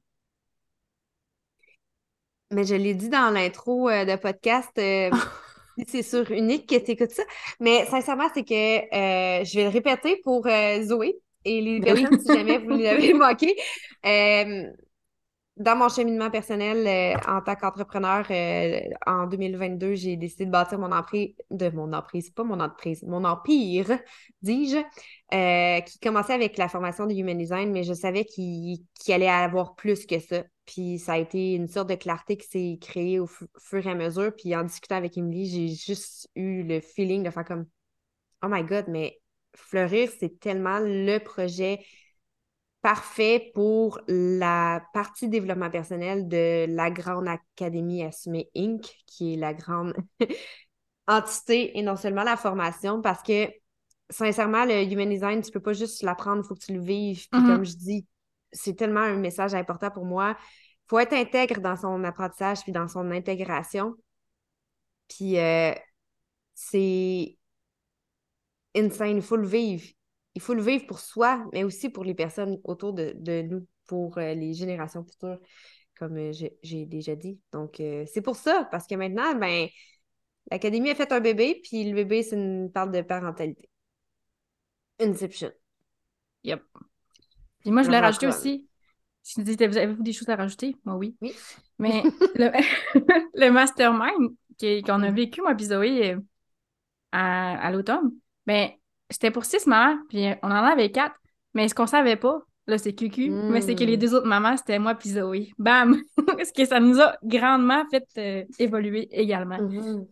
Mais 2.50 2.64
je 2.64 2.76
l'ai 2.76 2.96
dit 2.96 3.10
dans 3.10 3.30
l'intro 3.30 3.90
euh, 3.90 4.06
de 4.06 4.16
podcast, 4.16 4.72
euh, 4.78 5.10
c'est 5.88 6.02
sur 6.02 6.30
Unique 6.32 6.68
que 6.68 6.80
tu 6.80 6.92
écoutes 6.92 7.12
ça. 7.12 7.24
Mais 7.60 7.86
sincèrement, 7.86 8.28
c'est 8.34 8.44
que 8.44 8.54
euh, 8.54 9.44
je 9.44 9.56
vais 9.56 9.64
le 9.66 9.70
répéter 9.70 10.20
pour 10.24 10.48
euh, 10.48 10.82
Zoé 10.82 11.20
et 11.44 11.62
les 11.62 11.80
Ben 11.80 11.96
oui. 11.96 12.20
si 12.20 12.34
jamais 12.34 12.58
vous 12.58 12.70
l'avez 12.70 13.14
manqué. 13.14 13.56
Dans 15.58 15.76
mon 15.76 15.90
cheminement 15.90 16.32
personnel 16.32 17.18
en 17.28 17.42
tant 17.42 17.56
qu'entrepreneur, 17.56 18.26
en 19.06 19.28
2022, 19.28 19.94
j'ai 19.94 20.16
décidé 20.16 20.46
de 20.46 20.50
bâtir 20.50 20.80
mon 20.80 20.92
emprise, 20.92 21.36
de 21.52 21.70
mon 21.70 21.94
emprise, 21.94 22.32
pas 22.32 22.44
mon 22.44 22.60
entreprise, 22.60 23.04
mon 23.04 23.24
empire, 23.26 24.00
dis-je, 24.42 24.78
euh, 25.34 25.82
qui 25.82 26.00
commençait 26.00 26.34
avec 26.34 26.58
la 26.58 26.68
formation 26.70 27.06
de 27.08 27.14
Human 27.14 27.38
Design, 27.38 27.72
mais 27.72 27.84
je 27.84 27.94
savais 27.94 28.26
qu'il 28.26 28.80
qu'il 29.00 29.14
allait 29.14 29.30
avoir 29.30 29.76
plus 29.76 30.06
que 30.06 30.20
ça. 30.20 30.44
Puis 30.66 31.00
ça 31.00 31.14
a 31.14 31.18
été 31.18 31.54
une 31.54 31.68
sorte 31.68 31.90
de 31.90 31.96
clarté 31.96 32.38
qui 32.38 32.48
s'est 32.48 32.78
créée 32.82 33.20
au 33.20 33.28
fu- 33.28 33.46
fur 33.60 33.86
et 33.86 33.90
à 33.92 33.96
mesure. 33.96 34.34
Puis 34.36 34.56
en 34.56 34.64
discutant 34.64 34.96
avec 34.98 35.18
Emily, 35.18 35.48
j'ai 35.50 35.76
juste 35.76 36.30
eu 36.36 36.64
le 36.64 36.80
feeling 36.82 37.24
de 37.24 37.30
faire 37.30 37.46
comme 37.46 37.66
Oh 38.44 38.48
my 38.50 38.64
God, 38.64 38.86
mais 38.90 39.20
Fleurir, 39.56 40.10
c'est 40.20 40.40
tellement 40.40 40.80
le 40.82 41.20
projet 41.20 41.82
parfait 42.82 43.52
pour 43.54 44.00
la 44.08 44.82
partie 44.94 45.28
développement 45.30 45.70
personnel 45.70 46.28
de 46.28 46.66
la 46.68 46.90
grande 46.90 47.28
Académie 47.28 48.04
Assumée 48.04 48.50
Inc., 48.56 48.82
qui 49.06 49.34
est 49.34 49.38
la 49.38 49.54
grande 49.54 49.94
entité 51.08 51.78
et 51.78 51.84
non 51.84 51.96
seulement 51.96 52.24
la 52.24 52.38
formation, 52.38 53.02
parce 53.02 53.22
que 53.24 53.50
sincèrement, 54.12 54.66
le 54.66 54.84
Human 54.84 55.10
Design, 55.10 55.42
tu 55.42 55.52
peux 55.52 55.62
pas 55.62 55.74
juste 55.74 56.04
l'apprendre, 56.04 56.44
il 56.44 56.48
faut 56.48 56.56
que 56.56 56.66
tu 56.66 56.74
le 56.74 56.82
vives. 56.82 57.30
Puis 57.32 57.42
Mhm. 57.42 57.48
comme 57.48 57.66
je 57.66 57.76
dis, 57.76 58.08
c'est 58.54 58.76
tellement 58.76 59.02
un 59.02 59.18
message 59.18 59.54
important 59.56 59.92
pour 59.92 60.06
moi. 60.06 60.38
Il 60.40 60.90
faut 60.90 61.00
être 61.00 61.14
intègre 61.14 61.62
dans 61.62 61.78
son 61.78 62.04
apprentissage 62.04 62.64
puis 62.64 62.72
dans 62.74 62.88
son 62.88 63.12
intégration. 63.12 63.96
Puis 65.08 65.38
euh, 65.38 65.74
c'est 66.56 67.38
insane, 68.76 69.18
il 69.18 69.22
faut 69.22 69.36
le 69.38 69.48
vivre. 69.48 69.84
Il 70.36 70.42
faut 70.42 70.54
le 70.54 70.62
vivre 70.62 70.86
pour 70.88 71.00
soi, 71.00 71.46
mais 71.54 71.64
aussi 71.64 71.90
pour 71.90 72.04
les 72.04 72.14
personnes 72.16 72.60
autour 72.64 72.94
de, 72.94 73.14
de 73.18 73.42
nous, 73.42 73.68
pour 73.88 74.18
euh, 74.18 74.34
les 74.34 74.54
générations 74.54 75.04
futures, 75.04 75.40
comme 76.00 76.18
euh, 76.18 76.34
j'ai 76.64 76.86
déjà 76.86 77.16
dit. 77.16 77.40
Donc, 77.54 77.76
c'est 77.80 78.22
pour 78.24 78.36
ça, 78.38 78.68
parce 78.72 78.88
que 78.88 78.96
maintenant, 78.96 79.36
ben, 79.36 79.68
l'Académie 80.52 80.92
a 80.92 80.96
fait 80.96 81.14
un 81.14 81.22
bébé, 81.22 81.62
puis 81.64 81.86
le 81.86 81.96
bébé, 81.96 82.24
c'est 82.24 82.38
une 82.38 82.72
parle 82.72 82.92
de 82.94 83.02
parentalité. 83.04 83.71
Inception. 85.02 85.52
Yep. 86.44 86.62
Puis 87.60 87.72
moi, 87.72 87.82
je 87.84 87.88
voulais 87.88 88.00
J'en 88.00 88.06
rajouter 88.06 88.26
apprends. 88.28 88.40
aussi. 88.40 88.68
Si 89.24 89.42
vous 89.44 89.78
avez-vous 89.78 90.02
des 90.02 90.14
choses 90.14 90.30
à 90.30 90.36
rajouter? 90.36 90.76
Moi, 90.84 90.96
oui. 90.96 91.16
Oui. 91.22 91.34
Mais 91.80 92.02
le, 92.36 92.52
le 93.36 93.50
mastermind 93.52 94.36
qu'on 94.60 95.02
a 95.04 95.10
Mhm. 95.10 95.16
vécu, 95.16 95.42
moi, 95.42 95.56
puis 95.56 95.66
Zoé, 95.66 96.14
euh, 96.14 96.20
à, 97.12 97.58
à 97.68 97.72
l'automne, 97.72 98.12
ben, 98.46 98.70
c'était 99.10 99.32
pour 99.32 99.46
six 99.46 99.66
mamans, 99.68 99.98
puis 100.10 100.26
on 100.44 100.48
en 100.48 100.52
avait 100.64 100.92
quatre. 100.92 101.16
Mais 101.54 101.68
ce 101.68 101.76
qu'on 101.76 101.88
savait 101.88 102.16
pas, 102.16 102.40
là, 102.68 102.78
c'est 102.78 102.94
QQ, 102.94 103.30
mais 103.32 103.62
c'est 103.62 103.76
que 103.76 103.84
les 103.84 103.98
Mm. 103.98 104.00
deux 104.00 104.16
autres 104.16 104.28
mamans, 104.28 104.56
c'était 104.56 104.80
moi 104.80 104.96
puis 104.96 105.10
Zoé. 105.10 105.52
Bam! 105.58 105.98
Ce 106.46 106.54
que 106.54 106.66
ça 106.66 106.80
nous 106.80 107.00
a 107.02 107.18
grandement 107.24 107.84
fait 107.90 108.06
euh, 108.18 108.44
évoluer 108.60 109.08
également. 109.12 109.58
Mhm. 109.62 110.06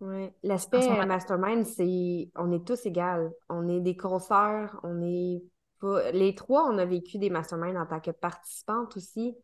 Ouais. 0.00 0.32
Ce 0.42 0.48
L'aspect 0.48 0.80
moment. 0.80 1.00
euh, 1.02 1.06
mastermind, 1.06 1.66
c'est 1.66 2.30
on 2.36 2.52
est 2.52 2.66
tous 2.66 2.86
égales. 2.86 3.30
On 3.48 3.68
est 3.68 3.80
des 3.80 3.96
consoeurs, 3.96 4.80
on 4.82 5.02
est 5.02 5.42
pas. 5.78 6.10
Les 6.12 6.34
trois, 6.34 6.68
on 6.70 6.78
a 6.78 6.84
vécu 6.84 7.18
des 7.18 7.30
masterminds 7.30 7.76
en 7.76 7.86
tant 7.86 8.00
que 8.00 8.10
participantes 8.10 8.96
aussi. 8.96 9.36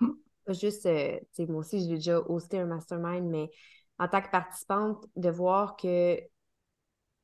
Mhm. 0.00 0.16
Pas 0.46 0.52
juste, 0.54 0.86
euh, 0.86 1.18
tu 1.18 1.44
sais, 1.44 1.46
moi 1.46 1.60
aussi, 1.60 1.80
j'ai 1.80 1.96
déjà 1.96 2.18
hosté 2.20 2.58
un 2.58 2.66
mastermind, 2.66 3.28
mais 3.28 3.50
en 3.98 4.08
tant 4.08 4.22
que 4.22 4.30
participante, 4.30 5.06
de 5.16 5.28
voir 5.30 5.76
que 5.76 6.18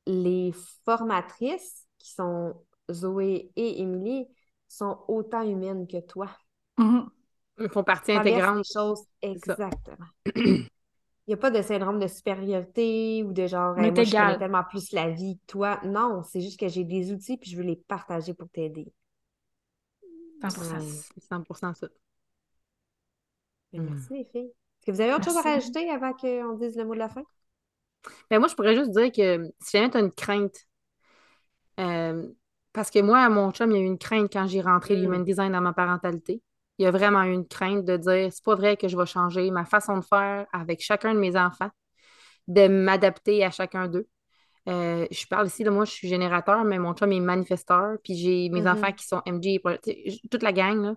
les 0.05 0.53
formatrices, 0.85 1.87
qui 1.97 2.11
sont 2.11 2.63
Zoé 2.91 3.51
et 3.55 3.81
Émilie, 3.81 4.27
sont 4.67 4.99
autant 5.07 5.41
humaines 5.41 5.87
que 5.87 5.99
toi. 5.99 6.29
Ils 7.59 7.69
font 7.69 7.83
partie 7.83 8.11
intégrante. 8.11 8.57
les 8.57 8.63
choses 8.71 9.03
exactement. 9.21 10.05
Il 11.27 11.31
n'y 11.31 11.33
a 11.35 11.37
pas 11.37 11.51
de 11.51 11.61
syndrome 11.61 11.99
de 11.99 12.07
supériorité 12.07 13.23
ou 13.23 13.31
de 13.33 13.45
genre, 13.47 13.77
Hey, 13.77 13.89
est 13.89 13.91
moi, 13.91 14.03
je 14.03 14.15
connais 14.15 14.35
tellement 14.37 14.63
plus 14.63 14.91
la 14.93 15.09
vie 15.11 15.37
que 15.39 15.45
toi. 15.47 15.79
Non, 15.83 16.23
c'est 16.23 16.41
juste 16.41 16.59
que 16.59 16.67
j'ai 16.69 16.83
des 16.85 17.11
outils 17.11 17.37
puis 17.37 17.49
je 17.51 17.57
veux 17.57 17.63
les 17.63 17.75
partager 17.75 18.33
pour 18.33 18.49
t'aider. 18.49 18.91
100%. 20.41 20.79
Ouais. 20.79 21.03
C'est 21.13 21.23
100% 21.23 21.73
ça. 21.73 21.87
Mais 23.71 23.79
Mm. 23.79 23.85
Merci 23.85 24.13
les 24.13 24.25
filles. 24.25 24.51
Est-ce 24.51 24.85
que 24.87 24.91
vous 24.91 25.01
avez 25.01 25.13
autre 25.13 25.23
chose 25.25 25.37
à 25.37 25.41
rajouter 25.41 25.89
avant 25.89 26.13
qu'on 26.13 26.57
dise 26.57 26.75
le 26.77 26.83
mot 26.85 26.93
de 26.93 26.99
la 26.99 27.09
fin? 27.09 27.23
Ben, 28.29 28.39
moi, 28.39 28.47
je 28.47 28.55
pourrais 28.55 28.75
juste 28.75 28.91
dire 28.91 29.11
que 29.11 29.51
si 29.61 29.77
jamais 29.77 29.89
tu 29.89 29.97
as 29.97 29.99
une 30.01 30.11
crainte, 30.11 30.55
euh, 31.79 32.27
parce 32.73 32.91
que 32.91 32.99
moi, 32.99 33.27
mon 33.29 33.51
chum, 33.51 33.71
il 33.71 33.75
y 33.75 33.77
a 33.79 33.81
eu 33.83 33.85
une 33.85 33.97
crainte 33.97 34.31
quand 34.31 34.47
j'ai 34.47 34.61
rentré 34.61 34.95
Mm. 34.95 35.01
l'human 35.01 35.23
design 35.23 35.51
dans 35.51 35.61
ma 35.61 35.73
parentalité. 35.73 36.41
Il 36.79 36.83
y 36.83 36.85
a 36.87 36.91
vraiment 36.91 37.23
eu 37.23 37.33
une 37.33 37.47
crainte 37.47 37.85
de 37.85 37.97
dire 37.97 38.31
c'est 38.31 38.43
pas 38.43 38.55
vrai 38.55 38.77
que 38.77 38.87
je 38.87 38.97
vais 38.97 39.05
changer 39.05 39.49
ma 39.51 39.65
façon 39.65 39.97
de 39.97 40.05
faire 40.05 40.45
avec 40.53 40.81
chacun 40.81 41.13
de 41.13 41.19
mes 41.19 41.35
enfants, 41.37 41.69
de 42.47 42.67
m'adapter 42.67 43.43
à 43.45 43.51
chacun 43.51 43.87
d'eux. 43.87 44.07
Euh, 44.69 45.07
je 45.11 45.25
parle 45.27 45.47
ici, 45.47 45.63
de 45.63 45.69
moi, 45.71 45.85
je 45.85 45.91
suis 45.91 46.07
générateur, 46.09 46.63
mais 46.65 46.79
mon 46.79 46.93
chum 46.93 47.11
est 47.11 47.19
manifesteur, 47.21 47.97
puis 48.03 48.15
j'ai 48.17 48.49
mes 48.49 48.61
Mhm. 48.61 48.67
enfants 48.67 48.91
qui 48.93 49.07
sont 49.07 49.21
MG, 49.25 49.61
toute 50.31 50.43
la 50.43 50.53
gang, 50.53 50.81
là. 50.83 50.95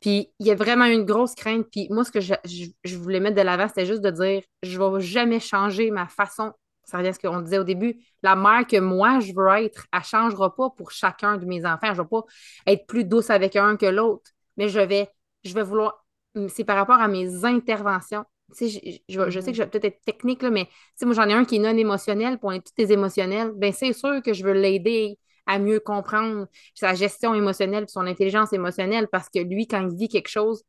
Puis 0.00 0.32
il 0.38 0.46
y 0.46 0.50
a 0.50 0.54
vraiment 0.54 0.86
une 0.86 1.04
grosse 1.04 1.34
crainte. 1.34 1.66
Puis 1.70 1.88
moi, 1.90 2.04
ce 2.04 2.10
que 2.12 2.20
je, 2.20 2.34
je- 2.44 2.66
je 2.84 2.96
voulais 2.96 3.20
mettre 3.20 3.36
de 3.36 3.42
l'avant, 3.42 3.68
c'était 3.68 3.86
juste 3.86 4.00
de 4.02 4.10
dire 4.10 4.42
je 4.62 4.78
vais 4.78 5.00
jamais 5.00 5.40
changer 5.40 5.90
ma 5.90 6.06
façon 6.08 6.52
ça 6.84 6.96
revient 6.98 7.10
à 7.10 7.12
ce 7.12 7.20
qu'on 7.20 7.40
disait 7.40 7.58
au 7.58 7.62
début, 7.64 8.00
la 8.24 8.34
mère 8.34 8.66
que 8.66 8.80
moi 8.80 9.20
je 9.20 9.32
veux 9.32 9.48
être, 9.64 9.86
elle 9.92 10.00
ne 10.00 10.04
changera 10.04 10.56
pas 10.56 10.70
pour 10.70 10.90
chacun 10.90 11.36
de 11.36 11.44
mes 11.44 11.64
enfants. 11.64 11.94
Je 11.94 12.00
ne 12.00 12.02
vais 12.02 12.08
pas 12.08 12.22
être 12.66 12.84
plus 12.88 13.04
douce 13.04 13.30
avec 13.30 13.54
un 13.54 13.76
que 13.76 13.86
l'autre, 13.86 14.32
mais 14.60 14.68
je 14.68 14.78
vais, 14.78 15.08
je 15.42 15.54
vais 15.54 15.62
vouloir, 15.62 16.06
c'est 16.48 16.64
par 16.64 16.76
rapport 16.76 17.00
à 17.00 17.08
mes 17.08 17.46
interventions. 17.46 18.24
je, 18.60 18.66
je, 18.66 18.70
sais 18.76 19.00
que 19.08 19.50
mm-hmm. 19.50 19.54
je 19.54 19.62
vais 19.62 19.66
peut-être 19.70 19.84
être 19.86 20.02
technique, 20.04 20.42
là, 20.42 20.50
mais 20.50 20.68
moi 21.00 21.14
j'en 21.14 21.28
ai 21.30 21.32
un 21.32 21.46
qui 21.46 21.56
est 21.56 21.60
non 21.60 21.74
émotionnel, 21.74 22.38
pour 22.38 22.50
on 22.50 22.52
est 22.52 22.60
tous 22.60 22.74
des 22.76 22.92
émotionnels, 22.92 23.52
bien 23.56 23.72
c'est 23.72 23.94
sûr 23.94 24.20
que 24.22 24.34
je 24.34 24.44
veux 24.44 24.52
l'aider 24.52 25.18
à 25.46 25.58
mieux 25.58 25.80
comprendre 25.80 26.46
sa 26.74 26.92
gestion 26.92 27.34
émotionnelle, 27.34 27.86
son 27.88 28.06
intelligence 28.06 28.52
émotionnelle, 28.52 29.08
parce 29.10 29.30
que 29.30 29.38
lui, 29.38 29.66
quand 29.66 29.80
il 29.80 29.96
vit 29.96 30.08
quelque 30.08 30.28
chose, 30.28 30.62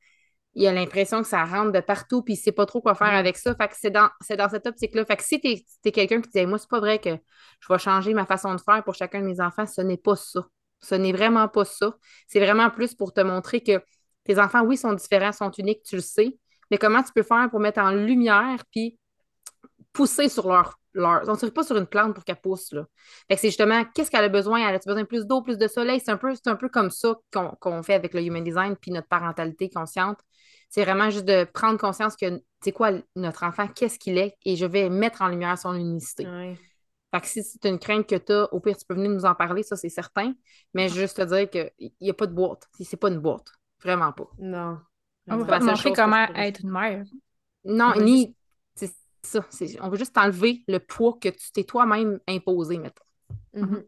il 0.54 0.66
a 0.68 0.72
l'impression 0.72 1.22
que 1.22 1.28
ça 1.28 1.44
rentre 1.44 1.74
de 1.74 1.82
partout, 1.82 2.22
puis 2.22 2.36
il 2.36 2.38
ne 2.38 2.44
sait 2.44 2.52
pas 2.54 2.66
trop 2.66 2.82
quoi 2.82 2.96
faire 2.96 3.14
avec 3.14 3.36
ça. 3.36 3.54
Fait 3.56 3.68
que 3.68 3.76
c'est 3.78 3.92
dans, 3.92 4.10
dans 4.38 4.50
cette 4.50 4.68
optique-là. 4.68 5.06
Fait 5.06 5.18
que 5.18 5.24
si 5.24 5.40
tu 5.42 5.48
es, 5.50 5.92
quelqu'un 5.92 6.22
qui 6.22 6.30
dit 6.30 6.46
Moi, 6.46 6.58
c'est 6.58 6.70
pas 6.70 6.80
vrai 6.80 7.00
que 7.00 7.10
je 7.60 7.74
vais 7.74 7.80
changer 7.80 8.14
ma 8.14 8.26
façon 8.26 8.56
de 8.56 8.62
faire 8.62 8.84
pour 8.84 8.96
chacun 8.96 9.22
de 9.22 9.26
mes 9.26 9.42
enfants, 9.42 9.66
ce 9.66 9.82
n'est 9.82 9.98
pas 9.98 10.16
ça. 10.16 10.46
Ce 10.82 10.96
n'est 10.96 11.12
vraiment 11.12 11.48
pas 11.48 11.66
ça. 11.66 11.96
C'est 12.28 12.40
vraiment 12.40 12.70
plus 12.70 12.96
pour 12.96 13.14
te 13.14 13.22
montrer 13.22 13.62
que 13.62 13.82
tes 14.24 14.40
enfants, 14.40 14.64
oui, 14.64 14.78
sont 14.78 14.94
différents, 14.94 15.32
sont 15.32 15.52
uniques, 15.52 15.84
tu 15.84 15.96
le 15.96 16.02
sais, 16.02 16.38
mais 16.70 16.78
comment 16.78 17.04
tu 17.04 17.12
peux 17.14 17.24
faire 17.24 17.50
pour 17.50 17.60
mettre 17.60 17.80
en 17.80 17.92
lumière 17.92 18.64
puis 18.72 18.98
pousser 19.94 20.30
sur 20.30 20.48
leur 20.48 20.82
leur... 20.94 21.28
On 21.28 21.32
ne 21.32 21.38
tire 21.38 21.54
pas 21.54 21.64
sur 21.64 21.78
une 21.78 21.86
plante 21.86 22.14
pour 22.14 22.24
qu'elle 22.24 22.40
pousse. 22.40 22.72
Là. 22.74 22.86
Fait 23.30 23.38
c'est 23.38 23.48
justement 23.48 23.84
qu'est-ce 23.94 24.12
qu'elle 24.12 24.24
a 24.24 24.30
besoin? 24.30 24.68
Elle 24.68 24.76
a 24.76 24.80
besoin 24.80 25.02
de 25.02 25.08
plus 25.08 25.26
d'eau, 25.26 25.42
plus 25.42 25.58
de 25.58 25.68
soleil? 25.68 26.02
C'est 26.04 26.12
un 26.12 26.18
peu, 26.18 26.34
peu 26.60 26.70
comme 26.70 26.90
ça 26.90 27.16
qu'on, 27.32 27.84
fait 27.84 27.94
avec 27.94 28.14
le 28.14 28.22
human 28.22 28.44
design 28.44 28.76
puis 28.76 28.92
notre 28.92 29.08
parentalité 29.08 29.70
consciente. 29.70 30.20
C'est 30.70 30.84
vraiment 30.84 31.10
juste 31.10 31.26
de 31.26 31.44
prendre 31.44 31.78
conscience 31.78 32.16
que, 32.16 32.42
c'est 32.64 32.72
quoi, 32.72 32.92
notre 33.16 33.44
enfant, 33.44 33.68
qu'est-ce 33.68 34.00
qu'il 34.00 34.18
est 34.18 34.36
et 34.46 34.56
je 34.56 34.66
vais 34.66 34.90
mettre 34.90 35.22
en 35.22 35.28
lumière 35.28 35.58
son 35.58 35.74
unicité. 35.76 36.26
Fait 37.12 37.22
que 37.22 37.28
si 37.28 37.44
c'est 37.44 37.66
une 37.66 37.80
crainte 37.80 38.08
que 38.08 38.16
tu 38.16 38.32
as, 38.32 38.54
au 38.54 38.60
pire, 38.60 38.78
tu 38.78 38.86
peux 38.86 38.96
venir 38.96 39.12
nous 39.12 39.26
en 39.26 39.36
parler, 39.36 39.64
ça, 39.64 39.76
c'est 39.76 39.90
certain. 39.90 40.34
Mais 40.74 40.88
juste 40.88 41.18
te 41.18 41.24
dire 41.24 41.50
qu'il 41.50 41.92
n'y 42.00 42.10
a 42.10 42.14
pas 42.14 42.28
de 42.28 42.34
boîte. 42.34 42.68
C'est 42.80 42.98
pas 42.98 43.10
une 43.10 43.20
boîte. 43.20 43.52
Vraiment 43.84 44.12
pas. 44.14 44.30
Non. 44.40 44.80
On 45.28 45.38
va 45.38 45.46
pas 45.46 45.60
montrer 45.60 45.94
comment 45.94 46.28
être 46.36 46.62
une 46.62 46.72
mère. 46.72 47.04
Non, 47.64 47.94
ni 48.00 48.36
ça. 49.24 49.46
On 49.82 49.90
veut 49.90 49.98
juste 49.98 50.18
enlever 50.18 50.64
le 50.68 50.80
poids 50.80 51.18
que 51.22 51.30
tu 51.30 51.52
t'es 51.52 51.64
toi-même 51.64 52.20
imposé, 52.28 52.80
mettons. 52.80 53.04
Mm-hmm. 53.56 53.86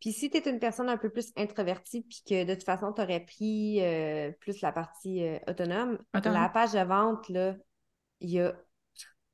Puis 0.00 0.12
si 0.12 0.30
tu 0.30 0.38
es 0.38 0.50
une 0.50 0.58
personne 0.58 0.88
un 0.88 0.96
peu 0.96 1.10
plus 1.10 1.32
introvertie, 1.36 2.02
puis 2.02 2.22
que 2.26 2.44
de 2.44 2.54
toute 2.54 2.64
façon, 2.64 2.92
tu 2.92 3.02
aurais 3.02 3.20
pris 3.20 3.80
euh, 3.80 4.32
plus 4.40 4.60
la 4.60 4.72
partie 4.72 5.24
euh, 5.26 5.38
autonome, 5.46 5.98
la 6.14 6.48
page 6.48 6.72
de 6.72 6.84
vente, 6.84 7.28
là, 7.28 7.54
il 8.20 8.30
y 8.30 8.40
a 8.40 8.54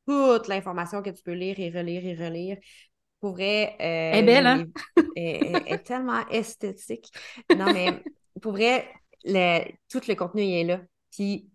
toute 0.07 0.49
l'information 0.49 1.03
que 1.03 1.11
tu 1.11 1.23
peux 1.23 1.33
lire 1.33 1.59
et 1.59 1.71
relire 1.71 2.05
et 2.05 2.15
relire. 2.15 2.59
Pour 3.27 3.35
vrai. 3.35 3.75
Euh, 3.81 4.11
elle 4.13 4.19
est 4.19 4.23
belle, 4.23 4.47
hein? 4.47 4.65
Elle, 5.17 5.63
est 5.67 5.83
tellement 5.85 6.25
esthétique. 6.29 7.11
Non, 7.57 7.65
mais 7.73 8.01
pour 8.41 8.53
vrai, 8.53 8.89
tout 9.25 10.01
le 10.07 10.15
contenu 10.15 10.43
il 10.43 10.61
est 10.61 10.65
là. 10.65 10.81
Puis 11.11 11.51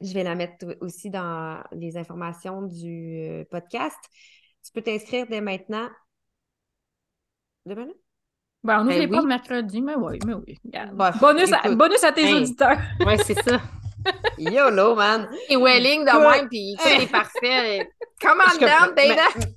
je 0.00 0.14
vais 0.14 0.22
la 0.22 0.36
mettre 0.36 0.66
aussi 0.80 1.10
dans 1.10 1.64
les 1.72 1.96
informations 1.96 2.62
du 2.62 3.22
euh, 3.28 3.44
podcast. 3.50 3.98
Tu 4.64 4.70
peux 4.70 4.82
t'inscrire 4.82 5.26
dès 5.26 5.40
maintenant. 5.40 5.88
Demain? 7.66 7.88
Ben, 8.62 8.82
on 8.82 8.84
n'oublie 8.84 9.08
ben 9.08 9.16
pas 9.16 9.22
le 9.22 9.26
mercredi, 9.26 9.82
mais 9.82 9.96
oui, 9.96 10.20
mais 10.24 10.34
oui. 10.34 10.58
bonus, 11.18 11.52
à, 11.52 11.74
bonus, 11.74 12.04
à, 12.04 12.12
tes 12.12 12.32
auditeurs. 12.32 12.78
Oui, 13.04 13.14
c'est 13.26 13.42
ça. 13.42 13.60
YOLO, 14.38 14.94
man. 14.94 15.28
Et 15.48 15.56
Welling 15.56 16.04
de 16.04 16.36
même, 16.36 16.48
puis 16.48 16.76
tout 16.78 16.88
est 16.88 17.10
parfait. 17.10 17.90
Come 18.22 18.40
on 18.46 18.58
down, 18.60 18.94
Dana. 18.94 19.56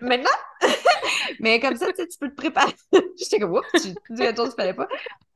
Maintenant? 0.00 0.30
mais 1.40 1.60
comme 1.60 1.76
ça, 1.76 1.92
tu, 1.92 2.06
peux 2.18 2.30
te 2.30 2.34
préparer. 2.34 2.74
J'étais 3.18 3.38
comme, 3.38 3.52
oups, 3.52 3.66
tu 3.82 3.88
dis 4.10 4.22
la 4.22 4.34
chose 4.34 4.54
fallait 4.54 4.74
pas. 4.74 4.88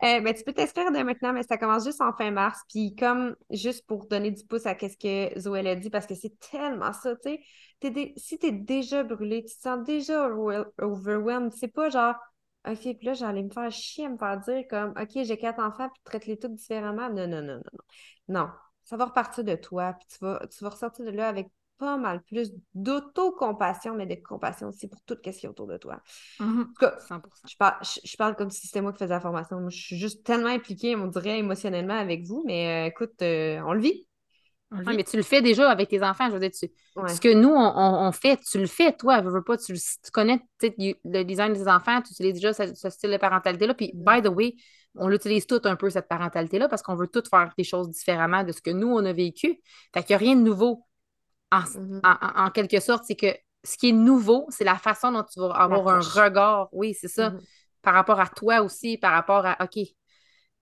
Euh, 0.02 0.20
mais 0.22 0.34
tu 0.34 0.44
peux 0.44 0.52
t'inscrire 0.52 0.90
dès 0.90 1.04
maintenant, 1.04 1.32
mais 1.32 1.42
ça 1.42 1.56
commence 1.56 1.84
juste 1.84 2.00
en 2.00 2.12
fin 2.12 2.30
mars. 2.30 2.60
Puis 2.68 2.94
comme, 2.94 3.36
juste 3.50 3.86
pour 3.86 4.06
donner 4.06 4.30
du 4.30 4.44
pouce 4.44 4.66
à 4.66 4.76
ce 4.78 4.96
que 4.96 5.38
Zoé 5.38 5.68
a 5.68 5.76
dit, 5.76 5.90
parce 5.90 6.06
que 6.06 6.14
c'est 6.14 6.38
tellement 6.40 6.92
ça, 6.92 7.14
tu 7.16 7.30
sais. 7.30 8.14
Si 8.16 8.38
tu 8.38 8.46
es 8.46 8.52
déjà 8.52 9.02
brûlé, 9.02 9.44
tu 9.44 9.54
te 9.54 9.60
sens 9.60 9.84
déjà 9.84 10.28
overwhelmed, 10.78 11.52
c'est 11.52 11.68
pas 11.68 11.90
genre, 11.90 12.14
OK, 12.66 12.78
puis 12.80 12.98
là, 13.02 13.12
j'allais 13.12 13.42
me 13.42 13.50
faire 13.50 13.70
chier 13.70 14.08
me 14.08 14.16
faire 14.16 14.38
dire 14.40 14.64
comme, 14.68 14.94
OK, 15.00 15.22
j'ai 15.22 15.36
quatre 15.36 15.60
enfants, 15.62 15.88
puis 15.90 16.00
traite-les 16.04 16.38
tous 16.38 16.48
différemment. 16.48 17.10
Non, 17.10 17.26
non, 17.26 17.42
non, 17.42 17.56
non, 17.56 17.56
non. 17.56 17.84
Non, 18.28 18.48
ça 18.84 18.96
va 18.96 19.06
repartir 19.06 19.44
de 19.44 19.54
toi, 19.54 19.94
puis 19.94 20.06
tu 20.08 20.24
vas, 20.24 20.40
tu 20.46 20.64
vas 20.64 20.70
ressortir 20.70 21.04
de 21.04 21.10
là 21.10 21.28
avec 21.28 21.48
pas 21.84 21.96
mal 21.96 22.22
plus 22.22 22.52
d'autocompassion, 22.74 23.94
mais 23.94 24.06
de 24.06 24.14
compassion 24.14 24.68
aussi 24.68 24.88
pour 24.88 25.00
tout 25.02 25.16
ce 25.24 25.30
qui 25.30 25.46
est 25.46 25.48
autour 25.48 25.66
de 25.66 25.76
toi. 25.76 26.00
Mm-hmm. 26.40 26.60
En 26.60 26.64
tout 26.64 26.74
cas, 26.80 26.98
100%. 27.08 27.20
Je, 27.48 27.56
parle, 27.56 27.76
je, 27.82 28.16
parle 28.16 28.36
comme 28.36 28.50
si 28.50 28.66
c'était 28.66 28.80
moi 28.80 28.92
qui 28.92 28.98
faisais 28.98 29.14
la 29.14 29.20
formation. 29.20 29.68
je 29.68 29.76
suis 29.76 29.96
juste 29.96 30.24
tellement 30.24 30.48
impliquée, 30.48 30.96
on 30.96 31.06
dirait, 31.06 31.38
émotionnellement 31.38 31.98
avec 31.98 32.24
vous, 32.24 32.42
mais 32.46 32.86
euh, 32.86 32.88
écoute, 32.88 33.20
euh, 33.22 33.60
on 33.66 33.72
le 33.72 33.80
vit. 33.80 34.06
mais 34.70 35.04
tu 35.04 35.16
le 35.16 35.22
fais 35.22 35.42
déjà 35.42 35.70
avec 35.70 35.88
tes 35.88 36.02
enfants, 36.02 36.28
je 36.28 36.34
veux 36.34 36.40
dire, 36.40 36.50
tu... 36.50 36.68
ce 37.06 37.20
que 37.20 37.32
nous, 37.32 37.54
on, 37.54 38.12
fait, 38.12 38.38
tu 38.38 38.58
le 38.58 38.66
fais, 38.66 38.92
toi, 38.92 39.20
veux, 39.20 39.30
veux 39.30 39.44
pas, 39.44 39.56
tu, 39.56 39.74
tu 39.74 40.10
connais 40.12 40.40
le 40.60 41.22
design 41.22 41.52
des 41.52 41.68
enfants, 41.68 42.02
tu 42.02 42.12
utilises 42.12 42.34
déjà 42.34 42.52
ce, 42.52 42.90
style 42.90 43.10
de 43.10 43.16
parentalité-là, 43.16 43.74
puis, 43.74 43.92
by 43.94 44.22
the 44.22 44.28
way, 44.28 44.54
on 44.96 45.08
l'utilise 45.08 45.46
tout 45.46 45.60
un 45.64 45.76
peu, 45.76 45.90
cette 45.90 46.08
parentalité-là, 46.08 46.68
parce 46.68 46.82
qu'on 46.82 46.94
veut 46.94 47.08
tout 47.08 47.22
faire 47.28 47.52
des 47.56 47.64
choses 47.64 47.90
différemment 47.90 48.44
de 48.44 48.52
ce 48.52 48.60
que 48.60 48.70
nous, 48.70 48.88
on 48.88 49.04
a 49.04 49.12
vécu. 49.12 49.60
Fait 49.92 50.02
qu'il 50.02 50.10
n'y 50.10 50.14
a 50.14 50.18
rien 50.18 50.36
de 50.36 50.42
nouveau. 50.42 50.84
Mm-hmm. 51.52 52.00
En, 52.36 52.50
quelque 52.50 52.80
sorte, 52.80 53.04
c'est 53.06 53.16
que 53.16 53.34
ce 53.62 53.76
qui 53.76 53.90
est 53.90 53.92
nouveau, 53.92 54.46
c'est 54.50 54.64
la 54.64 54.76
façon 54.76 55.12
dont 55.12 55.22
tu 55.24 55.40
vas 55.40 55.50
avoir 55.50 55.88
un 55.88 56.00
regard, 56.00 56.68
oui, 56.72 56.94
c'est 56.94 57.08
ça, 57.08 57.30
mm-hmm. 57.30 57.44
par 57.82 57.94
rapport 57.94 58.20
à 58.20 58.28
toi 58.28 58.62
aussi, 58.62 58.98
par 58.98 59.12
rapport 59.12 59.46
à, 59.46 59.56
OK, 59.62 59.78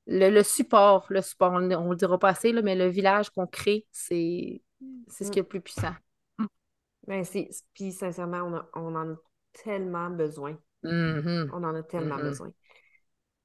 le, 0.07 0.43
support, 0.43 1.07
le 1.09 1.23
support, 1.23 1.53
on 1.53 1.61
ne 1.61 1.91
le 1.91 1.97
dira 1.97 2.19
pas 2.19 2.31
assez, 2.31 2.53
là, 2.53 2.63
mais 2.63 2.75
le 2.75 2.89
village 2.89 3.31
qu'on 3.31 3.47
crée, 3.47 3.87
c'est 3.91 4.63
ce 5.09 5.31
qui 5.31 5.39
est 5.39 5.43
le 5.43 5.49
plus 5.49 5.61
puissant. 5.61 5.95
Mm. 6.39 6.47
Ben, 7.07 7.25
puis 7.75 7.93
sincèrement, 7.93 8.65
on, 8.75 8.95
en 8.95 9.13
a 9.13 9.17
tellement 9.53 10.11
besoin. 10.11 10.57
Mm-hmm. 10.85 11.51
On 11.53 11.65
en 11.65 11.75
a 11.75 11.83
tellement 11.83 12.19
besoin. 12.19 12.53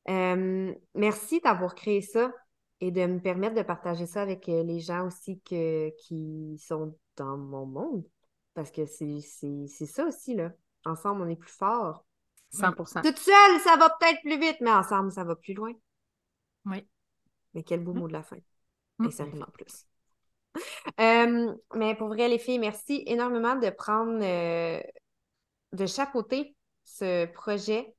Euh, 0.09 0.73
merci 0.95 1.41
d'avoir 1.41 1.75
créé 1.75 2.01
ça 2.01 2.31
et 2.79 2.91
de 2.91 3.05
me 3.05 3.19
permettre 3.19 3.55
de 3.55 3.61
partager 3.61 4.05
ça 4.05 4.21
avec 4.21 4.47
euh, 4.47 4.63
les 4.63 4.79
gens 4.79 5.05
aussi 5.05 5.41
que, 5.41 5.89
qui 5.97 6.57
sont 6.59 6.95
dans 7.17 7.37
mon 7.37 7.65
monde. 7.65 8.03
Parce 8.53 8.71
que 8.71 8.85
c'est 8.85 9.21
ça 9.67 10.05
aussi, 10.05 10.35
là. 10.35 10.51
Ensemble, 10.85 11.21
on 11.21 11.27
est 11.27 11.35
plus 11.35 11.51
fort. 11.51 12.05
100% 12.53 13.01
Toute 13.01 13.19
seule, 13.19 13.59
ça 13.63 13.75
va 13.77 13.89
peut-être 13.89 14.21
plus 14.21 14.39
vite, 14.39 14.57
mais 14.61 14.71
ensemble, 14.71 15.11
ça 15.11 15.23
va 15.23 15.35
plus 15.35 15.53
loin. 15.53 15.73
Oui. 16.65 16.87
Mais 17.53 17.63
quel 17.63 17.83
beau 17.83 17.93
mm. 17.93 17.99
mot 17.99 18.07
de 18.07 18.13
la 18.13 18.23
fin. 18.23 18.37
Mm. 18.99 19.05
Et 19.05 19.11
certainement 19.11 19.47
plus. 19.53 19.85
Euh, 20.99 21.53
mais 21.75 21.93
pour 21.93 22.07
vrai, 22.07 22.27
les 22.27 22.39
filles, 22.39 22.57
merci 22.57 23.03
énormément 23.05 23.55
de 23.55 23.69
prendre, 23.69 24.19
euh, 24.23 24.81
de 25.71 25.85
chapeauter 25.85 26.55
ce 26.83 27.27
projet 27.27 27.93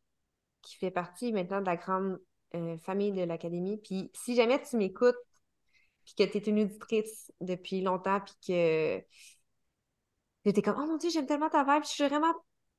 qui 0.62 0.76
fait 0.76 0.90
partie 0.90 1.32
maintenant 1.32 1.60
de 1.60 1.66
la 1.66 1.76
grande 1.76 2.18
euh, 2.56 2.76
famille 2.78 3.12
de 3.12 3.22
l'Académie. 3.22 3.76
Puis 3.76 4.10
si 4.12 4.34
jamais 4.34 4.60
tu 4.60 4.76
m'écoutes, 4.76 5.14
puis 6.08 6.26
que 6.26 6.30
tu 6.30 6.38
es 6.38 6.50
une 6.50 6.60
auditrice 6.60 7.30
depuis 7.40 7.82
longtemps, 7.82 8.20
puis 8.20 8.34
que 8.46 8.98
tu 10.42 10.48
étais 10.48 10.62
comme 10.62 10.76
Oh 10.78 10.86
mon 10.86 10.96
Dieu, 10.96 11.10
j'aime 11.10 11.26
tellement 11.26 11.50
ta 11.50 11.64
vibe, 11.64 11.84
je 11.84 12.04
vraiment 12.04 12.32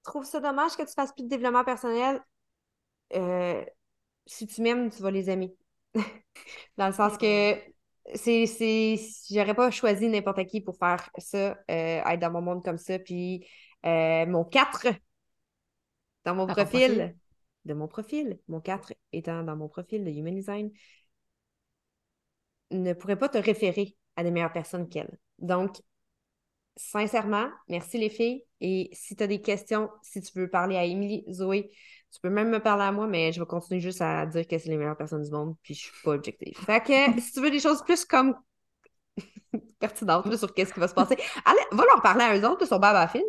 trouve 0.03 0.25
ça 0.25 0.39
dommage 0.39 0.75
que 0.75 0.83
tu 0.83 0.93
fasses 0.93 1.13
plus 1.13 1.25
de 1.25 1.29
développement 1.29 1.63
personnel. 1.63 2.21
Euh, 3.15 3.63
si 4.25 4.47
tu 4.47 4.61
m'aimes, 4.61 4.89
tu 4.89 5.01
vas 5.03 5.11
les 5.11 5.29
aimer. 5.29 5.55
Dans 6.77 6.87
le 6.87 6.93
sens 6.93 7.17
que 7.17 7.55
c'est, 8.15 8.47
c'est, 8.47 8.99
j'aurais 9.29 9.53
pas 9.53 9.69
choisi 9.69 10.07
n'importe 10.07 10.45
qui 10.47 10.61
pour 10.61 10.77
faire 10.77 11.09
ça, 11.19 11.51
euh, 11.51 11.55
être 11.67 12.19
dans 12.19 12.31
mon 12.31 12.41
monde 12.41 12.63
comme 12.63 12.79
ça. 12.79 12.97
Puis 12.97 13.45
mon 13.83 14.43
4 14.43 14.87
dans 16.25 16.33
mon 16.33 16.47
profil, 16.47 17.15
de 17.65 17.73
mon 17.75 17.87
profil, 17.87 18.39
mon 18.47 18.59
4 18.59 18.93
étant 19.13 19.43
dans 19.43 19.55
mon 19.55 19.67
profil 19.67 20.03
de 20.03 20.09
Human 20.09 20.33
Design, 20.33 20.71
ne 22.71 22.93
pourrait 22.93 23.17
pas 23.17 23.29
te 23.29 23.37
référer 23.37 23.95
à 24.15 24.23
des 24.23 24.31
meilleures 24.31 24.53
personnes 24.53 24.89
qu'elle. 24.89 25.17
Donc, 25.39 25.77
sincèrement, 26.75 27.49
merci 27.67 27.97
les 27.97 28.09
filles. 28.09 28.43
Et 28.61 28.89
si 28.93 29.15
tu 29.15 29.23
as 29.23 29.27
des 29.27 29.41
questions, 29.41 29.89
si 30.01 30.21
tu 30.21 30.37
veux 30.37 30.49
parler 30.49 30.77
à 30.77 30.85
Émilie, 30.85 31.25
Zoé, 31.31 31.71
tu 32.11 32.19
peux 32.21 32.29
même 32.29 32.49
me 32.49 32.59
parler 32.59 32.83
à 32.83 32.91
moi, 32.91 33.07
mais 33.07 33.31
je 33.31 33.39
vais 33.39 33.45
continuer 33.45 33.79
juste 33.79 34.01
à 34.01 34.25
dire 34.25 34.47
que 34.47 34.57
c'est 34.57 34.69
les 34.69 34.77
meilleures 34.77 34.97
personnes 34.97 35.23
du 35.23 35.31
monde, 35.31 35.55
puis 35.61 35.73
je 35.73 35.81
suis 35.81 36.03
pas 36.03 36.11
objective. 36.11 36.57
Fait 36.57 36.81
que 36.81 37.21
si 37.21 37.33
tu 37.33 37.41
veux 37.41 37.51
des 37.51 37.59
choses 37.59 37.83
plus 37.83 38.05
comme 38.05 38.35
pertinentes 39.79 40.35
sur 40.35 40.53
qu'est-ce 40.53 40.73
qui 40.73 40.79
va 40.79 40.87
se 40.87 40.93
passer, 40.93 41.17
allez, 41.45 41.61
va 41.71 41.83
leur 41.85 42.01
parler 42.01 42.23
à 42.23 42.37
eux 42.37 42.45
autres, 42.49 42.65
sur 42.65 42.79
Baba 42.79 43.07
Fin. 43.07 43.19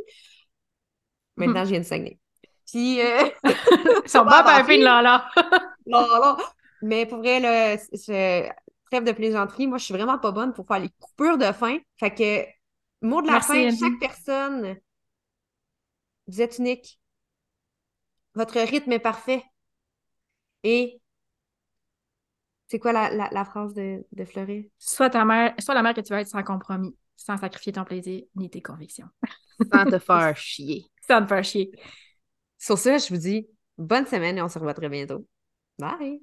Maintenant, 1.36 1.64
je 1.64 1.70
viens 1.70 1.80
de 1.80 1.84
saigner. 1.84 2.18
Puis. 2.66 3.01
Euh... 3.01 3.28
Son 4.07 4.24
Baba 4.24 4.64
Fin, 4.64 4.78
là, 4.78 5.03
là. 5.03 5.28
là, 5.86 6.07
là. 6.20 6.36
Mais 6.82 7.07
pour 7.07 7.18
vrai, 7.18 7.41
là, 7.41 7.76
trêve 8.91 9.05
de 9.05 9.12
plaisanterie, 9.12 9.66
moi, 9.66 9.78
je 9.78 9.84
suis 9.84 9.95
vraiment 9.95 10.18
pas 10.18 10.32
bonne 10.32 10.53
pour 10.53 10.66
faire 10.66 10.78
les 10.80 10.91
coupures 10.99 11.38
de 11.38 11.53
fin. 11.53 11.78
Fait 11.99 12.12
que, 12.14 12.47
mot 13.07 13.22
de 13.22 13.28
la 13.28 13.41
fin, 13.41 13.70
chaque 13.70 13.99
personne 14.01 14.76
Vous 16.28 16.41
êtes 16.41 16.57
unique. 16.59 16.99
Votre 18.34 18.59
rythme 18.62 18.91
est 18.91 18.99
parfait. 18.99 19.45
Et 20.62 21.01
c'est 22.68 22.78
quoi 22.78 22.93
la, 22.93 23.11
la, 23.11 23.28
la 23.32 23.45
phrase 23.45 23.74
de, 23.74 24.07
de 24.12 24.24
Fleury? 24.24 24.70
Sois 24.78 25.11
ta 25.11 25.24
mère, 25.24 25.55
sois 25.59 25.74
la 25.74 25.82
mère 25.82 25.95
que 25.95 26.01
tu 26.01 26.12
veux 26.12 26.18
être 26.18 26.28
sans 26.28 26.43
compromis, 26.43 26.97
sans 27.16 27.36
sacrifier 27.36 27.72
ton 27.72 27.84
plaisir 27.84 28.22
ni 28.36 28.51
tes 28.51 28.62
convictions. 28.62 29.09
Sans 29.72 29.86
te 29.86 29.99
faire 30.01 30.36
chier. 30.36 30.91
sans 31.07 31.22
te 31.22 31.26
faire 31.28 31.45
chier. 31.45 31.70
Sur 32.59 32.78
ce, 32.78 32.99
je 32.99 33.09
vous 33.14 33.20
dis 33.20 33.49
bonne 33.78 34.07
semaine 34.07 34.38
et 34.38 34.43
on 34.43 34.49
se 34.49 34.59
revoit 34.59 34.74
très 34.74 34.88
bientôt. 34.88 35.26
Bye! 35.78 36.20